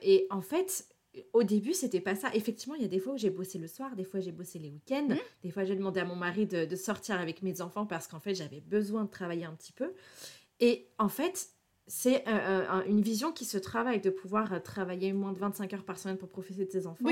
et 0.01 0.25
en 0.29 0.41
fait, 0.41 0.87
au 1.33 1.43
début, 1.43 1.73
c'était 1.73 2.01
pas 2.01 2.15
ça. 2.15 2.29
Effectivement, 2.33 2.75
il 2.75 2.81
y 2.81 2.85
a 2.85 2.89
des 2.89 2.99
fois 2.99 3.13
où 3.13 3.17
j'ai 3.17 3.29
bossé 3.29 3.57
le 3.57 3.67
soir, 3.67 3.95
des 3.95 4.03
fois 4.03 4.19
j'ai 4.19 4.31
bossé 4.31 4.59
les 4.59 4.69
week-ends, 4.69 5.09
mmh. 5.09 5.17
des 5.43 5.51
fois 5.51 5.63
j'ai 5.63 5.75
demandé 5.75 5.99
à 5.99 6.05
mon 6.05 6.15
mari 6.15 6.45
de, 6.45 6.65
de 6.65 6.75
sortir 6.75 7.19
avec 7.19 7.41
mes 7.41 7.61
enfants 7.61 7.85
parce 7.85 8.07
qu'en 8.07 8.19
fait 8.19 8.35
j'avais 8.35 8.61
besoin 8.61 9.05
de 9.05 9.09
travailler 9.09 9.45
un 9.45 9.53
petit 9.53 9.73
peu. 9.73 9.93
Et 10.59 10.87
en 10.97 11.09
fait, 11.09 11.49
c'est 11.87 12.25
une 12.87 13.01
vision 13.01 13.31
qui 13.31 13.45
se 13.45 13.57
travaille 13.57 14.01
de 14.01 14.09
pouvoir 14.09 14.51
euh, 14.53 14.59
travailler 14.59 15.13
moins 15.13 15.33
de 15.33 15.39
25 15.39 15.73
heures 15.73 15.85
par 15.85 15.99
semaine 15.99 16.17
pour 16.17 16.29
profiter 16.29 16.65
de 16.65 16.71
ses 16.71 16.87
enfants. 16.87 17.05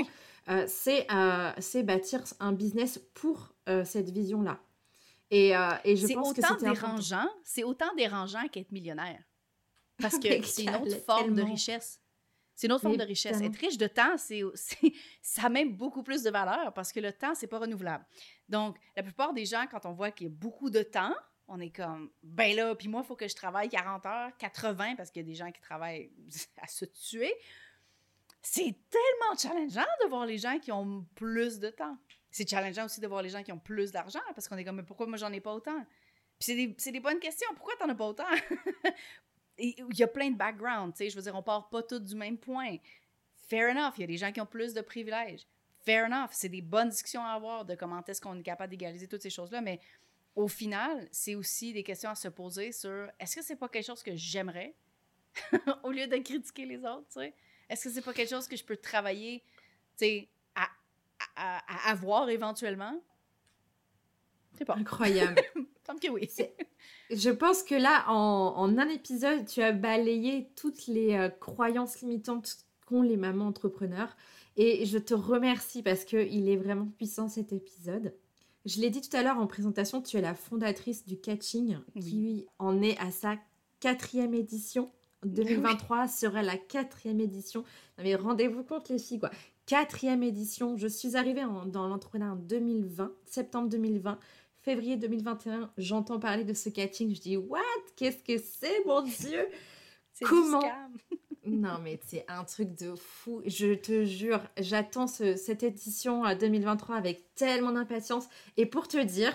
Euh, 0.48 0.66
euh, 1.10 1.52
c'est 1.58 1.82
bâtir 1.82 2.22
un 2.40 2.52
business 2.52 2.98
pour 3.14 3.54
cette 3.84 4.10
vision-là. 4.10 4.60
Et, 5.30 5.50
et, 5.84 5.96
je 5.96 6.12
pense 6.14 6.32
que 6.32 6.42
c'est 6.42 6.60
dérangeant. 6.60 7.28
C'est 7.44 7.64
autant 7.64 7.92
dérangeant 7.96 8.46
qu'être 8.48 8.72
millionnaire. 8.72 9.22
Parce 9.98 10.18
que 10.18 10.42
c'est 10.42 10.64
une 10.64 10.74
autre 10.74 10.96
forme 11.04 11.34
de 11.34 11.42
richesse. 11.42 12.00
C'est 12.54 12.68
une 12.68 12.72
autre 12.72 12.82
forme 12.82 12.96
de 12.96 13.04
richesse. 13.04 13.40
Être 13.40 13.56
riche 13.56 13.78
de 13.78 13.86
temps, 13.86 14.14
c'est, 14.18 14.42
ça 15.22 15.44
a 15.44 15.48
même 15.48 15.76
beaucoup 15.76 16.02
plus 16.02 16.22
de 16.22 16.30
valeur 16.30 16.72
parce 16.72 16.92
que 16.92 17.00
le 17.00 17.12
temps, 17.12 17.34
c'est 17.34 17.46
pas 17.46 17.58
renouvelable. 17.58 18.04
Donc, 18.48 18.76
la 18.96 19.02
plupart 19.02 19.32
des 19.32 19.44
gens, 19.44 19.66
quand 19.70 19.86
on 19.86 19.92
voit 19.92 20.10
qu'il 20.10 20.28
y 20.28 20.30
a 20.30 20.32
beaucoup 20.32 20.70
de 20.70 20.82
temps, 20.82 21.14
on 21.48 21.60
est 21.60 21.70
comme, 21.70 22.10
ben 22.22 22.54
là, 22.56 22.74
puis 22.74 22.88
moi, 22.88 23.02
il 23.04 23.06
faut 23.06 23.16
que 23.16 23.28
je 23.28 23.34
travaille 23.34 23.68
40 23.68 24.06
heures, 24.06 24.30
80, 24.38 24.96
parce 24.96 25.10
qu'il 25.10 25.22
y 25.22 25.24
a 25.24 25.28
des 25.28 25.34
gens 25.34 25.50
qui 25.52 25.60
travaillent 25.60 26.10
à 26.62 26.66
se 26.66 26.84
tuer. 26.84 27.34
C'est 28.40 28.74
tellement 28.90 29.38
challengeant 29.38 29.86
de 30.02 30.08
voir 30.08 30.26
les 30.26 30.38
gens 30.38 30.58
qui 30.58 30.72
ont 30.72 31.06
plus 31.14 31.58
de 31.58 31.70
temps. 31.70 31.96
C'est 32.30 32.48
challengeant 32.48 32.86
aussi 32.86 33.00
de 33.00 33.06
voir 33.06 33.22
les 33.22 33.30
gens 33.30 33.42
qui 33.42 33.52
ont 33.52 33.58
plus 33.58 33.92
d'argent, 33.92 34.20
parce 34.34 34.48
qu'on 34.48 34.56
est 34.56 34.64
comme, 34.64 34.76
mais 34.76 34.82
pourquoi 34.82 35.06
moi, 35.06 35.16
j'en 35.16 35.32
ai 35.32 35.40
pas 35.40 35.54
autant? 35.54 35.84
Puis 36.38 36.74
c'est 36.78 36.92
des, 36.92 37.00
bonnes 37.00 37.20
questions. 37.20 37.48
Pourquoi 37.54 37.74
t'en 37.76 37.88
as 37.88 37.94
pas 37.94 38.06
autant? 38.06 38.24
Il 39.58 39.86
y 39.96 40.02
a 40.02 40.08
plein 40.08 40.30
de 40.30 40.36
backgrounds, 40.36 40.92
tu 40.92 41.04
sais. 41.04 41.10
Je 41.10 41.16
veux 41.16 41.22
dire, 41.22 41.34
on 41.34 41.42
part 41.42 41.68
pas 41.68 41.82
tous 41.82 42.00
du 42.00 42.16
même 42.16 42.36
point. 42.36 42.76
Fair 43.48 43.70
enough. 43.70 43.92
Il 43.98 44.00
y 44.00 44.04
a 44.04 44.08
des 44.08 44.16
gens 44.16 44.32
qui 44.32 44.40
ont 44.40 44.46
plus 44.46 44.74
de 44.74 44.80
privilèges. 44.80 45.46
Fair 45.84 46.06
enough. 46.06 46.30
C'est 46.32 46.48
des 46.48 46.60
bonnes 46.60 46.88
discussions 46.88 47.24
à 47.24 47.30
avoir 47.30 47.64
de 47.64 47.76
comment 47.76 48.02
est-ce 48.04 48.20
qu'on 48.20 48.36
est 48.36 48.42
capable 48.42 48.70
d'égaliser 48.70 49.06
toutes 49.06 49.22
ces 49.22 49.30
choses-là, 49.30 49.60
mais 49.60 49.78
au 50.34 50.48
final, 50.48 51.08
c'est 51.12 51.34
aussi 51.34 51.72
des 51.72 51.82
questions 51.82 52.10
à 52.10 52.14
se 52.14 52.28
poser 52.28 52.72
sur 52.72 53.08
est-ce 53.18 53.36
que 53.36 53.42
c'est 53.42 53.56
pas 53.56 53.68
quelque 53.68 53.86
chose 53.86 54.02
que 54.02 54.16
j'aimerais? 54.16 54.74
Au 55.84 55.90
lieu 55.90 56.06
de 56.06 56.16
critiquer 56.16 56.66
les 56.66 56.78
autres, 56.78 57.06
tu 57.08 57.20
sais? 57.20 57.34
Est-ce 57.68 57.84
que 57.84 57.90
c'est 57.90 58.02
pas 58.02 58.12
quelque 58.12 58.30
chose 58.30 58.46
que 58.46 58.56
je 58.56 58.64
peux 58.64 58.76
travailler, 58.76 59.42
tu 59.96 60.04
sais, 60.04 60.28
à, 60.54 60.68
à, 61.36 61.90
avoir 61.90 62.28
éventuellement? 62.28 63.00
C'est 64.56 64.64
pas. 64.64 64.76
Incroyable. 64.76 65.40
Tant 65.84 65.96
que 65.96 66.08
oui. 66.08 66.30
Je 67.10 67.30
pense 67.30 67.62
que 67.62 67.74
là, 67.74 68.04
en, 68.08 68.54
en, 68.56 68.78
un 68.78 68.88
épisode, 68.88 69.46
tu 69.46 69.62
as 69.62 69.72
balayé 69.72 70.50
toutes 70.56 70.86
les 70.86 71.14
euh, 71.14 71.28
croyances 71.28 72.00
limitantes 72.00 72.56
qu'ont 72.86 73.02
les 73.02 73.16
mamans 73.16 73.46
entrepreneurs. 73.46 74.16
Et 74.56 74.86
je 74.86 74.98
te 74.98 75.14
remercie 75.14 75.82
parce 75.82 76.04
qu'il 76.04 76.48
est 76.48 76.56
vraiment 76.56 76.86
puissant 76.86 77.28
cet 77.28 77.52
épisode. 77.52 78.14
Je 78.64 78.80
l'ai 78.80 78.90
dit 78.90 79.02
tout 79.02 79.14
à 79.14 79.22
l'heure 79.22 79.38
en 79.38 79.46
présentation, 79.46 80.00
tu 80.00 80.16
es 80.16 80.20
la 80.20 80.34
fondatrice 80.34 81.04
du 81.04 81.18
catching 81.18 81.78
qui 82.00 82.46
en 82.58 82.80
est 82.80 82.98
à 82.98 83.10
sa 83.10 83.36
quatrième 83.80 84.32
édition. 84.32 84.90
2023 85.26 86.08
sera 86.08 86.42
la 86.42 86.56
quatrième 86.56 87.20
édition. 87.20 87.64
mais 87.98 88.14
rendez-vous 88.14 88.64
compte 88.64 88.88
les 88.88 88.98
filles, 88.98 89.18
quoi. 89.18 89.30
Quatrième 89.66 90.22
édition. 90.22 90.76
Je 90.76 90.86
suis 90.86 91.16
arrivée 91.16 91.44
dans 91.66 91.88
l'entrepreneuriat 91.88 92.34
en 92.34 92.36
2020, 92.36 93.12
septembre 93.26 93.68
2020. 93.68 94.18
Février 94.62 94.96
2021, 94.96 95.70
j'entends 95.76 96.18
parler 96.18 96.44
de 96.44 96.54
ce 96.54 96.70
catching. 96.70 97.14
Je 97.14 97.20
dis, 97.20 97.36
what? 97.36 97.60
Qu'est-ce 97.96 98.22
que 98.22 98.38
c'est, 98.38 98.84
mon 98.86 99.02
Dieu? 99.02 99.46
Comment? 100.22 100.62
Non, 101.46 101.78
mais 101.82 102.00
c'est 102.06 102.24
un 102.28 102.44
truc 102.44 102.74
de 102.74 102.94
fou. 102.94 103.42
Je 103.46 103.74
te 103.74 104.04
jure, 104.04 104.40
j'attends 104.58 105.06
cette 105.06 105.62
édition 105.62 106.22
2023 106.34 106.96
avec 106.96 107.34
tellement 107.34 107.72
d'impatience. 107.72 108.26
Et 108.56 108.66
pour 108.66 108.88
te 108.88 109.02
dire, 109.02 109.32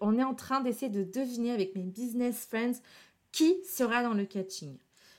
on 0.00 0.18
est 0.18 0.24
en 0.24 0.34
train 0.34 0.60
d'essayer 0.60 0.90
de 0.90 1.04
deviner 1.04 1.52
avec 1.52 1.74
mes 1.76 1.84
business 1.84 2.46
friends 2.46 2.80
qui 3.30 3.56
sera 3.64 4.02
dans 4.02 4.14
le 4.14 4.24
catching. 4.24 4.76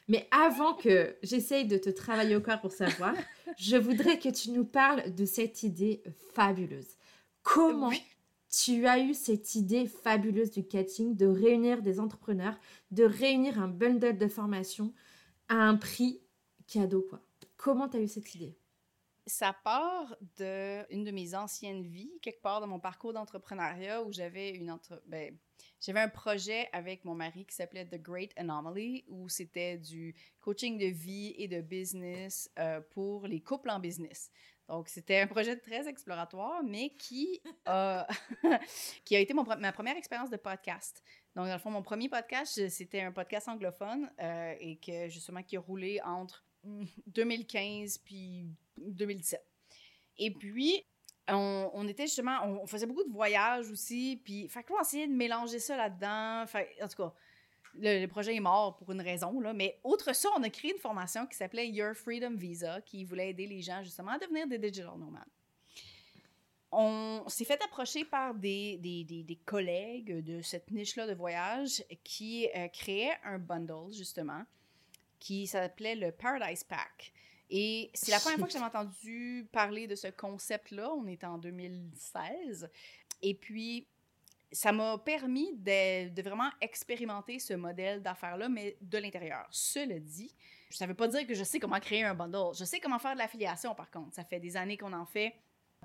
Mais 0.08 0.27
avant 0.32 0.73
que 0.73 1.15
j'essaye 1.23 1.65
de 1.65 1.77
te 1.77 1.89
travailler 1.89 2.36
au 2.36 2.41
corps 2.41 2.60
pour 2.60 2.71
savoir, 2.71 3.13
je 3.58 3.77
voudrais 3.77 4.19
que 4.19 4.29
tu 4.29 4.51
nous 4.51 4.65
parles 4.65 5.13
de 5.13 5.25
cette 5.25 5.63
idée 5.63 6.03
fabuleuse. 6.34 6.97
Comment 7.41 7.91
tu 8.51 8.86
as 8.86 8.99
eu 8.99 9.13
cette 9.13 9.56
idée 9.56 9.88
fabuleuse 9.88 10.51
du 10.51 10.65
catching 10.65 11.15
de 11.15 11.25
réunir 11.25 11.82
des 11.82 11.99
entrepreneurs, 11.99 12.56
de 12.91 13.03
réunir 13.03 13.60
un 13.60 13.67
bundle 13.67 14.17
de 14.17 14.27
formation 14.27 14.93
à 15.49 15.56
un 15.56 15.75
prix 15.75 16.19
cadeau, 16.67 17.06
quoi. 17.10 17.21
Comment 17.58 17.88
tu 17.88 17.97
as 17.97 18.02
eu 18.02 18.08
cette 18.08 18.34
idée? 18.36 18.58
Ça 19.26 19.56
part 19.63 20.17
d'une 20.38 21.04
de 21.06 21.12
mes 21.12 21.34
anciennes 21.34 21.84
vies, 21.84 22.12
quelque 22.21 22.41
part 22.41 22.60
dans 22.60 22.67
mon 22.67 22.80
parcours 22.80 23.13
d'entrepreneuriat 23.13 24.04
où 24.04 24.12
j'avais 24.12 24.49
une 24.49 24.69
entre... 24.69 25.02
Ben, 25.06 25.38
j'avais 25.80 26.02
un 26.02 26.10
projet 26.10 26.69
avec 26.73 27.06
mon 27.06 27.15
mari 27.15 27.45
qui 27.45 27.56
s'appelait 27.56 27.86
The 27.86 28.02
Great 28.02 28.32
Anomaly, 28.38 29.06
où 29.08 29.30
c'était 29.30 29.78
du 29.78 30.15
coaching 30.41 30.78
de 30.78 30.88
vie 30.88 31.34
et 31.38 31.47
de 31.47 31.62
business 31.62 32.49
euh, 32.60 32.82
pour 32.91 33.28
les 33.28 33.41
couples 33.41 33.69
en 33.69 33.80
business. 33.80 34.30
Donc, 34.69 34.88
c'était 34.88 35.19
un 35.19 35.28
projet 35.28 35.58
très 35.58 35.88
exploratoire, 35.88 36.63
mais 36.63 36.91
qui 36.97 37.41
a, 37.65 38.08
qui 39.06 39.15
a 39.15 39.19
été 39.19 39.34
mon, 39.34 39.43
ma 39.43 39.71
première 39.71 39.97
expérience 39.97 40.30
de 40.30 40.38
podcast. 40.38 41.04
Donc, 41.36 41.47
dans 41.47 41.54
le 41.54 41.60
fond, 41.60 41.71
mon 41.71 41.84
premier 41.84 42.09
podcast, 42.09 42.70
c'était 42.70 43.01
un 43.01 43.11
podcast 43.11 43.47
anglophone 43.49 44.09
euh, 44.20 44.55
et 44.59 44.78
que 44.78 45.09
justement 45.09 45.43
qui 45.43 45.57
a 45.57 45.59
roulé 45.59 45.99
entre 46.03 46.45
2015 47.07 47.97
puis 47.99 48.47
2017. 48.78 49.43
Et 50.18 50.32
puis, 50.32 50.86
on, 51.28 51.88
était 51.88 52.07
justement, 52.07 52.45
on, 52.45 52.68
faisait 52.68 52.86
beaucoup 52.86 53.03
de 53.03 53.11
voyages 53.11 53.70
aussi, 53.72 54.22
puis 54.24 54.47
fait 54.49 54.64
qu'on 54.64 54.80
essayait 54.80 55.07
de 55.07 55.14
mélanger 55.14 55.59
ça 55.59 55.78
là-dedans. 55.78 56.45
en 56.82 56.88
tout 56.88 56.97
cas, 56.97 57.14
le, 57.76 58.05
projet 58.07 58.36
est 58.36 58.39
mort 58.39 58.76
pour 58.76 58.91
une 58.91 59.01
raison, 59.01 59.39
là, 59.39 59.53
mais 59.53 59.80
autre 59.84 60.14
ça, 60.14 60.30
on 60.38 60.43
a 60.43 60.49
créé 60.49 60.74
une 60.74 60.80
formation 60.80 61.26
qui 61.26 61.36
s'appelait 61.36 61.70
Your 61.70 61.95
Freedom 61.95 62.36
Visa, 62.36 62.82
qui 62.82 63.03
voulait 63.03 63.30
aider 63.30 63.47
les 63.47 63.61
gens 63.61 63.82
justement 63.84 64.11
à 64.11 64.20
devenir 64.20 64.47
des 64.47 64.59
digital 64.59 64.97
nomades. 64.97 65.24
on 66.72 67.24
s'est 67.28 67.45
fait 67.45 67.61
approcher 67.64 68.05
par 68.05 68.36
des, 68.36 68.78
des, 68.78 69.03
des, 69.24 69.39
collègues 69.45 70.24
de 70.24 70.41
cette 70.41 70.70
niche-là 70.72 71.07
de 71.07 71.14
voyage 71.14 71.84
qui 72.03 72.47
euh, 72.55 72.68
créaient 72.68 73.18
un 73.24 73.39
bundle, 73.39 73.91
justement, 73.91 74.43
qui 75.24 75.47
s'appelait 75.47 75.95
le 75.95 76.11
Paradise 76.11 76.65
Pack. 76.65 77.13
Et 77.49 77.89
c'est 77.93 78.11
la 78.11 78.19
première 78.19 78.39
fois 78.39 78.47
que 78.47 78.53
j'avais 78.53 78.65
entendu 78.76 79.47
parler 79.53 79.88
de 79.88 79.95
ce 79.95 80.07
concept-là. 80.07 80.91
On 80.93 81.07
est 81.07 81.24
en 81.24 81.38
2016. 81.38 82.69
Et 83.21 83.34
puis, 83.34 83.88
ça 84.51 84.74
m'a 84.74 84.97
permis 84.97 85.55
de, 85.55 86.09
de, 86.09 86.21
vraiment 86.21 86.49
expérimenter 86.59 87.39
ce 87.39 87.53
modèle 87.53 88.01
d'affaires-là, 88.01 88.49
mais 88.49 88.76
de 88.82 88.97
l'intérieur. 88.97 89.47
Cela 89.49 89.97
dit, 89.97 90.36
ça 90.69 90.86
ne 90.86 90.89
veut 90.89 90.95
pas 90.95 91.07
dire 91.07 91.26
que 91.26 91.34
je 91.34 91.43
sais 91.45 91.57
comment 91.57 91.80
créer 91.80 92.03
un 92.03 92.13
bundle. 92.13 92.53
Je 92.53 92.65
sais 92.65 92.82
comment 92.82 92.99
faire 92.99 93.13
de 93.13 93.19
l'affiliation, 93.19 93.74
par 93.74 93.89
contre. 93.89 94.13
Ça 94.13 94.26
fait 94.26 94.41
des 94.41 94.57
années 94.57 94.78
qu'on 94.78 94.91
en 94.91 95.05
fait. 95.05 95.34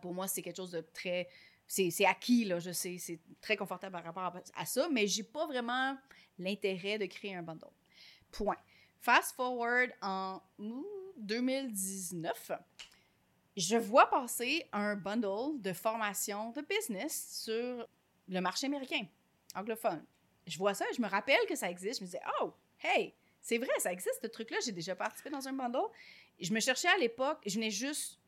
Pour 0.02 0.14
moi, 0.14 0.26
c'est 0.26 0.42
quelque 0.42 0.56
chose 0.56 0.72
de 0.72 0.80
très. 0.80 1.28
C'est 1.68 2.06
acquis, 2.06 2.44
là, 2.44 2.58
je 2.58 2.72
sais. 2.72 2.98
C'est 2.98 3.20
très 3.40 3.56
confortable 3.56 3.92
par 3.92 4.02
rapport 4.02 4.42
à, 4.56 4.66
ça, 4.66 4.88
mais 4.90 5.06
j'ai 5.06 5.22
pas 5.22 5.46
vraiment 5.46 5.96
l'intérêt 6.38 6.98
de 6.98 7.06
créer 7.06 7.36
un 7.36 7.42
bundle. 7.42 7.70
Point. 8.32 8.56
Fast 9.00 9.36
forward 9.36 9.90
en 10.02 10.40
2019, 11.16 12.52
je 13.56 13.76
vois 13.76 14.08
passer 14.10 14.66
un 14.72 14.96
bundle 14.96 15.60
de 15.60 15.72
formation 15.72 16.50
de 16.50 16.60
business 16.62 17.42
sur 17.44 17.88
le 18.28 18.40
marché 18.40 18.66
américain, 18.66 19.06
anglophone. 19.54 20.04
Je 20.46 20.58
vois 20.58 20.74
ça, 20.74 20.84
je 20.96 21.02
me 21.02 21.08
rappelle 21.08 21.44
que 21.48 21.56
ça 21.56 21.70
existe. 21.70 22.00
Je 22.00 22.04
me 22.04 22.06
disais, 22.06 22.20
oh, 22.40 22.52
hey, 22.82 23.14
c'est 23.40 23.58
vrai, 23.58 23.68
ça 23.78 23.92
existe 23.92 24.18
ce 24.22 24.26
truc-là. 24.26 24.58
J'ai 24.64 24.72
déjà 24.72 24.94
participé 24.94 25.30
dans 25.30 25.46
un 25.46 25.52
bundle. 25.52 25.88
Je 26.40 26.52
me 26.52 26.60
cherchais 26.60 26.88
à 26.88 26.96
l'époque, 26.98 27.38
je 27.46 27.54
venais 27.54 27.70
juste 27.70 28.18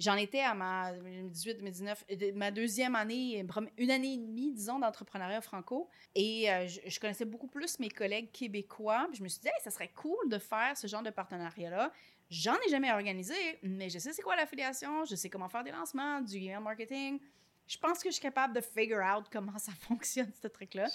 J'en 0.00 0.16
étais 0.16 0.40
à 0.40 0.54
ma 0.54 0.92
18, 0.94 1.58
2019, 1.58 2.04
euh, 2.10 2.32
ma 2.34 2.50
deuxième 2.50 2.96
année, 2.96 3.44
une 3.76 3.90
année 3.90 4.14
et 4.14 4.16
demie, 4.16 4.50
disons, 4.50 4.78
d'entrepreneuriat 4.78 5.42
franco. 5.42 5.90
Et 6.14 6.50
euh, 6.50 6.66
je, 6.66 6.98
connaissais 6.98 7.26
beaucoup 7.26 7.48
plus 7.48 7.78
mes 7.78 7.90
collègues 7.90 8.32
québécois. 8.32 9.08
je 9.12 9.22
me 9.22 9.28
suis 9.28 9.42
dit, 9.42 9.50
ça 9.62 9.70
serait 9.70 9.92
cool 9.94 10.30
de 10.30 10.38
faire 10.38 10.74
ce 10.74 10.86
genre 10.86 11.02
de 11.02 11.10
partenariat-là. 11.10 11.92
J'en 12.30 12.54
ai 12.66 12.70
jamais 12.70 12.90
organisé, 12.90 13.34
mais 13.62 13.90
je 13.90 13.98
sais 13.98 14.14
c'est 14.14 14.22
quoi 14.22 14.36
l'affiliation, 14.36 15.04
je 15.04 15.16
sais 15.16 15.28
comment 15.28 15.50
faire 15.50 15.64
des 15.64 15.72
lancements, 15.72 16.22
du 16.22 16.38
email 16.38 16.62
marketing. 16.62 17.20
Je 17.66 17.76
pense 17.76 17.98
que 17.98 18.08
je 18.08 18.14
suis 18.14 18.22
capable 18.22 18.54
de 18.54 18.62
figure 18.62 19.02
out 19.04 19.26
comment 19.30 19.58
ça 19.58 19.72
fonctionne, 19.80 20.32
ce 20.40 20.48
truc-là. 20.48 20.86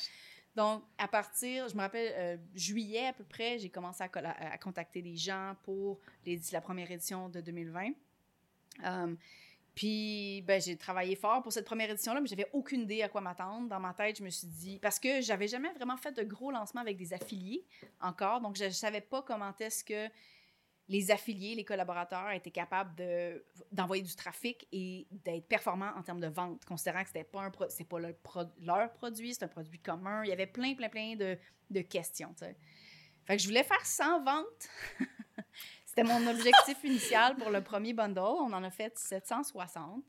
Donc, 0.55 0.83
à 0.97 1.07
partir, 1.07 1.67
je 1.67 1.75
me 1.75 1.81
rappelle, 1.81 2.11
euh, 2.15 2.37
juillet 2.55 3.07
à 3.07 3.13
peu 3.13 3.25
près, 3.25 3.59
j'ai 3.59 3.69
commencé 3.69 4.03
à, 4.03 4.57
contacter 4.57 5.03
des 5.03 5.15
gens 5.15 5.55
pour 5.61 5.99
la 6.25 6.61
première 6.61 6.89
édition 6.89 7.29
de 7.29 7.41
2020. 7.41 7.91
Um, 8.83 9.17
puis, 9.75 10.41
ben, 10.43 10.61
j'ai 10.61 10.77
travaillé 10.77 11.17
fort 11.17 11.43
pour 11.43 11.51
cette 11.51 11.65
première 11.65 11.89
édition-là, 11.89 12.21
mais 12.21 12.27
j'avais 12.27 12.47
aucune 12.53 12.81
idée 12.83 13.01
à 13.01 13.09
quoi 13.09 13.19
m'attendre. 13.19 13.67
Dans 13.67 13.79
ma 13.79 13.93
tête, 13.93 14.17
je 14.17 14.23
me 14.23 14.29
suis 14.29 14.47
dit, 14.47 14.79
parce 14.79 14.99
que 14.99 15.19
j'avais 15.21 15.49
jamais 15.49 15.71
vraiment 15.73 15.97
fait 15.97 16.13
de 16.13 16.23
gros 16.23 16.49
lancements 16.49 16.81
avec 16.81 16.95
des 16.95 17.13
affiliés 17.13 17.65
encore, 17.99 18.39
donc 18.39 18.55
je 18.55 18.65
ne 18.65 18.69
savais 18.69 19.01
pas 19.01 19.21
comment 19.21 19.53
est-ce 19.59 19.83
que 19.83 20.09
les 20.87 21.11
affiliés, 21.11 21.55
les 21.55 21.65
collaborateurs 21.65 22.31
étaient 22.31 22.51
capables 22.51 22.95
de, 22.95 23.43
d'envoyer 23.71 24.03
du 24.03 24.15
trafic 24.15 24.67
et 24.71 25.07
d'être 25.11 25.47
performants 25.47 25.91
en 25.97 26.03
termes 26.03 26.19
de 26.21 26.27
vente, 26.27 26.63
considérant 26.63 27.01
que 27.01 27.07
c'était 27.07 27.23
pas, 27.23 27.41
un 27.41 27.51
c'est 27.69 27.87
pas 27.87 27.99
leur, 27.99 28.93
produit, 28.93 29.33
c'est 29.33 29.43
un 29.43 29.49
produit 29.49 29.79
commun. 29.79 30.23
Il 30.23 30.29
y 30.29 30.33
avait 30.33 30.47
plein, 30.47 30.75
plein, 30.75 30.89
plein 30.89 31.15
de, 31.15 31.81
questions. 31.81 32.33
Fait 32.37 33.35
que 33.35 33.41
je 33.41 33.47
voulais 33.47 33.63
faire 33.63 33.83
100 33.83 34.23
ventes 34.23 34.69
C'était 35.95 36.09
mon 36.09 36.27
objectif 36.27 36.83
initial 36.83 37.37
pour 37.37 37.49
le 37.49 37.61
premier 37.61 37.93
bundle. 37.93 38.19
On 38.19 38.51
en 38.51 38.63
a 38.65 38.69
fait 38.69 38.97
760. 38.97 40.03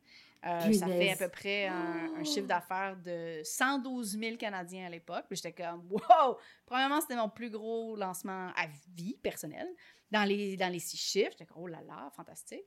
Euh, 0.45 0.73
ça 0.73 0.87
fait 0.89 1.13
à 1.13 1.17
peu 1.17 1.29
près 1.29 1.67
un, 1.69 2.25
chiffre 2.25 2.49
d'affaires 2.49 2.97
de 2.97 3.41
112 3.45 4.19
000 4.19 4.37
Canadiens 4.37 4.87
à 4.87 4.91
l'époque. 4.91 5.27
J'étais 5.31 5.53
comme, 5.53 5.87
wow! 5.89 6.39
Premièrement, 6.67 7.01
c'était 7.01 7.15
mon 7.15 7.29
plus 7.29 7.51
gros 7.51 7.95
lancement 7.95 8.49
à 8.57 8.67
vie 8.97 9.17
personnel. 9.23 9.69
Dans 10.11 10.25
les, 10.25 10.57
dans 10.57 10.73
les 10.73 10.81
six 10.81 10.97
chiffres, 10.97 11.31
j'étais 11.33 11.47
comme, 11.47 11.63
oh 11.63 11.69
là 11.69 11.83
là, 11.87 12.11
fantastique. 12.17 12.65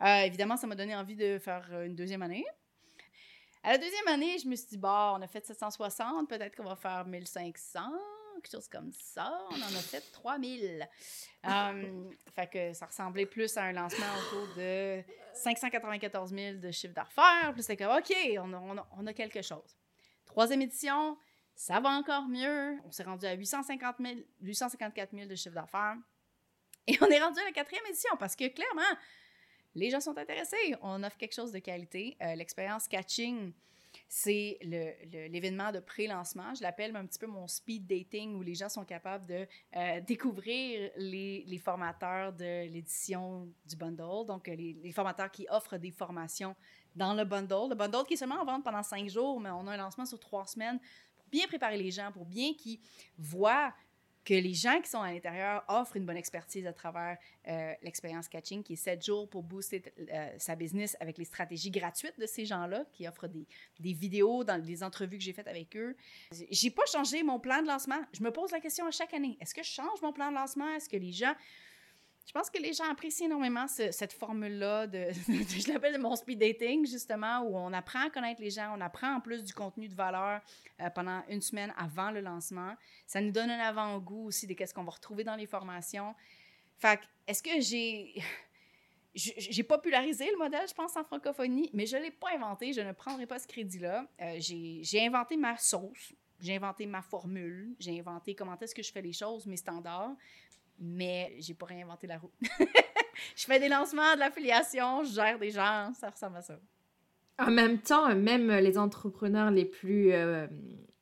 Euh, 0.00 0.22
évidemment, 0.22 0.56
ça 0.56 0.66
m'a 0.66 0.76
donné 0.76 0.96
envie 0.96 1.16
de 1.16 1.38
faire 1.38 1.68
une 1.84 1.94
deuxième 1.94 2.22
année. 2.22 2.46
À 3.62 3.72
la 3.72 3.78
deuxième 3.78 4.08
année, 4.08 4.38
je 4.38 4.48
me 4.48 4.56
suis 4.56 4.68
dit, 4.68 4.78
bon, 4.78 4.88
on 4.88 5.20
a 5.20 5.26
fait 5.26 5.44
760, 5.44 6.26
peut-être 6.26 6.56
qu'on 6.56 6.64
va 6.64 6.76
faire 6.76 7.04
1500 7.04 7.80
quelque 8.40 8.50
chose 8.50 8.68
comme 8.68 8.92
ça. 8.92 9.32
On 9.50 9.56
en 9.56 9.74
a 9.74 9.80
fait 9.80 10.00
3000. 10.12 10.88
Um, 11.44 12.10
fait 12.34 12.46
que 12.48 12.72
ça 12.72 12.86
ressemblait 12.86 13.26
plus 13.26 13.56
à 13.56 13.64
un 13.64 13.72
lancement 13.72 14.06
autour 14.26 14.54
de 14.56 15.02
594 15.34 16.34
000 16.34 16.58
de 16.58 16.70
chiffre 16.70 16.94
d'affaires. 16.94 17.52
Puis 17.52 17.62
c'était 17.62 17.84
comme, 17.84 17.96
OK, 17.96 18.12
on 18.38 18.52
a, 18.52 18.88
on, 18.96 19.06
a, 19.06 19.12
quelque 19.12 19.42
chose. 19.42 19.76
Troisième 20.24 20.62
édition, 20.62 21.16
ça 21.54 21.80
va 21.80 21.90
encore 21.90 22.28
mieux. 22.28 22.78
On 22.84 22.90
s'est 22.90 23.04
rendu 23.04 23.26
à 23.26 23.34
850 23.34 23.96
000, 24.00 24.14
854 24.40 25.10
000 25.12 25.26
de 25.26 25.34
chiffre 25.34 25.54
d'affaires. 25.54 25.96
Et 26.86 26.98
on 27.00 27.06
est 27.06 27.20
rendu 27.20 27.40
à 27.40 27.44
la 27.44 27.52
quatrième 27.52 27.86
édition 27.86 28.16
parce 28.18 28.36
que 28.36 28.48
clairement, 28.48 28.98
les 29.74 29.90
gens 29.90 30.00
sont 30.00 30.16
intéressés. 30.16 30.74
On 30.82 31.02
offre 31.02 31.16
quelque 31.16 31.34
chose 31.34 31.52
de 31.52 31.58
qualité. 31.58 32.16
Euh, 32.22 32.34
l'expérience 32.34 32.88
catching, 32.88 33.52
c'est 34.08 34.58
l'événement 34.62 35.72
de 35.72 35.80
pré-lancement. 35.80 36.54
Je 36.54 36.62
l'appelle 36.62 36.94
un 36.94 37.06
petit 37.06 37.18
peu 37.18 37.26
mon 37.26 37.46
speed 37.48 37.86
dating 37.86 38.36
où 38.36 38.42
les 38.42 38.54
gens 38.54 38.68
sont 38.68 38.84
capables 38.84 39.26
de 39.26 39.46
euh, 39.76 40.00
découvrir 40.00 40.90
les, 40.96 41.44
les, 41.46 41.58
formateurs 41.58 42.32
de 42.32 42.68
l'édition 42.68 43.48
du 43.68 43.76
bundle, 43.76 44.26
donc 44.26 44.48
euh, 44.48 44.54
les, 44.54 44.74
les, 44.74 44.92
formateurs 44.92 45.30
qui 45.30 45.46
offrent 45.50 45.76
des 45.76 45.90
formations 45.90 46.54
dans 46.94 47.14
le 47.14 47.24
bundle. 47.24 47.68
Le 47.68 47.74
bundle 47.74 48.04
qui 48.06 48.14
est 48.14 48.16
seulement 48.16 48.40
en 48.40 48.44
vente 48.44 48.64
pendant 48.64 48.82
cinq 48.82 49.08
jours, 49.08 49.40
mais 49.40 49.50
on 49.50 49.66
a 49.66 49.72
un 49.72 49.76
lancement 49.76 50.06
sur 50.06 50.20
trois 50.20 50.46
semaines 50.46 50.78
pour 51.16 51.26
bien 51.30 51.46
préparer 51.48 51.76
les 51.76 51.90
gens, 51.90 52.12
pour 52.12 52.24
bien 52.24 52.54
qu'ils 52.54 52.80
voient 53.18 53.74
que 54.26 54.34
les 54.34 54.54
gens 54.54 54.80
qui 54.82 54.90
sont 54.90 55.00
à 55.00 55.12
l'intérieur 55.12 55.64
offrent 55.68 55.96
une 55.96 56.04
bonne 56.04 56.16
expertise 56.16 56.66
à 56.66 56.72
travers 56.72 57.16
euh, 57.46 57.72
l'expérience 57.82 58.28
catching, 58.28 58.64
qui 58.64 58.72
est 58.72 58.76
sept 58.76 59.04
jours 59.04 59.28
pour 59.30 59.44
booster 59.44 59.82
euh, 60.12 60.28
sa 60.36 60.56
business 60.56 60.96
avec 60.98 61.16
les 61.16 61.24
stratégies 61.24 61.70
gratuites 61.70 62.18
de 62.18 62.26
ces 62.26 62.44
gens-là, 62.44 62.84
qui 62.92 63.06
offrent 63.06 63.28
des, 63.28 63.46
des, 63.78 63.92
vidéos 63.92 64.42
dans 64.42 64.60
les 64.60 64.82
entrevues 64.82 65.16
que 65.16 65.22
j'ai 65.22 65.32
faites 65.32 65.46
avec 65.46 65.76
eux. 65.76 65.96
J'ai 66.50 66.70
pas 66.70 66.84
changé 66.86 67.22
mon 67.22 67.38
plan 67.38 67.62
de 67.62 67.68
lancement. 67.68 68.00
Je 68.12 68.22
me 68.24 68.32
pose 68.32 68.50
la 68.50 68.58
question 68.58 68.84
à 68.84 68.90
chaque 68.90 69.14
année. 69.14 69.38
Est-ce 69.40 69.54
que 69.54 69.62
je 69.62 69.70
change 69.70 70.02
mon 70.02 70.12
plan 70.12 70.30
de 70.30 70.34
lancement? 70.34 70.68
Est-ce 70.74 70.88
que 70.88 70.96
les 70.96 71.12
gens 71.12 71.34
je 72.26 72.32
pense 72.32 72.50
que 72.50 72.60
les 72.60 72.72
gens 72.72 72.90
apprécient 72.90 73.26
énormément 73.26 73.66
cette 73.68 74.12
formule-là 74.12 74.86
je 74.92 75.72
l'appelle 75.72 75.98
mon 76.00 76.16
speed 76.16 76.40
dating, 76.40 76.84
justement, 76.84 77.40
où 77.42 77.56
on 77.56 77.72
apprend 77.72 78.06
à 78.06 78.10
connaître 78.10 78.42
les 78.42 78.50
gens, 78.50 78.74
on 78.76 78.80
apprend 78.80 79.14
en 79.14 79.20
plus 79.20 79.44
du 79.44 79.54
contenu 79.54 79.86
de 79.88 79.94
valeur 79.94 80.40
euh, 80.80 80.90
pendant 80.90 81.22
une 81.28 81.40
semaine 81.40 81.72
avant 81.78 82.10
le 82.10 82.20
lancement. 82.20 82.74
Ça 83.06 83.20
nous 83.20 83.30
donne 83.30 83.48
un 83.48 83.60
avant-goût 83.60 84.26
aussi 84.26 84.48
de 84.48 84.54
qu'est-ce 84.54 84.74
qu'on 84.74 84.82
va 84.82 84.90
retrouver 84.90 85.22
dans 85.22 85.36
les 85.36 85.46
formations. 85.46 86.14
Fait 86.76 87.00
est-ce 87.26 87.42
que 87.42 87.60
j'ai... 87.60 88.14
J'ai 89.18 89.62
popularisé 89.62 90.30
le 90.30 90.36
modèle, 90.36 90.68
je 90.68 90.74
pense, 90.74 90.94
en 90.94 91.02
francophonie, 91.02 91.70
mais 91.72 91.86
je 91.86 91.96
ne 91.96 92.02
l'ai 92.02 92.10
pas 92.10 92.34
inventé. 92.34 92.74
Je 92.74 92.82
ne 92.82 92.92
prendrai 92.92 93.24
pas 93.26 93.38
ce 93.38 93.46
crédit-là. 93.46 94.06
Euh, 94.20 94.36
j'ai 94.38 95.06
inventé 95.06 95.38
ma 95.38 95.56
sauce, 95.56 96.12
j'ai 96.38 96.54
inventé 96.54 96.84
ma 96.84 97.00
formule, 97.00 97.74
j'ai 97.78 97.98
inventé 97.98 98.34
comment 98.34 98.58
est-ce 98.60 98.74
que 98.74 98.82
je 98.82 98.92
fais 98.92 99.00
les 99.00 99.14
choses, 99.14 99.46
mes 99.46 99.56
standards 99.56 100.14
mais 100.78 101.34
j'ai 101.38 101.54
pas 101.54 101.66
réinventé 101.66 102.06
la 102.06 102.18
roue. 102.18 102.30
je 103.36 103.44
fais 103.44 103.58
des 103.58 103.68
lancements, 103.68 104.14
de 104.14 104.20
l'affiliation, 104.20 105.04
je 105.04 105.12
gère 105.12 105.38
des 105.38 105.50
gens, 105.50 105.92
ça 105.98 106.10
ressemble 106.10 106.36
à 106.36 106.42
ça. 106.42 106.58
En 107.38 107.50
même 107.50 107.78
temps, 107.78 108.14
même 108.14 108.50
les 108.50 108.78
entrepreneurs 108.78 109.50
les 109.50 109.66
plus, 109.66 110.12
euh, 110.12 110.46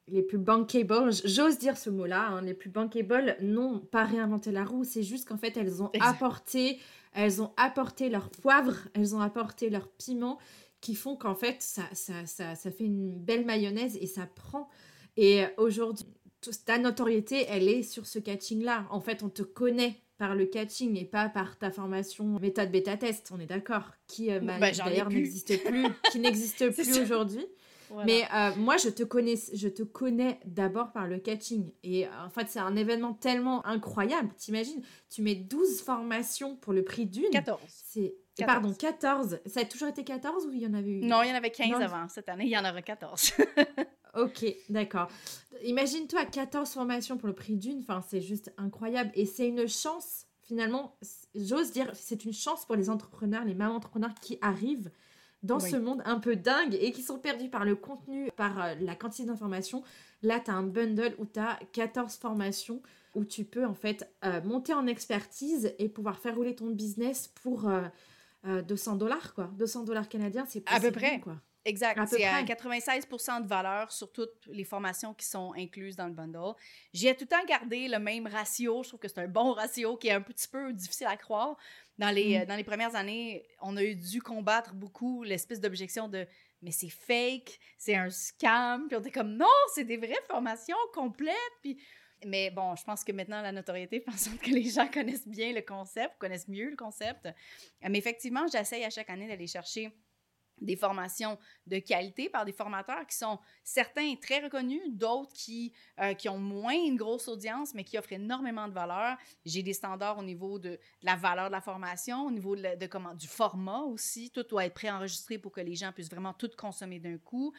les 0.09 0.23
plus 0.23 0.39
bankable, 0.39 1.13
j'ose 1.25 1.59
dire 1.59 1.77
ce 1.77 1.91
mot-là, 1.91 2.29
hein, 2.29 2.43
les 2.43 2.55
plus 2.55 2.71
bankable 2.71 3.37
n'ont 3.41 3.79
pas 3.79 4.05
réinventé 4.05 4.51
la 4.51 4.65
roue, 4.65 4.85
c'est 4.85 5.05
juste 5.05 5.29
qu'en 5.29 5.39
fait, 5.39 5.57
elles 5.57 5.83
ont 5.83 5.91
apporté 6.01 6.81
elles 7.15 7.41
ont 7.41 7.53
apporté 7.57 8.11
leur 8.11 8.29
poivre, 8.29 8.75
elles 8.93 9.15
ont 9.15 9.21
apporté 9.21 9.71
leur 9.71 9.89
piment 9.89 10.39
qui 10.81 10.95
font 10.95 11.17
qu'en 11.17 11.35
fait, 11.35 11.63
ça, 11.63 11.83
ça, 11.93 12.27
ça, 12.27 12.55
ça 12.57 12.71
fait 12.71 12.85
une 12.85 13.15
belle 13.15 13.47
mayonnaise 13.47 13.97
et 14.01 14.07
ça 14.07 14.27
prend. 14.27 14.69
Et 15.17 15.45
aujourd'hui, 15.57 16.05
ta 16.65 16.79
notoriété, 16.79 17.47
elle 17.49 17.69
est 17.69 17.83
sur 17.83 18.07
ce 18.07 18.19
catching-là. 18.19 18.87
En 18.91 19.01
fait, 19.01 19.23
on 19.23 19.29
te 19.29 19.43
connaît 19.43 20.01
par 20.19 20.35
le 20.35 20.47
catching 20.47 20.97
et 20.97 21.05
pas 21.05 21.29
par 21.29 21.59
ta 21.59 21.71
formation 21.71 22.39
méthode 22.39 22.71
bêta-test, 22.71 23.33
on 23.35 23.41
est 23.41 23.47
d'accord, 23.47 23.85
qui 24.07 24.31
euh, 24.31 24.41
bah, 24.41 24.59
d'ailleurs 24.59 25.09
n'existe 25.09 25.63
plus, 25.65 25.87
qui 26.13 26.19
n'existe 26.21 26.71
plus 26.71 26.99
aujourd'hui. 27.01 27.47
Mais 28.07 28.25
euh, 28.35 28.51
moi, 28.57 28.77
je 28.77 28.89
te 28.89 29.03
connais, 29.03 29.35
je 29.53 29.69
te 29.69 29.83
connais 29.83 30.41
d'abord 30.47 30.93
par 30.93 31.07
le 31.07 31.19
catching. 31.19 31.71
Et 31.83 32.07
euh, 32.07 32.11
en 32.27 32.31
fait, 32.31 32.49
c'est 32.49 32.59
un 32.59 32.75
événement 32.77 33.13
tellement 33.13 33.65
incroyable. 33.67 34.31
T'imagines, 34.37 34.83
tu 35.11 35.23
mets 35.23 35.37
12 35.37 35.83
formations 35.83 36.57
pour 36.57 36.73
le 36.73 36.83
prix 36.83 37.07
d'une. 37.07 37.31
14. 37.31 37.61
C'est 37.69 38.15
Pardon, 38.45 38.73
14. 38.73 39.41
Ça 39.47 39.61
a 39.61 39.65
toujours 39.65 39.89
été 39.89 40.03
14 40.03 40.47
ou 40.47 40.53
il 40.53 40.63
y 40.63 40.67
en 40.67 40.75
avait 40.75 40.91
eu? 40.91 41.05
Non, 41.05 41.23
il 41.23 41.29
y 41.29 41.33
en 41.33 41.37
avait 41.37 41.51
15 41.51 41.81
avant. 41.81 42.09
Cette 42.09 42.29
année, 42.29 42.47
il 42.47 42.51
y 42.51 42.59
en 42.59 42.69
aura 42.69 42.83
14. 42.83 43.33
Ok, 44.17 44.45
d'accord. 44.69 45.09
Imagine-toi 45.65 46.25
14 46.25 46.71
formations 46.71 47.17
pour 47.17 47.29
le 47.29 47.35
prix 47.35 47.57
d'une, 47.57 47.81
enfin, 47.81 48.03
c'est 48.09 48.21
juste 48.21 48.53
incroyable. 48.57 49.11
Et 49.15 49.27
c'est 49.27 49.49
une 49.49 49.67
chance, 49.69 50.27
finalement, 50.43 50.97
j'ose 51.35 51.73
dire, 51.73 51.91
c'est 51.95 52.25
une 52.25 52.33
chance 52.33 52.65
pour 52.65 52.77
les 52.77 52.91
entrepreneurs, 52.91 53.45
les 53.45 53.55
mamans 53.55 53.77
entrepreneurs 53.77 54.15
qui 54.21 54.39
arrivent 54.41 54.91
dans 55.43 55.61
ce 55.61 55.77
monde 55.77 56.01
un 56.07 56.21
peu 56.21 56.37
dingue 56.37 56.75
et 56.81 56.91
qui 56.91 57.03
sont 57.03 57.19
perdus 57.19 57.51
par 57.51 57.67
le 57.67 57.77
contenu, 57.77 58.31
par 58.35 58.63
euh, 58.63 58.75
la 58.81 58.95
quantité 58.95 59.27
d'informations. 59.27 59.83
Là, 60.23 60.41
tu 60.41 60.51
as 60.51 60.55
un 60.55 60.63
bundle 60.63 61.15
où 61.19 61.27
tu 61.27 61.39
as 61.39 61.59
14 61.73 62.15
formations 62.17 62.81
où 63.15 63.25
tu 63.25 63.45
peux 63.45 63.65
en 63.67 63.75
fait 63.75 64.11
euh, 64.25 64.41
monter 64.43 64.73
en 64.73 64.87
expertise 64.87 65.73
et 65.79 65.89
pouvoir 65.89 66.19
faire 66.19 66.35
rouler 66.35 66.55
ton 66.55 66.71
business 66.71 67.29
pour 67.43 67.71
200 68.45 68.97
dollars 68.97 69.35
quoi. 69.35 69.51
200 69.57 69.85
dollars 69.85 70.09
canadiens, 70.09 70.47
c'est 70.49 70.63
à 70.67 70.81
peu 70.81 70.91
près 70.91 71.21
quoi. 71.21 71.37
Exact. 71.65 71.99
C'est 72.09 72.25
à 72.25 72.43
96% 72.43 73.43
de 73.43 73.49
valeur 73.49 73.91
sur 73.91 74.13
toutes 74.13 74.47
les 74.47 74.65
formations 74.65 75.15
qui 75.15 75.25
sont 75.25 75.55
incluses 75.57 75.97
dans 75.97 76.07
le 76.07 76.13
bundle. 76.13 76.55
J'ai 76.93 77.15
tout 77.15 77.25
le 77.25 77.29
temps 77.29 77.45
gardé 77.47 77.89
le 77.89 77.99
même 77.99 78.27
ratio. 78.27 78.83
Je 78.83 78.89
trouve 78.89 79.01
que 79.01 79.09
c'est 79.09 79.21
un 79.21 79.29
bon 79.29 79.53
ratio 79.53 79.97
qui 79.97 80.09
est 80.09 80.13
un 80.13 80.21
petit 80.21 80.47
peu 80.47 80.73
difficile 80.73 81.07
à 81.07 81.17
croire. 81.17 81.57
Dans 81.99 82.11
les, 82.11 82.39
mm. 82.39 82.43
euh, 82.43 82.47
dans 82.47 82.57
les 82.57 82.65
premières 82.65 82.95
années, 82.95 83.47
on 83.63 83.77
a 83.77 83.85
dû 83.85 84.21
combattre 84.21 84.75
beaucoup 84.75 85.23
l'espèce 85.23 85.61
d'objection 85.61 86.09
de 86.09 86.27
mais 86.61 86.71
c'est 86.71 86.89
fake, 86.89 87.59
c'est 87.77 87.95
un 87.95 88.09
scam. 88.11 88.89
Puis 88.89 88.97
on 88.97 89.01
était 89.01 89.11
comme 89.11 89.37
non, 89.37 89.47
c'est 89.75 89.85
des 89.85 89.99
vraies 89.99 90.23
formations 90.29 90.77
complètes. 90.93 91.35
Puis 91.63 91.79
mais 92.27 92.51
bon, 92.51 92.75
je 92.75 92.85
pense 92.85 93.05
que 93.05 93.13
maintenant, 93.13 93.43
la 93.43 93.53
notoriété 93.53 94.01
fait 94.07 94.11
en 94.11 94.17
sorte 94.17 94.39
que 94.39 94.51
les 94.51 94.65
gens 94.65 94.89
connaissent 94.89 95.29
bien 95.29 95.53
le 95.53 95.63
concept, 95.63 96.19
connaissent 96.19 96.49
mieux 96.49 96.71
le 96.71 96.77
concept. 96.77 97.29
Mais 97.83 97.99
effectivement, 97.99 98.47
j'essaye 98.51 98.85
à 98.85 98.91
chaque 98.91 99.11
année 99.11 99.29
d'aller 99.29 99.47
chercher 99.47 99.91
des 100.61 100.77
formations 100.77 101.39
de 101.67 101.79
qualité 101.79 102.29
par 102.29 102.45
des 102.45 102.53
formateurs 102.53 103.07
qui 103.07 103.17
sont 103.17 103.39
certains 103.63 104.15
très 104.17 104.41
reconnus, 104.41 104.83
d'autres 104.89 105.33
qui, 105.33 105.73
euh, 106.01 106.15
qui 106.15 106.29
ont 106.29 106.39
moins 106.39 106.75
une 106.75 106.97
grosse 106.97 107.29
audience, 107.29 107.75
mais 107.75 107.85
qui 107.85 107.99
offrent 107.99 108.13
énormément 108.13 108.69
de 108.69 108.73
valeur. 108.73 109.17
J'ai 109.45 109.63
des 109.63 109.73
standards 109.73 110.19
au 110.19 110.23
niveau 110.23 110.59
de, 110.59 110.79
la 111.03 111.17
valeur 111.17 111.47
de 111.47 111.53
la 111.53 111.61
formation, 111.61 112.27
au 112.27 112.31
niveau 112.31 112.57
de, 112.57 112.87
comment, 112.87 113.15
du 113.15 113.27
format 113.27 113.81
aussi. 113.81 114.31
Tout 114.31 114.45
doit 114.45 114.67
être 114.67 114.75
préenregistré 114.75 115.39
pour 115.39 115.53
que 115.53 115.61
les 115.61 115.75
gens 115.75 115.93
puissent 115.93 116.11
vraiment 116.11 116.33
tout 116.33 116.51
consommer 116.57 116.99
d'un 116.99 117.19
coup. 117.19 117.53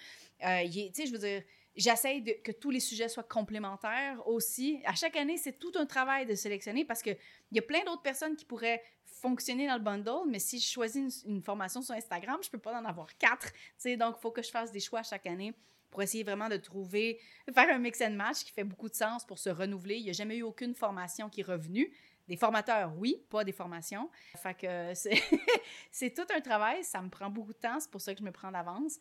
Euh, 0.43 0.68
sais, 0.93 1.06
je 1.06 1.12
veux 1.12 1.20
dire, 1.20 1.43
J'essaie 1.76 2.21
que 2.21 2.53
tous 2.53 2.71
les 2.71 2.80
sujets 2.80 3.09
soient 3.09 3.23
complémentaires 3.23 4.26
aussi. 4.28 4.82
À 4.86 4.95
chaque 4.95 5.17
année, 5.17 5.38
c'est 5.38 5.59
tout 5.59 5.73
un 5.76 5.86
travail 5.86 6.26
de 6.26 6.34
sélectionner 6.34 6.86
parce 6.86 7.01
qu'il 7.01 7.17
y 7.51 7.59
a 7.59 7.61
plein 7.61 7.84
d'autres 7.84 8.01
personnes 8.01 8.36
qui 8.36 8.45
pourraient 8.45 8.82
fonctionner 9.03 9.67
dans 9.67 9.76
le 9.76 9.82
bundle, 9.82 10.30
mais 10.30 10.39
si 10.39 10.59
je 10.59 10.69
choisis 10.69 11.23
une, 11.26 11.41
formation 11.41 11.82
sur 11.82 11.95
Instagram, 11.95 12.38
je 12.43 12.49
peux 12.49 12.59
pas 12.59 12.80
en 12.80 12.86
avoir 12.86 13.17
quatre. 13.17 13.51
Donc, 13.97 14.15
il 14.17 14.21
faut 14.21 14.32
que 14.32 14.41
je 14.41 14.51
fasse 14.51 14.71
des 14.71 14.80
choix 14.80 15.03
chaque 15.03 15.26
année 15.26 15.53
pour 15.89 16.01
essayer 16.01 16.23
vraiment 16.23 16.49
de 16.49 16.57
trouver, 16.57 17.19
faire 17.53 17.73
un 17.73 17.78
mix 17.78 18.01
and 18.01 18.11
match 18.11 18.43
qui 18.43 18.51
fait 18.51 18.63
beaucoup 18.63 18.89
de 18.89 18.95
sens 18.95 19.26
pour 19.26 19.39
se 19.39 19.49
renouveler. 19.49 19.95
Il 19.95 20.03
n'y 20.03 20.09
a 20.09 20.13
jamais 20.13 20.38
eu 20.38 20.43
aucune 20.43 20.76
formation 20.76 21.30
qui 21.30 21.41
est 21.41 21.45
revenue. 21.45 21.91
Des 22.28 22.38
formateurs, 22.38 22.91
oui, 22.97 23.23
pas 23.30 23.43
des 23.43 23.51
formations. 23.51 24.09
Fait 24.38 24.55
que 24.55 24.93
c'est 25.91 26.13
tout 26.13 26.28
un 26.36 26.41
travail, 26.41 26.84
ça 26.84 27.01
me 27.01 27.09
prend 27.09 27.30
beaucoup 27.30 27.53
de 27.53 27.57
temps, 27.57 27.80
c'est 27.80 27.91
pour 27.91 28.01
ça 28.01 28.13
que 28.13 28.19
je 28.19 28.26
me 28.26 28.32
prends 28.32 28.51
d'avance. 28.51 28.97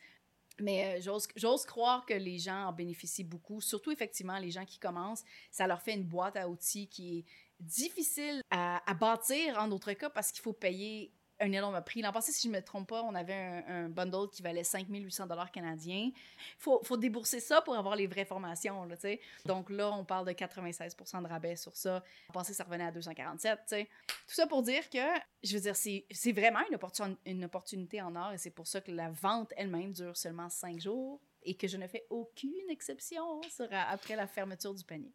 Mais 0.60 1.00
euh, 1.04 1.16
j'ose 1.36 1.64
croire 1.64 2.06
que 2.06 2.14
les 2.14 2.38
gens 2.38 2.66
en 2.66 2.72
bénéficient 2.72 3.24
beaucoup, 3.24 3.60
surtout 3.60 3.90
effectivement 3.90 4.38
les 4.38 4.50
gens 4.50 4.64
qui 4.64 4.78
commencent. 4.78 5.24
Ça 5.50 5.66
leur 5.66 5.82
fait 5.82 5.94
une 5.94 6.04
boîte 6.04 6.36
à 6.36 6.48
outils 6.48 6.88
qui 6.88 7.18
est 7.18 7.24
difficile 7.60 8.40
à, 8.50 8.88
à 8.88 8.94
bâtir 8.94 9.58
en 9.58 9.68
d'autres 9.68 9.92
cas 9.92 10.10
parce 10.10 10.30
qu'il 10.30 10.42
faut 10.42 10.52
payer 10.52 11.12
un 11.40 11.52
énorme 11.52 11.80
prix. 11.82 12.02
L'an 12.02 12.12
passé, 12.12 12.32
si 12.32 12.48
je 12.48 12.52
ne 12.52 12.58
me 12.58 12.62
trompe 12.62 12.88
pas, 12.88 13.02
on 13.02 13.14
avait 13.14 13.34
un, 13.66 13.88
bundle 13.88 14.28
qui 14.30 14.42
valait 14.42 14.64
5800 14.64 15.26
dollars 15.26 15.50
canadiens. 15.50 16.10
Il 16.10 16.12
faut, 16.58 16.96
débourser 16.96 17.40
ça 17.40 17.60
pour 17.62 17.74
avoir 17.74 17.96
les 17.96 18.06
vraies 18.06 18.24
formations. 18.24 18.86
Donc 19.44 19.70
là, 19.70 19.92
on 19.92 20.04
parle 20.04 20.26
de 20.26 20.32
96% 20.32 21.22
de 21.22 21.28
rabais 21.28 21.56
sur 21.56 21.76
ça. 21.76 22.02
L'an 22.28 22.32
passé, 22.32 22.54
ça 22.54 22.64
revenait 22.64 22.84
à 22.84 22.92
247. 22.92 23.58
Tout 23.68 24.34
ça 24.34 24.46
pour 24.46 24.62
dire 24.62 24.88
que, 24.88 24.98
je 25.42 25.54
veux 25.54 25.60
dire, 25.60 25.76
c'est 25.76 26.32
vraiment 26.32 26.60
une, 27.24 27.44
opportunité 27.44 28.00
en 28.00 28.14
or 28.16 28.32
et 28.32 28.38
c'est 28.38 28.50
pour 28.50 28.66
ça 28.66 28.80
que 28.80 28.90
la 28.90 29.10
vente 29.10 29.52
elle-même 29.56 29.92
dure 29.92 30.16
seulement 30.16 30.48
5 30.48 30.80
jours 30.80 31.20
et 31.42 31.54
que 31.54 31.68
je 31.68 31.76
ne 31.76 31.86
fais 31.86 32.06
aucune 32.10 32.70
exception 32.70 33.40
après 33.90 34.16
la 34.16 34.26
fermeture 34.26 34.74
du 34.74 34.84
panier. 34.84 35.12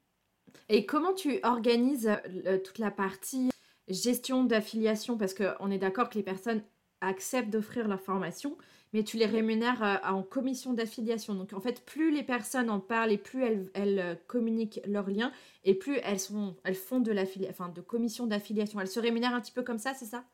Et 0.68 0.86
comment 0.86 1.14
tu 1.14 1.40
organises 1.44 2.10
euh, 2.46 2.58
toute 2.60 2.80
la 2.80 2.92
partie 2.92 3.50
gestion 3.90 4.44
d'affiliation, 4.44 5.18
parce 5.18 5.34
qu'on 5.34 5.72
est 5.72 5.78
d'accord 5.78 6.10
que 6.10 6.18
les 6.18 6.24
personnes 6.24 6.64
acceptent 7.02 7.50
d'offrir 7.50 7.88
leur 7.88 8.02
formation, 8.02 8.58
mais 8.94 9.04
tu 9.04 9.18
les 9.18 9.26
rémunères 9.26 9.84
euh, 9.84 9.96
en 10.10 10.24
commission 10.24 10.74
d'affiliation. 10.74 11.36
Donc 11.36 11.54
en 11.54 11.60
fait, 11.60 11.86
plus 11.86 12.12
les 12.12 12.24
personnes 12.24 12.70
en 12.70 12.80
parlent 12.80 13.12
et 13.12 13.18
plus 13.18 13.44
elles, 13.74 14.00
euh, 14.00 14.16
communiquent 14.28 14.82
leurs 14.86 15.10
liens, 15.10 15.32
et 15.64 15.76
plus 15.76 15.98
elles, 16.04 16.20
sont, 16.20 16.56
elles 16.64 16.76
font 16.76 17.00
de, 17.00 17.14
enfin, 17.50 17.70
de 17.70 17.82
commission 17.82 18.28
d'affiliation. 18.28 18.80
Elles 18.80 18.88
se 18.88 19.00
rémunèrent 19.00 19.34
un 19.34 19.42
petit 19.42 19.52
peu 19.52 19.64
comme 19.64 19.80
ça, 19.80 19.94
c'est 19.94 20.06
ça? 20.06 20.26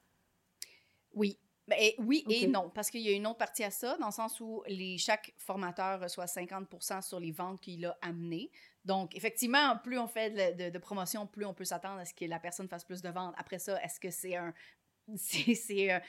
Oui, 1.13 1.37
mais 1.67 1.95
oui 1.99 2.23
et 2.29 2.47
non, 2.47 2.69
parce 2.73 2.89
qu'il 2.89 3.01
y 3.01 3.09
a 3.09 3.13
une 3.13 3.25
autre 3.27 3.37
partie 3.37 3.63
à 3.63 3.71
ça, 3.71 3.97
dans 3.97 4.07
le 4.07 4.11
sens 4.11 4.39
où 4.39 4.63
les, 4.67 4.97
chaque 4.97 5.33
formateur 5.37 6.01
reçoit 6.01 6.27
50 6.27 6.67
sur 7.01 7.19
les 7.19 7.31
ventes 7.31 7.61
qu'il 7.61 7.85
a 7.85 7.97
amenées. 8.01 8.51
Donc, 8.85 9.15
effectivement, 9.15 9.77
plus 9.77 9.97
on 9.97 10.07
fait 10.07 10.53
de, 10.55 10.69
de, 10.69 10.77
promotion, 10.77 11.25
plus 11.25 11.45
on 11.45 11.53
peut 11.53 11.65
s'attendre 11.65 11.99
à 11.99 12.05
ce 12.05 12.13
que 12.13 12.25
la 12.25 12.39
personne 12.39 12.69
fasse 12.69 12.83
plus 12.83 13.01
de 13.01 13.09
ventes. 13.09 13.33
Après 13.37 13.59
ça, 13.59 13.81
est-ce 13.83 13.99
que 13.99 14.11
c'est 14.11 14.35
un, 14.35 14.53
c'est 15.15 15.91
euh, 15.91 15.99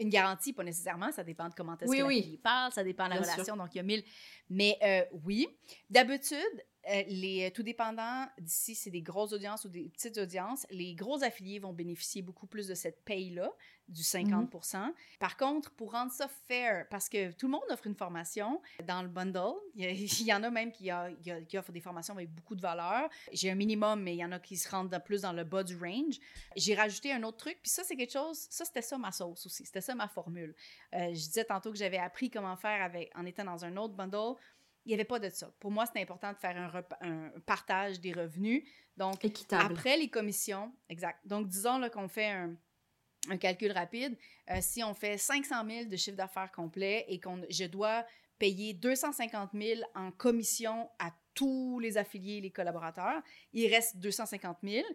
une 0.00 0.08
garantie, 0.08 0.52
pas 0.52 0.64
nécessairement. 0.64 1.12
Ça 1.12 1.24
dépend 1.24 1.48
de 1.48 1.54
comment 1.54 1.76
est-ce 1.78 1.90
que 1.90 2.36
parle, 2.36 2.72
ça 2.72 2.84
dépend 2.84 3.06
de 3.06 3.14
la 3.14 3.20
relation. 3.20 3.56
Donc, 3.56 3.74
il 3.74 3.78
y 3.78 3.80
a 3.80 3.84
mille. 3.84 4.04
Mais 4.48 4.78
euh, 4.82 5.04
oui, 5.24 5.48
d'habitude, 5.90 6.64
euh, 6.88 7.02
les 7.08 7.50
tout 7.52 7.62
dépendants 7.62 8.26
d'ici, 8.38 8.74
c'est 8.74 8.90
des 8.90 9.02
grosses 9.02 9.32
audiences 9.32 9.64
ou 9.64 9.68
des 9.68 9.88
petites 9.88 10.18
audiences. 10.18 10.66
Les 10.70 10.94
gros 10.94 11.22
affiliés 11.22 11.58
vont 11.58 11.72
bénéficier 11.72 12.22
beaucoup 12.22 12.46
plus 12.46 12.68
de 12.68 12.74
cette 12.74 13.04
paye-là 13.04 13.50
du 13.88 14.02
50 14.02 14.52
mhm. 14.52 14.92
Par 15.18 15.36
contre, 15.36 15.70
pour 15.72 15.92
rendre 15.92 16.10
ça 16.10 16.28
fair, 16.28 16.88
parce 16.88 17.08
que 17.08 17.32
tout 17.32 17.46
le 17.46 17.52
monde 17.52 17.62
offre 17.70 17.86
une 17.86 17.94
formation 17.94 18.60
dans 18.84 19.02
le 19.02 19.08
bundle, 19.08 19.54
il 19.74 20.22
y, 20.22 20.32
en 20.34 20.42
a 20.42 20.50
même 20.50 20.72
qui, 20.72 20.90
qui, 21.48 21.58
offrent 21.58 21.72
des 21.72 21.80
formations 21.80 22.14
avec 22.14 22.32
beaucoup 22.32 22.56
de 22.56 22.60
valeur. 22.60 23.08
J'ai 23.32 23.50
un 23.50 23.54
minimum, 23.54 24.02
mais 24.02 24.14
il 24.14 24.18
y 24.18 24.24
en 24.24 24.32
a 24.32 24.38
qui 24.38 24.56
se 24.56 24.68
rendent 24.68 24.96
plus 25.04 25.22
dans 25.22 25.32
le 25.32 25.44
bas 25.44 25.62
du 25.62 25.76
range. 25.76 26.18
J'ai 26.56 26.74
rajouté 26.74 27.12
un 27.12 27.22
autre 27.22 27.38
truc, 27.38 27.58
puis 27.62 27.70
ça, 27.70 27.84
c'est 27.84 27.96
quelque 27.96 28.12
chose, 28.12 28.46
ça, 28.50 28.64
c'était 28.64 28.82
ça 28.82 28.98
ma 28.98 29.12
sauce 29.12 29.46
aussi, 29.46 29.64
c'était 29.64 29.80
ça 29.80 29.94
ma 29.94 30.08
formule. 30.08 30.54
Euh, 30.94 31.08
je 31.08 31.12
disais 31.12 31.44
tantôt 31.44 31.70
que 31.70 31.78
j'avais 31.78 31.98
appris 31.98 32.30
comment 32.30 32.56
faire 32.56 32.82
avec, 32.82 33.12
en 33.14 33.24
étant 33.24 33.44
dans 33.44 33.64
un 33.64 33.76
autre 33.76 33.94
bundle. 33.94 34.34
Il 34.86 34.90
n'y 34.90 34.94
avait 34.94 35.04
pas 35.04 35.18
de 35.18 35.28
ça. 35.28 35.52
Pour 35.58 35.72
moi, 35.72 35.84
c'était 35.84 36.00
important 36.00 36.32
de 36.32 36.38
faire 36.38 36.56
un, 36.56 37.06
un, 37.06 37.40
partage 37.40 38.00
des 38.00 38.12
revenus. 38.12 38.62
Donc, 38.96 39.24
Équitable. 39.24 39.74
après 39.74 39.96
les 39.96 40.08
commissions, 40.08 40.72
exact. 40.88 41.18
Donc, 41.26 41.48
disons 41.48 41.80
qu'on 41.90 42.06
fait 42.06 42.30
un, 42.30 42.56
un 43.28 43.36
calcul 43.36 43.72
rapide, 43.72 44.16
euh, 44.50 44.58
si 44.60 44.84
on 44.84 44.94
fait 44.94 45.18
500 45.18 45.54
000 45.68 45.84
de 45.86 45.96
chiffre 45.96 46.16
d'affaires 46.16 46.52
complet 46.52 47.04
et 47.08 47.18
que 47.18 47.28
je 47.50 47.64
dois 47.64 48.06
payer 48.38 48.74
250 48.74 49.50
000 49.54 49.80
en 49.96 50.12
commission 50.12 50.88
à 51.00 51.10
tous 51.34 51.80
les 51.80 51.98
affiliés 51.98 52.36
et 52.36 52.40
les 52.40 52.52
collaborateurs, 52.52 53.22
il 53.52 53.68
reste 53.68 53.96
250 53.96 54.58
000. 54.62 54.86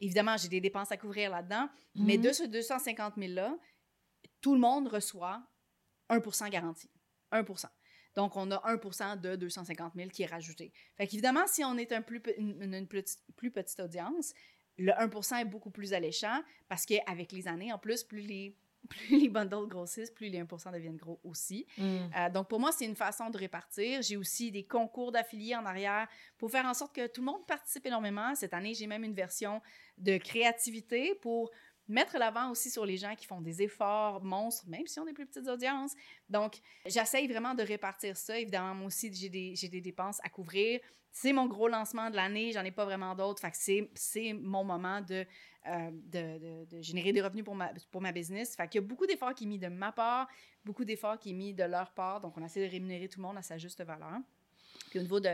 Évidemment, 0.00 0.36
j'ai 0.36 0.48
des 0.48 0.60
dépenses 0.60 0.92
à 0.92 0.96
couvrir 0.96 1.30
là-dedans, 1.30 1.68
mais 1.94 2.16
mhm. 2.16 2.22
de 2.24 2.32
ce 2.32 2.42
250 2.44 3.16
000-là, 3.16 3.56
tout 4.40 4.54
le 4.54 4.60
monde 4.60 4.88
reçoit 4.88 5.42
1% 6.10 6.50
garanti. 6.50 6.90
1 7.32 7.42
donc, 8.14 8.36
on 8.36 8.50
a 8.50 8.56
1% 8.74 9.20
de 9.20 9.36
250 9.36 9.92
000 9.94 10.10
qui 10.10 10.22
est 10.22 10.26
rajouté. 10.26 10.72
Fait 10.96 11.06
qu'évidemment, 11.06 11.46
si 11.46 11.64
on 11.64 11.76
est 11.76 11.92
un 11.92 12.02
plus, 12.02 12.22
une, 12.38 12.86
plus 13.36 13.50
petite 13.50 13.80
audience, 13.80 14.34
le 14.78 14.92
1% 14.92 15.40
est 15.40 15.44
beaucoup 15.44 15.70
plus 15.70 15.92
alléchant 15.92 16.42
parce 16.68 16.86
qu'avec 16.86 17.32
les 17.32 17.46
années, 17.46 17.72
en 17.72 17.78
plus, 17.78 18.02
plus 18.02 18.20
les, 18.20 18.56
plus 18.88 19.20
les 19.20 19.28
bundles 19.28 19.68
grossissent, 19.68 20.10
plus 20.10 20.28
les 20.28 20.42
1% 20.42 20.72
deviennent 20.72 20.96
gros 20.96 21.20
aussi. 21.22 21.66
Mm. 21.78 21.82
Euh, 22.16 22.30
donc, 22.30 22.48
pour 22.48 22.58
moi, 22.58 22.72
c'est 22.72 22.86
une 22.86 22.96
façon 22.96 23.30
de 23.30 23.38
répartir. 23.38 24.02
J'ai 24.02 24.16
aussi 24.16 24.50
des 24.50 24.64
concours 24.66 25.12
d'affiliés 25.12 25.54
en 25.54 25.64
arrière 25.64 26.08
pour 26.36 26.50
faire 26.50 26.66
en 26.66 26.74
sorte 26.74 26.94
que 26.94 27.06
tout 27.06 27.20
le 27.20 27.26
monde 27.26 27.46
participe 27.46 27.86
énormément. 27.86 28.34
Cette 28.34 28.54
année, 28.54 28.74
j'ai 28.74 28.86
même 28.86 29.04
une 29.04 29.14
version 29.14 29.60
de 29.98 30.16
créativité 30.16 31.14
pour 31.16 31.50
mettre 31.90 32.16
l'avant 32.18 32.50
aussi 32.50 32.70
sur 32.70 32.86
les 32.86 32.96
gens 32.96 33.14
qui 33.16 33.26
font 33.26 33.40
des 33.40 33.62
efforts 33.62 34.22
monstres, 34.22 34.64
même 34.68 34.86
si 34.86 34.98
on 35.00 35.06
est 35.06 35.12
plus 35.12 35.26
petites 35.26 35.48
audiences. 35.48 35.94
Donc, 36.28 36.58
j'essaye 36.86 37.26
vraiment 37.26 37.54
de 37.54 37.62
répartir 37.62 38.16
ça. 38.16 38.38
Évidemment, 38.38 38.74
moi 38.74 38.86
aussi, 38.86 39.12
j'ai 39.12 39.28
des, 39.28 39.54
des, 39.54 39.80
dépenses 39.80 40.18
à 40.22 40.28
couvrir. 40.28 40.80
C'est 41.12 41.32
mon 41.32 41.46
gros 41.46 41.66
lancement 41.66 42.08
de 42.08 42.16
l'année, 42.16 42.52
j'en 42.52 42.64
ai 42.64 42.70
pas 42.70 42.84
vraiment 42.84 43.14
d'autres. 43.14 43.40
Fait 43.40 43.50
que 43.50 43.90
c'est 43.94 44.32
mon 44.32 44.62
moment 44.62 45.00
de, 45.00 45.26
euh, 45.66 45.90
de, 45.92 46.64
de, 46.66 46.80
générer 46.80 47.12
des 47.12 47.20
revenus 47.20 47.44
pour 47.44 47.56
ma, 47.56 47.72
pour 47.90 48.00
ma 48.00 48.12
business. 48.12 48.54
Fait 48.54 48.68
qu'il 48.68 48.80
y 48.80 48.84
a 48.84 48.86
beaucoup 48.86 49.06
d'efforts 49.06 49.34
qui 49.34 49.44
sont 49.44 49.50
mis 49.50 49.58
de 49.58 49.68
ma 49.68 49.90
part, 49.90 50.28
beaucoup 50.64 50.84
d'efforts 50.84 51.18
qui 51.18 51.30
sont 51.30 51.36
mis 51.36 51.52
de 51.52 51.64
leur 51.64 51.90
part. 51.92 52.20
Donc, 52.20 52.38
on 52.38 52.44
essaie 52.44 52.64
de 52.64 52.70
rémunérer 52.70 53.08
tout 53.08 53.18
le 53.18 53.26
monde 53.26 53.38
à 53.38 53.42
sa 53.42 53.58
juste 53.58 53.82
valeur. 53.82 54.20
Puis 54.90 54.98
au 54.98 55.02
niveau 55.02 55.20
de 55.20 55.30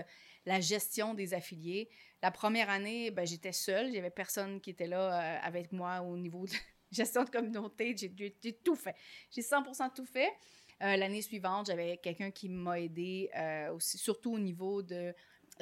la 0.46 0.60
gestion 0.60 1.12
des 1.12 1.34
affiliés, 1.34 1.88
la 2.22 2.30
première 2.30 2.70
année, 2.70 3.10
ben, 3.10 3.26
j'étais 3.26 3.52
seule. 3.52 3.94
Avait 3.96 4.10
personne 4.10 4.60
qui 4.60 4.70
était 4.70 4.86
là 4.86 5.12
euh, 5.12 5.38
avec 5.42 5.72
moi 5.72 6.00
au 6.00 6.16
niveau 6.16 6.46
de 6.46 6.52
gestion 6.90 7.24
de 7.24 7.30
communauté. 7.30 7.94
J'ai 7.96 8.52
tout 8.64 8.76
fait. 8.76 8.94
J'ai 9.30 9.42
100% 9.42 9.92
tout 9.94 10.06
fait. 10.06 10.30
Euh, 10.82 10.96
l'année 10.96 11.22
suivante, 11.22 11.66
j'avais 11.66 11.98
quelqu'un 11.98 12.30
qui 12.30 12.48
m'a 12.48 12.80
aidé 12.80 13.30
euh, 13.36 13.72
aussi, 13.72 13.96
surtout 13.98 14.32
au 14.34 14.38
niveau 14.38 14.82
de, 14.82 15.14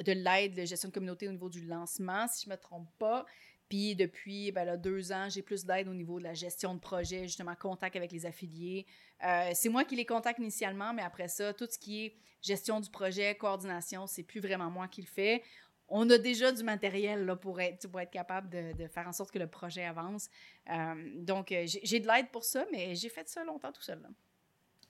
de 0.03 0.11
l'aide, 0.11 0.55
de 0.55 0.65
gestion 0.65 0.89
de 0.89 0.93
communauté, 0.93 1.27
au 1.27 1.31
niveau 1.31 1.49
du 1.49 1.65
lancement, 1.65 2.27
si 2.27 2.45
je 2.45 2.49
ne 2.49 2.55
me 2.55 2.59
trompe 2.59 2.89
pas. 2.97 3.25
Puis 3.69 3.95
depuis 3.95 4.51
ben 4.51 4.63
là, 4.65 4.77
deux 4.77 5.11
ans, 5.11 5.27
j'ai 5.29 5.41
plus 5.41 5.65
d'aide 5.65 5.87
au 5.87 5.93
niveau 5.93 6.19
de 6.19 6.23
la 6.23 6.33
gestion 6.33 6.75
de 6.75 6.79
projet, 6.79 7.23
justement, 7.23 7.55
contact 7.55 7.95
avec 7.95 8.11
les 8.11 8.25
affiliés. 8.25 8.85
Euh, 9.23 9.51
c'est 9.53 9.69
moi 9.69 9.83
qui 9.83 9.95
les 9.95 10.05
contacte 10.05 10.39
initialement, 10.39 10.93
mais 10.93 11.01
après 11.01 11.27
ça, 11.27 11.53
tout 11.53 11.67
ce 11.69 11.77
qui 11.79 12.05
est 12.05 12.15
gestion 12.41 12.79
du 12.79 12.89
projet, 12.89 13.35
coordination, 13.35 14.05
c'est 14.05 14.23
plus 14.23 14.39
vraiment 14.39 14.69
moi 14.69 14.87
qui 14.87 15.01
le 15.01 15.07
fais. 15.07 15.43
On 15.87 16.09
a 16.09 16.17
déjà 16.17 16.51
du 16.51 16.63
matériel 16.63 17.25
là, 17.25 17.35
pour, 17.35 17.59
être, 17.59 17.87
pour 17.87 17.99
être 17.99 18.11
capable 18.11 18.49
de, 18.49 18.87
faire 18.87 19.07
en 19.07 19.11
sorte 19.11 19.31
que 19.31 19.39
le 19.39 19.47
projet 19.47 19.85
avance. 19.85 20.29
Euh, 20.69 20.95
donc, 21.15 21.51
euh, 21.51 21.65
j'ai 21.65 21.99
de 21.99 22.07
l'aide 22.07 22.29
pour 22.31 22.43
ça, 22.43 22.65
mais 22.71 22.95
j'ai 22.95 23.09
fait 23.09 23.27
ça 23.29 23.43
longtemps 23.43 23.71
tout 23.71 23.83
seul. 23.83 24.01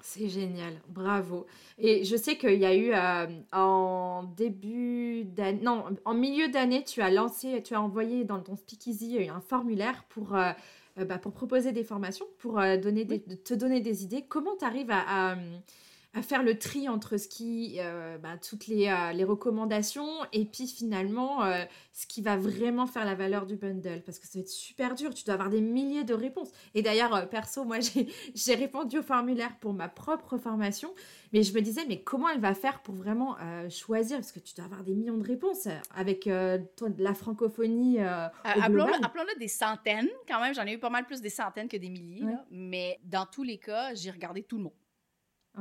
C'est 0.01 0.29
génial, 0.29 0.73
bravo. 0.87 1.47
Et 1.79 2.03
je 2.03 2.15
sais 2.15 2.37
qu'il 2.37 2.59
y 2.59 2.65
a 2.65 2.75
eu 2.75 2.93
en 3.51 4.23
début 4.37 5.23
d'année, 5.23 5.61
non, 5.61 5.85
en 6.05 6.13
milieu 6.13 6.47
d'année, 6.49 6.83
tu 6.83 7.01
as 7.01 7.09
lancé, 7.09 7.63
tu 7.63 7.73
as 7.73 7.81
envoyé 7.81 8.23
dans 8.23 8.39
ton 8.39 8.55
Speakeasy 8.55 9.27
un 9.29 9.41
formulaire 9.41 10.03
pour 10.09 10.35
euh, 10.97 11.03
bah, 11.03 11.17
pour 11.17 11.33
proposer 11.33 11.73
des 11.73 11.83
formations, 11.83 12.25
pour 12.39 12.59
euh, 12.59 12.77
donner 12.77 13.05
te 13.05 13.53
donner 13.53 13.81
des 13.81 14.03
idées. 14.03 14.23
Comment 14.27 14.55
tu 14.57 14.63
arrives 14.63 14.91
à, 14.91 15.31
à, 15.33 15.35
faire 16.21 16.43
le 16.43 16.57
tri 16.57 16.87
entre 16.89 17.17
ce 17.17 17.27
qui, 17.27 17.77
euh, 17.79 18.17
bah, 18.17 18.37
toutes 18.37 18.67
les, 18.67 18.93
les, 19.13 19.23
recommandations 19.23 20.09
et 20.33 20.45
puis 20.45 20.67
finalement 20.67 21.41
ce 21.93 22.05
qui 22.07 22.21
va 22.21 22.37
vraiment 22.37 22.85
faire 22.85 23.05
la 23.05 23.15
valeur 23.15 23.45
du 23.45 23.55
bundle 23.55 24.01
Parce 24.05 24.19
que 24.19 24.27
ça 24.27 24.39
va 24.39 24.41
être 24.41 24.49
super 24.49 24.95
dur, 24.95 25.13
tu 25.13 25.23
dois 25.23 25.33
avoir 25.33 25.49
des 25.49 25.61
milliers 25.61 26.03
de 26.03 26.13
réponses. 26.13 26.49
Et 26.73 26.81
d'ailleurs, 26.81 27.29
perso, 27.29 27.65
moi 27.65 27.77
j'ai 28.35 28.55
répondu 28.55 28.99
au 28.99 29.03
formulaire 29.03 29.57
pour 29.59 29.73
ma 29.73 29.89
propre 29.89 30.37
formation 30.37 30.93
mais 31.35 31.43
je 31.43 31.53
me 31.53 31.61
disais, 31.61 31.81
mais 31.85 32.01
comment 32.01 32.29
elle 32.29 32.39
va 32.39 32.53
faire 32.53 32.81
pour 32.81 32.95
vraiment 32.95 33.35
euh, 33.41 33.69
choisir? 33.69 34.17
Parce 34.19 34.31
que 34.31 34.39
tu 34.39 34.55
dois 34.55 34.63
avoir 34.63 34.85
des 34.85 34.93
millions 34.93 35.17
de 35.17 35.27
réponses 35.27 35.67
euh, 35.67 35.77
avec 35.93 36.27
euh, 36.27 36.59
la 36.97 37.13
francophonie. 37.13 37.99
Appelons-le 37.99 39.37
des 39.37 39.49
centaines, 39.49 40.07
quand 40.29 40.39
même. 40.39 40.53
J'en 40.53 40.65
ai 40.65 40.75
eu 40.75 40.79
pas 40.79 40.89
mal 40.89 41.05
plus 41.05 41.19
des 41.19 41.29
centaines 41.29 41.67
que 41.67 41.75
des 41.75 41.89
milliers. 41.89 42.23
Mais 42.51 43.01
dans 43.03 43.25
tous 43.25 43.43
les 43.43 43.57
cas, 43.57 43.93
j'ai 43.95 44.11
regardé 44.11 44.43
tout 44.43 44.55
le 44.55 44.63
monde. 44.63 44.73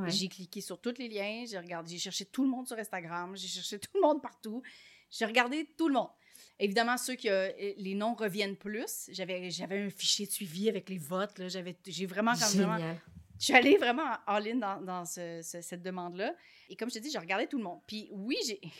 J'ai 0.07 0.29
cliqué 0.29 0.61
sur 0.61 0.81
tous 0.81 0.99
les 0.99 1.09
liens, 1.09 1.45
j'ai 1.47 1.59
regardé, 1.59 1.93
j'ai 1.93 1.99
cherché 1.99 2.25
tout 2.25 2.45
le 2.45 2.51
monde 2.51 2.67
sur 2.67 2.79
Instagram, 2.79 3.37
j'ai 3.37 3.49
cherché 3.49 3.79
tout 3.81 3.91
le 3.95 4.01
monde 4.01 4.23
partout. 4.23 4.63
J'ai 5.11 5.25
regardé 5.25 5.69
tout 5.77 5.89
le 5.89 5.95
monde. 5.95 6.11
Évidemment, 6.59 6.97
ceux 6.97 7.15
qui 7.15 7.29
les 7.29 7.95
noms 7.95 8.15
reviennent 8.15 8.57
plus. 8.57 9.09
J'avais, 9.13 9.51
j'avais 9.51 9.83
un 9.83 9.91
fichier 9.91 10.27
de 10.27 10.33
suivi 10.33 10.69
avec 10.69 10.89
les 10.89 10.99
votes. 10.99 11.49
J'avais, 11.49 11.77
j'ai 11.87 12.07
vraiment, 12.07 12.33
quand 12.33 12.49
vraiment 12.57 12.97
je 13.39 13.45
suis 13.45 13.55
allée 13.55 13.77
vraiment 13.77 14.17
all-in 14.27 14.57
dans, 14.57 15.05
cette 15.05 15.83
demande-là. 15.83 16.35
Et 16.69 16.77
comme 16.77 16.89
je 16.89 16.95
te 16.95 16.99
dis, 17.01 17.11
j'ai 17.11 17.19
regardé 17.19 17.47
tout 17.47 17.59
le 17.59 17.65
monde. 17.65 17.81
Puis 17.87 18.09
oui, 18.13 18.37
j'ai. 18.47 18.61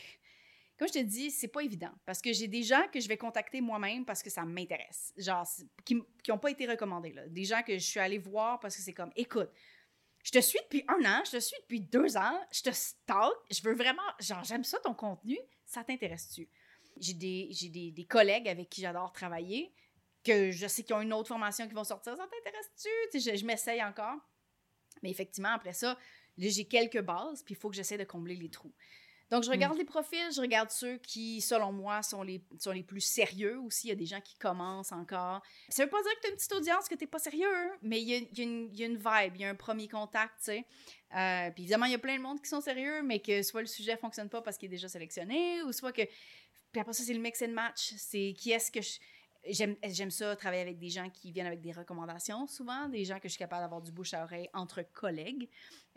Comme 0.77 0.89
je 0.89 0.93
te 0.93 1.03
dis, 1.03 1.31
c'est 1.31 1.47
pas 1.47 1.61
évident 1.61 1.91
parce 2.05 2.21
que 2.21 2.33
j'ai 2.33 2.49
des 2.49 2.61
gens 2.61 2.85
que 2.91 2.99
je 2.99 3.07
vais 3.07 3.15
contacter 3.15 3.61
moi-même 3.61 4.03
parce 4.03 4.21
que 4.21 4.29
ça 4.29 4.43
m'intéresse. 4.43 5.13
Genre, 5.15 5.47
qui 5.85 6.03
n'ont 6.27 6.37
pas 6.37 6.51
été 6.51 6.67
recommandés. 6.67 7.13
Là. 7.13 7.29
Des 7.29 7.45
gens 7.45 7.61
que 7.63 7.75
je 7.75 7.83
suis 7.85 7.99
allée 8.01 8.17
voir 8.17 8.59
parce 8.59 8.75
que 8.75 8.81
c'est 8.81 8.91
comme, 8.91 9.11
écoute, 9.15 9.49
je 10.25 10.31
te 10.31 10.39
suis 10.39 10.59
depuis 10.63 10.83
un 10.87 11.05
an, 11.05 11.21
je 11.23 11.31
te 11.31 11.39
suis 11.39 11.55
depuis 11.61 11.81
deux 11.81 12.17
ans, 12.17 12.41
je 12.51 12.63
te 12.63 12.71
stalk, 12.71 13.35
je 13.51 13.61
veux 13.61 13.75
vraiment, 13.75 14.01
genre, 14.19 14.43
j'aime 14.43 14.63
ça 14.63 14.79
ton 14.79 14.95
contenu, 14.95 15.37
ça 15.67 15.83
t'intéresse-tu? 15.83 16.49
J'ai 16.99 17.13
des, 17.13 17.51
des, 17.69 17.91
des, 17.91 18.05
collègues 18.05 18.47
avec 18.47 18.69
qui 18.69 18.81
j'adore 18.81 19.13
travailler, 19.13 19.71
que 20.23 20.49
je 20.49 20.65
sais 20.65 20.81
qu'ils 20.81 20.95
ont 20.95 21.01
une 21.01 21.13
autre 21.13 21.27
formation 21.27 21.67
qui 21.67 21.75
vont 21.75 21.83
sortir, 21.83 22.17
ça 22.17 22.27
t'intéresse-tu? 22.27 23.19
Je, 23.19 23.37
je 23.37 23.45
m'essaye 23.45 23.83
encore. 23.83 24.17
Mais 25.03 25.11
effectivement, 25.11 25.49
après 25.49 25.73
ça, 25.73 25.95
j'ai 26.39 26.65
quelques 26.65 27.01
bases, 27.01 27.43
puis 27.43 27.53
il 27.53 27.57
faut 27.57 27.69
que 27.69 27.75
j'essaie 27.75 27.97
de 27.99 28.03
combler 28.03 28.35
les 28.35 28.49
trous. 28.49 28.73
Donc, 29.31 29.43
je 29.43 29.49
regarde 29.49 29.75
mm. 29.75 29.79
les 29.79 29.85
profils, 29.85 30.31
je 30.35 30.41
regarde 30.41 30.69
ceux 30.69 30.97
qui, 30.97 31.41
selon 31.41 31.71
moi, 31.71 32.03
sont 32.03 32.21
les, 32.21 32.43
sont 32.59 32.71
les 32.71 32.83
plus 32.83 33.01
sérieux 33.01 33.59
aussi. 33.59 33.87
Il 33.87 33.89
y 33.89 33.93
a 33.93 33.95
des 33.95 34.05
gens 34.05 34.21
qui 34.21 34.37
commencent 34.37 34.91
encore. 34.91 35.41
Ça 35.69 35.83
veut 35.83 35.89
pas 35.89 36.01
dire 36.01 36.11
que 36.15 36.21
tu 36.21 36.27
as 36.27 36.29
une 36.29 36.35
petite 36.35 36.53
audience, 36.53 36.87
que 36.87 36.95
tu 36.95 37.07
pas 37.07 37.19
sérieux, 37.19 37.71
mais 37.81 38.01
il 38.01 38.07
y, 38.07 38.13
a, 38.13 38.17
il, 38.17 38.37
y 38.37 38.41
a 38.41 38.43
une, 38.43 38.69
il 38.71 38.79
y, 38.79 38.83
a, 38.83 38.87
une, 38.87 38.97
vibe, 38.97 39.35
il 39.35 39.41
y 39.41 39.45
a 39.45 39.49
un 39.49 39.55
premier 39.55 39.87
contact, 39.87 40.33
tu 40.39 40.45
sais. 40.45 40.65
Euh, 41.15 41.49
puis 41.51 41.63
évidemment, 41.63 41.85
il 41.85 41.91
y 41.91 41.95
a 41.95 41.99
plein 41.99 42.17
de 42.17 42.21
monde 42.21 42.41
qui 42.41 42.49
sont 42.49 42.61
sérieux, 42.61 43.01
mais 43.03 43.19
que 43.19 43.41
soit 43.41 43.61
le 43.61 43.67
sujet 43.67 43.97
fonctionne 43.97 44.29
pas 44.29 44.41
parce 44.41 44.57
qu'il 44.57 44.67
est 44.67 44.75
déjà 44.75 44.89
sélectionné, 44.89 45.63
ou 45.63 45.71
soit 45.71 45.91
que... 45.91 46.03
Puis 46.71 46.81
après 46.81 46.93
ça, 46.93 47.03
c'est 47.03 47.13
le 47.13 47.21
mix 47.21 47.41
and 47.41 47.49
match. 47.49 47.93
C'est 47.97 48.33
qui 48.37 48.51
est-ce 48.51 48.71
que 48.71 48.81
je 48.81 48.99
J'aime 49.47 50.11
ça, 50.11 50.35
travailler 50.35 50.61
avec 50.61 50.77
des 50.77 50.89
gens 50.89 51.09
qui 51.09 51.31
viennent 51.31 51.47
avec 51.47 51.61
des 51.61 51.71
recommandations, 51.71 52.47
souvent, 52.47 52.89
des 52.89 53.05
gens 53.05 53.19
que 53.19 53.27
je 53.27 53.33
suis 53.33 53.39
capable 53.39 53.61
d'avoir 53.61 53.81
du 53.81 53.91
bouche 53.91 54.13
à 54.13 54.23
oreille 54.23 54.49
entre 54.53 54.81
collègues, 54.93 55.49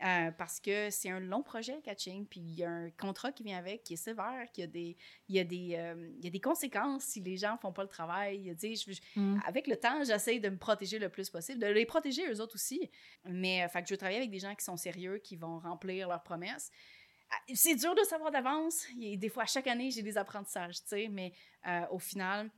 euh, 0.04 0.30
parce 0.32 0.60
que 0.60 0.90
c'est 0.90 1.10
un 1.10 1.18
long 1.18 1.42
projet, 1.42 1.80
catching, 1.82 2.24
puis 2.26 2.40
il 2.40 2.54
y 2.54 2.64
a 2.64 2.70
un 2.70 2.90
contrat 2.90 3.32
qui 3.32 3.42
vient 3.42 3.58
avec, 3.58 3.82
qui 3.82 3.94
est 3.94 3.96
sévère, 3.96 4.46
qui 4.52 4.62
a 4.62 4.66
des, 4.66 4.96
il 5.28 5.34
y 5.34 5.40
a 5.40 5.44
des, 5.44 5.74
euh, 5.76 6.10
il 6.18 6.24
y 6.24 6.28
a 6.28 6.30
des 6.30 6.40
conséquences 6.40 7.04
si 7.04 7.20
les 7.20 7.36
gens 7.36 7.56
font 7.60 7.72
pas 7.72 7.82
le 7.82 7.88
travail. 7.88 8.54
Tu 8.60 8.76
sais, 8.76 8.92
mm. 9.16 9.40
Avec 9.44 9.66
le 9.66 9.76
temps, 9.76 10.04
j'essaie 10.04 10.38
de 10.38 10.50
me 10.50 10.58
protéger 10.58 11.00
le 11.00 11.08
plus 11.08 11.30
possible, 11.30 11.58
de 11.58 11.66
les 11.66 11.86
protéger 11.86 12.30
eux 12.30 12.40
autres 12.40 12.54
aussi. 12.54 12.88
Mais, 13.24 13.64
euh, 13.64 13.68
fait 13.68 13.82
que 13.82 13.88
je 13.88 13.94
veux 13.94 13.98
travailler 13.98 14.18
avec 14.18 14.30
des 14.30 14.38
gens 14.38 14.54
qui 14.54 14.64
sont 14.64 14.76
sérieux, 14.76 15.18
qui 15.18 15.36
vont 15.36 15.58
remplir 15.58 16.08
leurs 16.08 16.22
promesses 16.22 16.70
ah, 17.30 17.36
c'est 17.52 17.74
dur 17.74 17.94
de 17.94 18.02
savoir 18.04 18.30
d'avance. 18.30 18.86
Des 18.96 19.28
fois, 19.28 19.44
chaque 19.44 19.66
année, 19.66 19.90
j'ai 19.90 20.00
des 20.00 20.16
apprentissages, 20.16 20.80
tu 20.80 20.88
sais, 20.88 21.08
mais 21.08 21.34
au 21.90 21.98
final, 21.98 22.50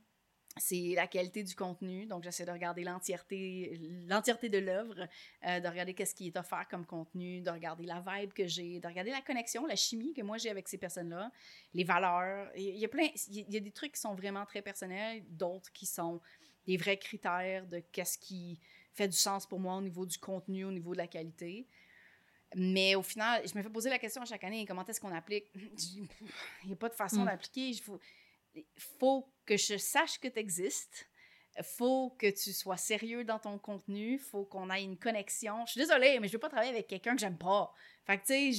c'est 0.57 0.93
la 0.95 1.07
qualité 1.07 1.43
du 1.43 1.55
contenu. 1.55 2.05
Donc, 2.05 2.23
j'essaie 2.23 2.45
de 2.45 2.51
regarder 2.51 2.83
l'entièreté, 2.83 3.79
l'entièreté 4.07 4.49
de 4.49 4.57
l'œuvre, 4.57 5.07
euh, 5.47 5.59
de 5.59 5.67
regarder 5.67 5.93
qu'est-ce 5.93 6.13
qui 6.13 6.27
est 6.27 6.37
offert 6.37 6.67
comme 6.69 6.85
contenu, 6.85 7.41
de 7.41 7.49
regarder 7.49 7.85
la 7.85 8.03
vibe 8.05 8.33
que 8.33 8.47
j'ai, 8.47 8.79
de 8.79 8.87
regarder 8.87 9.11
la 9.11 9.21
connexion, 9.21 9.65
la 9.65 9.75
chimie 9.75 10.13
que 10.13 10.21
moi 10.21 10.37
j'ai 10.37 10.49
avec 10.49 10.67
ces 10.67 10.77
personnes-là, 10.77 11.31
les 11.73 11.83
valeurs. 11.83 12.51
Il 12.55 12.77
y 12.77 12.85
a 12.85 12.89
plein, 12.89 13.07
il 13.29 13.53
y 13.53 13.57
a 13.57 13.59
des 13.61 13.71
trucs 13.71 13.93
qui 13.93 14.01
sont 14.01 14.13
vraiment 14.13 14.45
très 14.45 14.61
personnels, 14.61 15.23
d'autres 15.29 15.71
qui 15.71 15.85
sont 15.85 16.19
des 16.65 16.77
vrais 16.77 16.97
critères 16.97 17.65
de 17.67 17.79
qu'est-ce 17.91 18.17
qui 18.17 18.59
fait 18.93 19.07
du 19.07 19.17
sens 19.17 19.47
pour 19.47 19.59
moi 19.59 19.75
au 19.75 19.81
niveau 19.81 20.05
du 20.05 20.17
contenu, 20.17 20.65
au 20.65 20.71
niveau 20.71 20.93
de 20.93 20.97
la 20.97 21.07
qualité. 21.07 21.65
Mais 22.55 22.95
au 22.95 23.01
final, 23.01 23.41
je 23.47 23.57
me 23.57 23.63
fais 23.63 23.69
poser 23.69 23.89
la 23.89 23.99
question 23.99 24.21
à 24.21 24.25
chaque 24.25 24.43
année, 24.43 24.65
comment 24.65 24.85
est-ce 24.85 24.99
qu'on 24.99 25.13
applique? 25.13 25.45
Il 25.55 26.67
n'y 26.67 26.73
a 26.73 26.75
pas 26.75 26.89
de 26.89 26.93
façon 26.93 27.21
mm. 27.21 27.25
d'appliquer. 27.25 27.69
Il 27.69 27.79
faut, 27.79 27.99
faut 28.99 29.27
que 29.51 29.57
je 29.57 29.77
sache 29.77 30.17
que 30.19 30.29
tu 30.29 30.39
existes. 30.39 31.07
Faut 31.61 32.15
que 32.17 32.27
tu 32.27 32.53
sois 32.53 32.77
sérieux 32.77 33.25
dans 33.25 33.37
ton 33.37 33.57
contenu. 33.57 34.17
Faut 34.17 34.45
qu'on 34.45 34.69
ait 34.69 34.83
une 34.83 34.97
connexion. 34.97 35.65
Je 35.65 35.71
suis 35.71 35.81
désolée, 35.81 36.17
mais 36.21 36.29
je 36.29 36.33
veux 36.33 36.39
pas 36.39 36.47
travailler 36.47 36.71
avec 36.71 36.87
quelqu'un 36.87 37.15
que 37.15 37.19
j'aime 37.19 37.37
pas. 37.37 37.73
Fait 38.05 38.17
que, 38.17 38.25
tu 38.25 38.53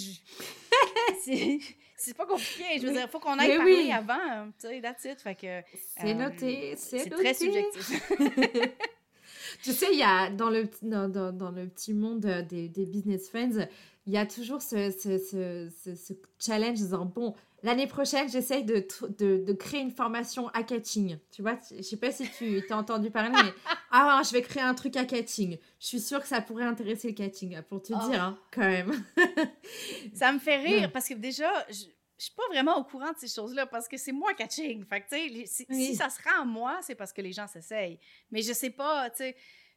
sais, 1.22 1.58
c'est 1.96 2.14
pas 2.14 2.26
compliqué. 2.26 2.78
Je 2.78 2.86
veux 2.86 2.92
dire, 2.92 3.08
faut 3.08 3.20
qu'on 3.20 3.38
aille 3.38 3.56
parler 3.56 3.90
avant. 3.90 4.50
Tu 4.60 4.68
sais, 4.68 4.80
that's 4.82 5.04
it. 5.06 5.20
Fait 5.22 5.34
que. 5.34 5.62
C'est 5.96 6.12
noté. 6.12 6.72
Euh, 6.72 6.76
c'est 6.76 7.08
très 7.08 7.32
subjectif. 7.32 8.12
tu 9.62 9.72
sais, 9.72 9.88
il 9.90 9.98
y 9.98 10.02
a 10.02 10.28
dans 10.28 10.50
le, 10.50 10.68
dans, 10.82 11.08
dans, 11.08 11.32
dans 11.32 11.50
le 11.50 11.68
petit 11.68 11.94
monde 11.94 12.20
des, 12.20 12.68
des 12.68 12.84
business 12.84 13.30
friends, 13.30 13.66
il 14.06 14.12
y 14.12 14.18
a 14.18 14.26
toujours 14.26 14.62
ce, 14.62 14.90
ce, 14.90 15.18
ce, 15.18 15.94
ce 15.94 16.12
challenge 16.38 16.78
disant 16.78 17.04
bon, 17.04 17.34
L'année 17.64 17.86
prochaine, 17.86 18.28
j'essaye 18.28 18.64
de, 18.64 18.84
de, 19.18 19.44
de, 19.44 19.52
créer 19.52 19.80
une 19.80 19.92
formation 19.92 20.48
à 20.48 20.64
catching. 20.64 21.16
Tu 21.30 21.42
vois, 21.42 21.56
je 21.70 21.80
sais 21.80 21.96
pas 21.96 22.10
si 22.10 22.28
tu 22.28 22.60
t'as 22.66 22.76
entendu 22.76 23.08
parler, 23.08 23.30
mais 23.30 23.52
ah, 23.92 24.20
je 24.24 24.32
vais 24.32 24.42
créer 24.42 24.64
un 24.64 24.74
truc 24.74 24.96
à 24.96 25.04
catching. 25.04 25.56
Je 25.78 25.86
suis 25.86 26.00
sûre 26.00 26.20
que 26.20 26.26
ça 26.26 26.40
pourrait 26.40 26.64
intéresser 26.64 27.08
le 27.08 27.14
catching, 27.14 27.62
pour 27.62 27.80
te 27.80 27.92
dire, 27.92 28.20
hein, 28.20 28.38
quand 28.50 28.62
même. 28.62 29.04
ça 30.14 30.32
me 30.32 30.40
fait 30.40 30.56
rire 30.56 30.90
parce 30.90 31.08
que 31.08 31.14
déjà, 31.14 31.48
je, 31.68 31.84
je 32.18 32.24
suis 32.24 32.34
pas 32.34 32.46
vraiment 32.50 32.78
au 32.78 32.84
courant 32.84 33.12
de 33.12 33.18
ces 33.18 33.28
choses-là 33.28 33.66
parce 33.66 33.86
que 33.86 33.96
c'est 33.96 34.12
moi 34.12 34.34
catching. 34.34 34.84
Fait 34.84 35.02
que, 35.02 35.14
tu 35.14 35.46
sais, 35.46 35.66
si, 35.70 35.94
ça 35.94 36.10
se 36.10 36.20
rend 36.20 36.42
à 36.42 36.44
moi, 36.44 36.80
c'est 36.82 36.96
parce 36.96 37.12
que 37.12 37.22
les 37.22 37.32
gens 37.32 37.46
s'essayent. 37.46 38.00
Mais 38.32 38.42
je 38.42 38.52
sais 38.52 38.70
pas, 38.70 39.08
tu 39.10 39.18
sais. 39.18 39.36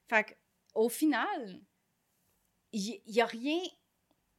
Fait 0.10 0.24
que, 0.24 0.32
au 0.74 0.90
final, 0.90 1.62
il 2.72 2.82
y, 2.82 3.02
y 3.06 3.22
a 3.22 3.28
rien 3.28 3.60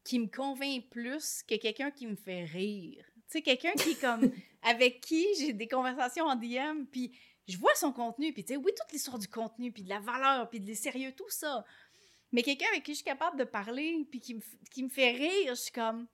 qui 0.06 0.20
me 0.20 0.28
convainc 0.28 0.88
plus 0.88 1.42
que 1.42 1.56
quelqu'un 1.56 1.90
qui 1.90 2.06
me 2.06 2.14
fait 2.14 2.44
rire. 2.44 3.04
Tu 3.28 3.38
sais, 3.38 3.42
quelqu'un 3.42 3.72
qui 3.72 3.90
est 3.90 4.00
comme, 4.00 4.30
avec 4.62 5.00
qui 5.00 5.26
j'ai 5.38 5.52
des 5.52 5.66
conversations 5.66 6.26
en 6.26 6.36
DM, 6.36 6.84
puis 6.90 7.12
je 7.48 7.58
vois 7.58 7.74
son 7.74 7.92
contenu, 7.92 8.32
puis 8.32 8.44
tu 8.44 8.54
sais, 8.54 8.56
oui, 8.56 8.70
toute 8.76 8.92
l'histoire 8.92 9.18
du 9.18 9.28
contenu, 9.28 9.72
puis 9.72 9.82
de 9.82 9.88
la 9.88 9.98
valeur, 9.98 10.48
puis 10.48 10.60
de 10.60 10.74
sérieux, 10.74 11.12
tout 11.12 11.28
ça. 11.28 11.64
Mais 12.30 12.42
quelqu'un 12.42 12.66
avec 12.70 12.84
qui 12.84 12.92
je 12.92 12.96
suis 12.96 13.04
capable 13.04 13.36
de 13.36 13.44
parler, 13.44 14.06
puis 14.10 14.20
qui 14.20 14.34
me, 14.34 14.40
qui 14.70 14.84
me 14.84 14.88
fait 14.88 15.10
rire, 15.10 15.54
je 15.54 15.60
suis 15.60 15.72
comme, 15.72 16.06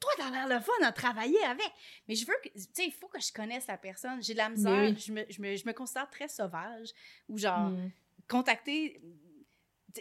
toi, 0.00 0.10
t'as 0.16 0.30
l'air 0.30 0.48
le 0.48 0.60
fun 0.60 0.72
à 0.82 0.90
travailler 0.90 1.42
avec. 1.44 1.70
Mais 2.08 2.16
je 2.16 2.26
veux 2.26 2.34
que, 2.42 2.48
tu 2.48 2.60
sais, 2.72 2.86
il 2.86 2.92
faut 2.92 3.08
que 3.08 3.20
je 3.20 3.32
connaisse 3.32 3.66
la 3.68 3.78
personne. 3.78 4.22
J'ai 4.22 4.32
de 4.34 4.38
la 4.38 4.48
misère, 4.48 4.94
je, 4.98 5.12
me, 5.12 5.24
je, 5.28 5.40
me, 5.40 5.56
je, 5.56 5.66
me, 5.66 5.72
considère 5.72 6.10
très 6.10 6.28
sauvage, 6.28 6.90
ou 7.28 7.38
genre, 7.38 7.70
hmm. 7.70 7.90
contacter. 8.28 9.00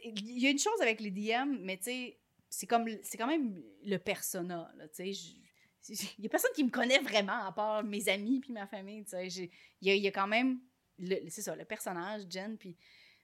Il 0.04 0.40
y 0.40 0.48
a 0.48 0.50
une 0.50 0.60
chose 0.60 0.82
avec 0.82 1.00
les 1.00 1.12
DM, 1.12 1.60
mais 1.62 1.78
tu 1.78 1.84
sais, 1.84 2.20
c'est 2.58 2.68
comme 2.68 2.88
c'est 3.04 3.18
quand 3.18 3.28
même 3.28 3.62
le 3.84 3.98
persona 3.98 4.72
tu 4.96 5.14
sais 5.14 5.36
il 5.94 6.24
y 6.24 6.26
a 6.26 6.30
personne 6.30 6.52
qui 6.56 6.64
me 6.64 6.70
connaît 6.70 7.00
vraiment 7.00 7.46
à 7.46 7.52
part 7.52 7.84
mes 7.84 8.10
amis 8.10 8.40
puis 8.40 8.52
ma 8.52 8.68
famille, 8.68 9.04
tu 9.04 9.12
sais. 9.12 9.52
Il 9.82 9.96
y, 9.96 10.08
a 10.08 10.12
quand 10.12 10.28
même, 10.28 10.60
c'est 11.00 11.42
ça, 11.42 11.56
le 11.56 11.66
personnage, 11.66 12.24
Jen, 12.30 12.58
puis... 12.58 12.76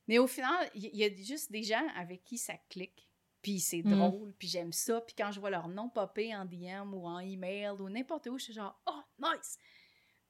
Mais 0.07 0.17
au 0.17 0.27
final, 0.27 0.69
il 0.73 0.95
y, 0.95 1.03
a 1.03 1.09
juste 1.15 1.51
des 1.51 1.63
gens 1.63 1.87
avec 1.95 2.23
qui 2.23 2.37
ça 2.37 2.55
clique, 2.69 3.07
puis 3.41 3.59
c'est 3.59 3.83
mm. 3.83 3.97
drôle, 3.97 4.33
puis 4.37 4.47
j'aime 4.47 4.73
ça, 4.73 4.99
puis 5.01 5.15
quand 5.17 5.31
je 5.31 5.39
vois 5.39 5.51
leur 5.51 5.69
nom 5.69 5.89
popper 5.89 6.35
en 6.35 6.43
DM 6.45 6.93
ou 6.93 7.07
en 7.07 7.19
email 7.19 7.69
ou 7.79 7.87
n'importe 7.87 8.27
où, 8.27 8.37
je 8.37 8.45
suis 8.45 8.53
genre 8.53 8.79
«Oh, 8.87 9.01
nice!» 9.19 9.57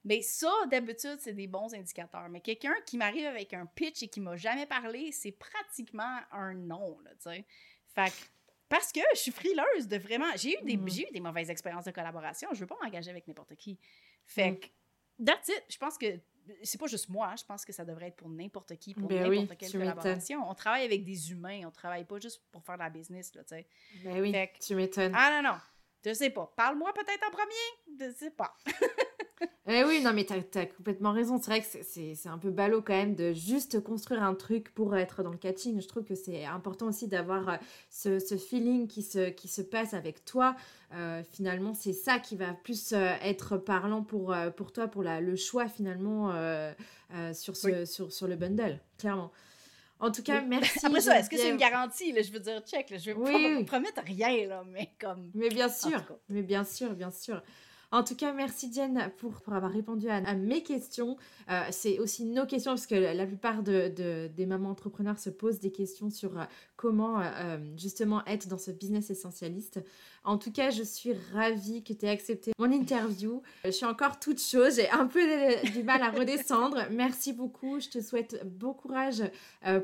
Mais 0.04 0.22
ça, 0.22 0.52
d'habitude, 0.70 1.18
c'est 1.20 1.34
des 1.34 1.48
bons 1.48 1.74
indicateurs. 1.76 2.28
Mais 2.28 2.42
quelqu'un 2.42 2.74
qui 2.88 2.98
m'arrive 2.98 3.26
avec 3.26 3.54
un 3.54 3.68
pitch 3.68 4.02
et 4.02 4.08
qui 4.08 4.20
m'a 4.20 4.36
jamais 4.36 4.66
parlé, 4.66 5.12
c'est 5.12 5.32
pratiquement 5.32 6.20
un 6.32 6.56
non, 6.56 7.00
là, 7.02 7.12
tu 7.12 7.30
sais. 7.30 7.46
Fait 7.94 8.10
que, 8.10 8.16
parce 8.72 8.92
que 8.92 9.02
je 9.14 9.20
suis 9.20 9.32
frileuse 9.32 9.88
de 9.88 9.98
vraiment. 9.98 10.26
J'ai 10.36 10.60
eu, 10.60 10.64
des, 10.64 10.78
Mm. 10.78 10.90
j'ai 10.90 11.08
eu 11.08 11.12
des 11.12 11.20
mauvaises 11.20 11.50
expériences 11.50 11.86
de 11.86 11.92
collaboration. 11.92 12.50
Je 12.54 12.60
veux 12.62 12.68
pas 12.68 12.78
m'engager 12.82 13.12
avec 13.12 13.28
n'importe 13.28 13.56
qui. 13.56 13.78
Fait 14.26 14.52
Mm. 14.52 14.60
que, 14.60 14.68
that's 15.26 15.48
it. 15.50 15.64
Je 15.70 15.78
pense 15.78 15.98
que 15.98 16.20
c'est 16.64 16.80
pas 16.80 16.88
juste 16.88 17.10
moi. 17.10 17.36
Je 17.38 17.44
pense 17.46 17.64
que 17.66 17.72
ça 17.74 17.86
devrait 17.86 18.08
être 18.08 18.16
pour 18.16 18.30
n'importe 18.30 18.76
qui, 18.78 18.96
pour 18.96 19.08
Ben 19.08 19.28
oui, 19.30 19.42
n'importe 19.42 19.60
quelle 19.60 19.72
collaboration. 19.72 20.50
On 20.50 20.56
travaille 20.56 20.86
avec 20.86 21.04
des 21.04 21.32
humains. 21.32 21.62
On 21.68 21.72
travaille 21.72 22.06
pas 22.06 22.20
juste 22.20 22.42
pour 22.52 22.64
faire 22.64 22.76
de 22.76 22.84
la 22.84 22.90
business, 22.90 23.36
là, 23.36 23.44
tu 23.44 23.50
sais. 23.50 23.68
Ben 24.04 24.20
oui, 24.22 24.32
que- 24.32 24.66
tu 24.66 24.74
m'étonnes. 24.74 25.14
Ah 25.16 25.40
non, 25.42 25.50
non. 25.52 25.58
Je 26.04 26.14
sais 26.14 26.32
pas. 26.32 26.52
Parle-moi 26.58 26.92
peut-être 26.94 27.28
en 27.28 27.32
premier. 27.32 28.00
Je 28.00 28.12
sais 28.18 28.32
pas. 28.32 28.56
Eh 29.68 29.84
oui, 29.84 30.02
non, 30.04 30.12
mais 30.14 30.26
t'as 30.26 30.36
as 30.60 30.66
complètement 30.66 31.12
raison. 31.12 31.38
C'est 31.40 31.52
vrai 31.52 31.62
que 31.62 31.68
c'est- 31.84 32.28
un 32.28 32.38
peu 32.38 32.50
ballot 32.52 32.82
quand 32.82 32.94
même 32.96 33.16
de 33.16 33.32
juste 33.34 33.80
construire 33.82 34.24
un 34.24 34.34
truc 34.36 34.74
pour 34.74 34.96
être 34.96 35.24
dans 35.24 35.32
le 35.32 35.38
catching. 35.38 35.80
Je 35.82 35.88
trouve 35.88 36.04
que 36.04 36.16
c'est 36.16 36.46
important 36.46 36.88
aussi 36.88 37.08
d'avoir 37.08 37.48
euh, 37.50 37.56
ce, 37.90 38.20
ce 38.20 38.38
feeling 38.38 38.88
qui 38.88 39.02
se, 39.04 39.30
qui 39.30 39.48
se 39.48 39.62
passe 39.62 39.94
avec 39.94 40.26
toi. 40.26 40.56
Euh, 40.94 41.24
finalement, 41.32 41.74
c'est 41.74 41.94
ça 41.94 42.20
qui 42.20 42.36
va 42.36 42.54
plus 42.54 42.92
euh, 42.94 43.14
être 43.24 43.58
parlant 43.58 44.04
pour, 44.04 44.36
pour 44.58 44.72
toi, 44.74 44.88
pour 44.88 45.04
la, 45.04 45.22
le 45.22 45.36
choix 45.36 45.68
finalement 45.68 46.32
euh, 46.32 46.72
euh, 47.14 47.34
sur, 47.34 47.56
ce, 47.56 47.86
sur, 47.86 48.12
sur 48.12 48.28
le 48.28 48.36
bundle, 48.36 48.80
clairement. 48.98 49.32
En 50.00 50.12
tout 50.12 50.24
cas, 50.24 50.42
Oui. 50.42 50.48
merci. 50.50 50.84
Après 50.84 51.02
ça, 51.02 51.20
est-ce 51.20 51.30
que 51.30 51.38
c'est 51.38 51.52
une 51.52 51.58
garantie? 51.58 52.12
Là, 52.12 52.24
je 52.24 52.32
veux 52.32 52.40
dire, 52.40 52.60
check. 52.66 52.90
Là, 52.90 52.98
je 52.98 53.12
veux 53.12 53.18
Oui, 53.18 53.32
pas 53.32 53.38
oui. 53.38 53.64
promettre 53.66 54.02
rien, 54.04 54.48
là, 54.48 54.64
mais 54.68 54.90
comme. 55.00 55.30
Mais 55.36 55.50
bien 55.50 55.68
En 55.68 55.70
sûr, 55.70 56.04
mais 56.30 56.42
bien 56.42 56.64
sûr, 56.64 56.94
bien 56.96 57.12
sûr. 57.12 57.42
En 57.94 58.04
tout 58.06 58.16
cas, 58.16 58.32
merci 58.32 58.72
Jen 58.74 59.12
pour, 59.18 59.34
pour 59.42 59.52
avoir 59.54 59.70
répondu 59.72 60.08
à, 60.08 60.16
à 60.16 60.34
mes 60.34 60.64
questions. 60.64 61.18
Euh, 61.50 61.62
c'est 61.72 62.00
aussi 62.00 62.24
nos 62.24 62.46
questions 62.46 62.72
parce 62.72 62.88
que 62.88 62.96
la 62.96 63.26
plupart 63.28 63.64
de, 63.64 63.90
de- 63.90 64.30
des 64.34 64.46
mamans 64.46 64.70
entrepreneurs 64.70 65.20
se 65.20 65.30
posent 65.30 65.60
des 65.60 65.72
questions 65.74 66.10
sur 66.10 66.40
euh, 66.40 66.44
comment 66.78 67.20
euh, 67.20 67.58
justement 67.78 68.24
être 68.26 68.48
dans 68.48 68.58
ce 68.58 68.72
business 68.72 69.10
essentialiste. 69.10 69.84
En 70.24 70.38
tout 70.38 70.54
cas, 70.54 70.70
je 70.70 70.84
suis 70.84 71.12
ravie 71.34 71.84
que 71.84 71.92
tu 71.92 72.06
aies 72.06 72.10
accepté 72.10 72.54
mon 72.58 72.72
interview. 72.72 73.42
Je 73.66 73.72
suis 73.72 73.86
encore 73.86 74.20
toute 74.20 74.40
chose, 74.40 74.76
j'ai 74.76 74.90
un 74.92 75.08
peu 75.08 75.20
du 75.74 75.84
mal 75.84 76.02
à 76.02 76.12
redescendre. 76.12 76.78
Merci 76.92 77.34
beaucoup. 77.34 77.80
Je 77.82 77.90
te 77.90 78.02
souhaite 78.02 78.42
bon 78.46 78.74
courage 78.74 79.24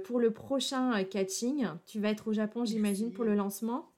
pour 0.06 0.20
le 0.20 0.32
prochain 0.32 1.04
catching. 1.04 1.68
Tu 1.86 2.00
vas 2.00 2.10
être 2.12 2.28
au 2.30 2.34
Japon, 2.34 2.64
j'imagine, 2.66 3.12
pour 3.12 3.26
le 3.26 3.36
lancement 3.36 3.90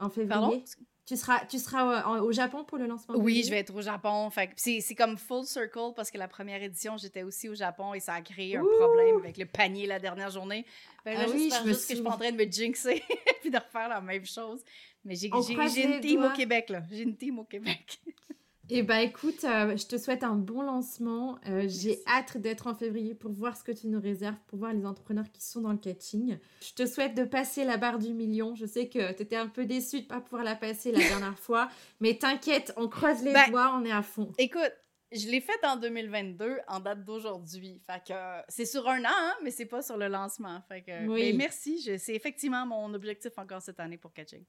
en 0.00 0.10
février? 0.10 0.28
Pardon? 0.28 0.62
Tu 1.08 1.16
seras, 1.16 1.42
tu 1.46 1.58
seras 1.58 2.16
euh, 2.16 2.20
au 2.20 2.32
Japon 2.32 2.64
pour 2.64 2.76
le 2.76 2.86
lancement 2.86 3.16
Oui, 3.16 3.42
je 3.42 3.48
vais 3.48 3.60
être 3.60 3.74
au 3.74 3.80
Japon. 3.80 4.28
Fait 4.28 4.50
c'est 4.56 4.94
comme 4.94 5.16
full 5.16 5.46
circle 5.46 5.94
parce 5.96 6.10
que 6.10 6.18
la 6.18 6.28
première 6.28 6.62
édition, 6.62 6.98
j'étais 6.98 7.22
aussi 7.22 7.48
au 7.48 7.54
Japon 7.54 7.94
et 7.94 8.00
ça 8.00 8.12
a 8.12 8.20
créé 8.20 8.58
un 8.58 8.64
problème 8.78 9.16
avec 9.16 9.38
le 9.38 9.46
panier 9.46 9.86
la 9.86 9.98
dernière 9.98 10.28
journée. 10.28 10.66
Que 11.06 11.08
là, 11.08 11.20
Ah 11.20 11.30
oui, 11.32 11.50
je 11.50 11.62
me 11.66 11.68
juste 11.68 11.88
que 11.88 11.94
je 11.94 12.00
suis 12.00 12.06
en 12.06 12.18
train 12.18 12.30
de 12.30 12.36
me 12.36 12.44
jinxer 12.44 13.02
puis 13.40 13.50
de 13.50 13.56
refaire 13.56 13.88
la 13.88 14.02
même 14.02 14.26
chose. 14.26 14.62
Mais 15.02 15.14
j'ai 15.14 15.28
une 15.28 16.00
team 16.02 16.20
doigts. 16.20 16.32
au 16.34 16.36
Québec, 16.36 16.68
là. 16.68 16.82
J'ai 16.90 17.04
une 17.04 17.16
team 17.16 17.38
au 17.38 17.44
Québec. 17.44 18.00
Eh 18.70 18.82
ben 18.82 18.98
écoute, 18.98 19.44
euh, 19.44 19.76
je 19.76 19.86
te 19.86 19.96
souhaite 19.96 20.22
un 20.22 20.34
bon 20.34 20.62
lancement. 20.62 21.38
Euh, 21.48 21.64
J'ai 21.68 22.00
hâte 22.06 22.36
d'être 22.36 22.66
en 22.66 22.74
février 22.74 23.14
pour 23.14 23.32
voir 23.32 23.56
ce 23.56 23.64
que 23.64 23.72
tu 23.72 23.86
nous 23.88 24.00
réserves, 24.00 24.36
pour 24.46 24.58
voir 24.58 24.72
les 24.74 24.84
entrepreneurs 24.84 25.30
qui 25.32 25.42
sont 25.42 25.60
dans 25.62 25.72
le 25.72 25.78
catching. 25.78 26.38
Je 26.60 26.72
te 26.74 26.84
souhaite 26.86 27.14
de 27.14 27.24
passer 27.24 27.64
la 27.64 27.76
barre 27.78 27.98
du 27.98 28.12
million. 28.12 28.54
Je 28.54 28.66
sais 28.66 28.88
que 28.88 29.12
tu 29.12 29.22
étais 29.22 29.36
un 29.36 29.48
peu 29.48 29.64
déçue 29.64 30.02
de 30.02 30.06
pas 30.06 30.20
pouvoir 30.20 30.44
la 30.44 30.54
passer 30.54 30.92
la 30.92 30.98
dernière 31.08 31.38
fois, 31.38 31.68
mais 32.00 32.18
t'inquiète, 32.18 32.72
on 32.76 32.88
croise 32.88 33.22
les 33.22 33.32
Ben, 33.32 33.50
doigts, 33.50 33.72
on 33.74 33.84
est 33.84 33.92
à 33.92 34.02
fond. 34.02 34.32
Écoute, 34.36 34.72
je 35.12 35.26
l'ai 35.28 35.40
faite 35.40 35.64
en 35.64 35.76
2022, 35.76 36.58
en 36.68 36.80
date 36.80 37.02
d'aujourd'hui. 37.04 37.80
Fait 37.86 38.02
que 38.06 38.12
euh, 38.12 38.42
c'est 38.48 38.66
sur 38.66 38.86
un 38.86 39.00
an, 39.04 39.08
hein, 39.10 39.34
mais 39.42 39.50
c'est 39.50 39.64
pas 39.64 39.80
sur 39.80 39.96
le 39.96 40.08
lancement. 40.08 40.60
Fait 40.68 40.82
que 40.82 41.06
Oui. 41.08 41.32
mais 41.32 41.38
merci, 41.38 41.80
c'est 41.98 42.14
effectivement 42.14 42.66
mon 42.66 42.92
objectif 42.92 43.32
encore 43.38 43.62
cette 43.62 43.80
année 43.80 43.96
pour 43.96 44.12
Catching. 44.12 44.44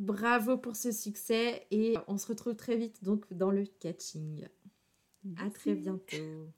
Bravo 0.00 0.56
pour 0.56 0.76
ce 0.76 0.92
succès 0.92 1.66
et 1.70 1.94
on 2.08 2.16
se 2.16 2.26
retrouve 2.26 2.56
très 2.56 2.74
vite 2.74 3.04
donc 3.04 3.30
dans 3.32 3.50
le 3.50 3.66
catching. 3.80 4.46
À 5.36 5.50
très 5.50 5.74
bientôt. 5.74 6.48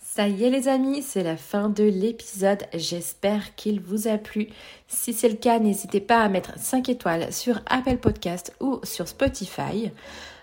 Ça 0.00 0.28
y 0.28 0.44
est 0.44 0.50
les 0.50 0.68
amis, 0.68 1.02
c'est 1.02 1.24
la 1.24 1.36
fin 1.36 1.68
de 1.68 1.82
l'épisode. 1.82 2.62
J'espère 2.74 3.56
qu'il 3.56 3.80
vous 3.80 4.06
a 4.06 4.18
plu. 4.18 4.50
Si 4.86 5.12
c'est 5.12 5.28
le 5.28 5.34
cas, 5.34 5.58
n'hésitez 5.58 6.00
pas 6.00 6.22
à 6.22 6.28
mettre 6.28 6.56
5 6.56 6.88
étoiles 6.88 7.32
sur 7.32 7.60
Apple 7.66 7.96
Podcast 7.98 8.54
ou 8.60 8.78
sur 8.84 9.08
Spotify. 9.08 9.90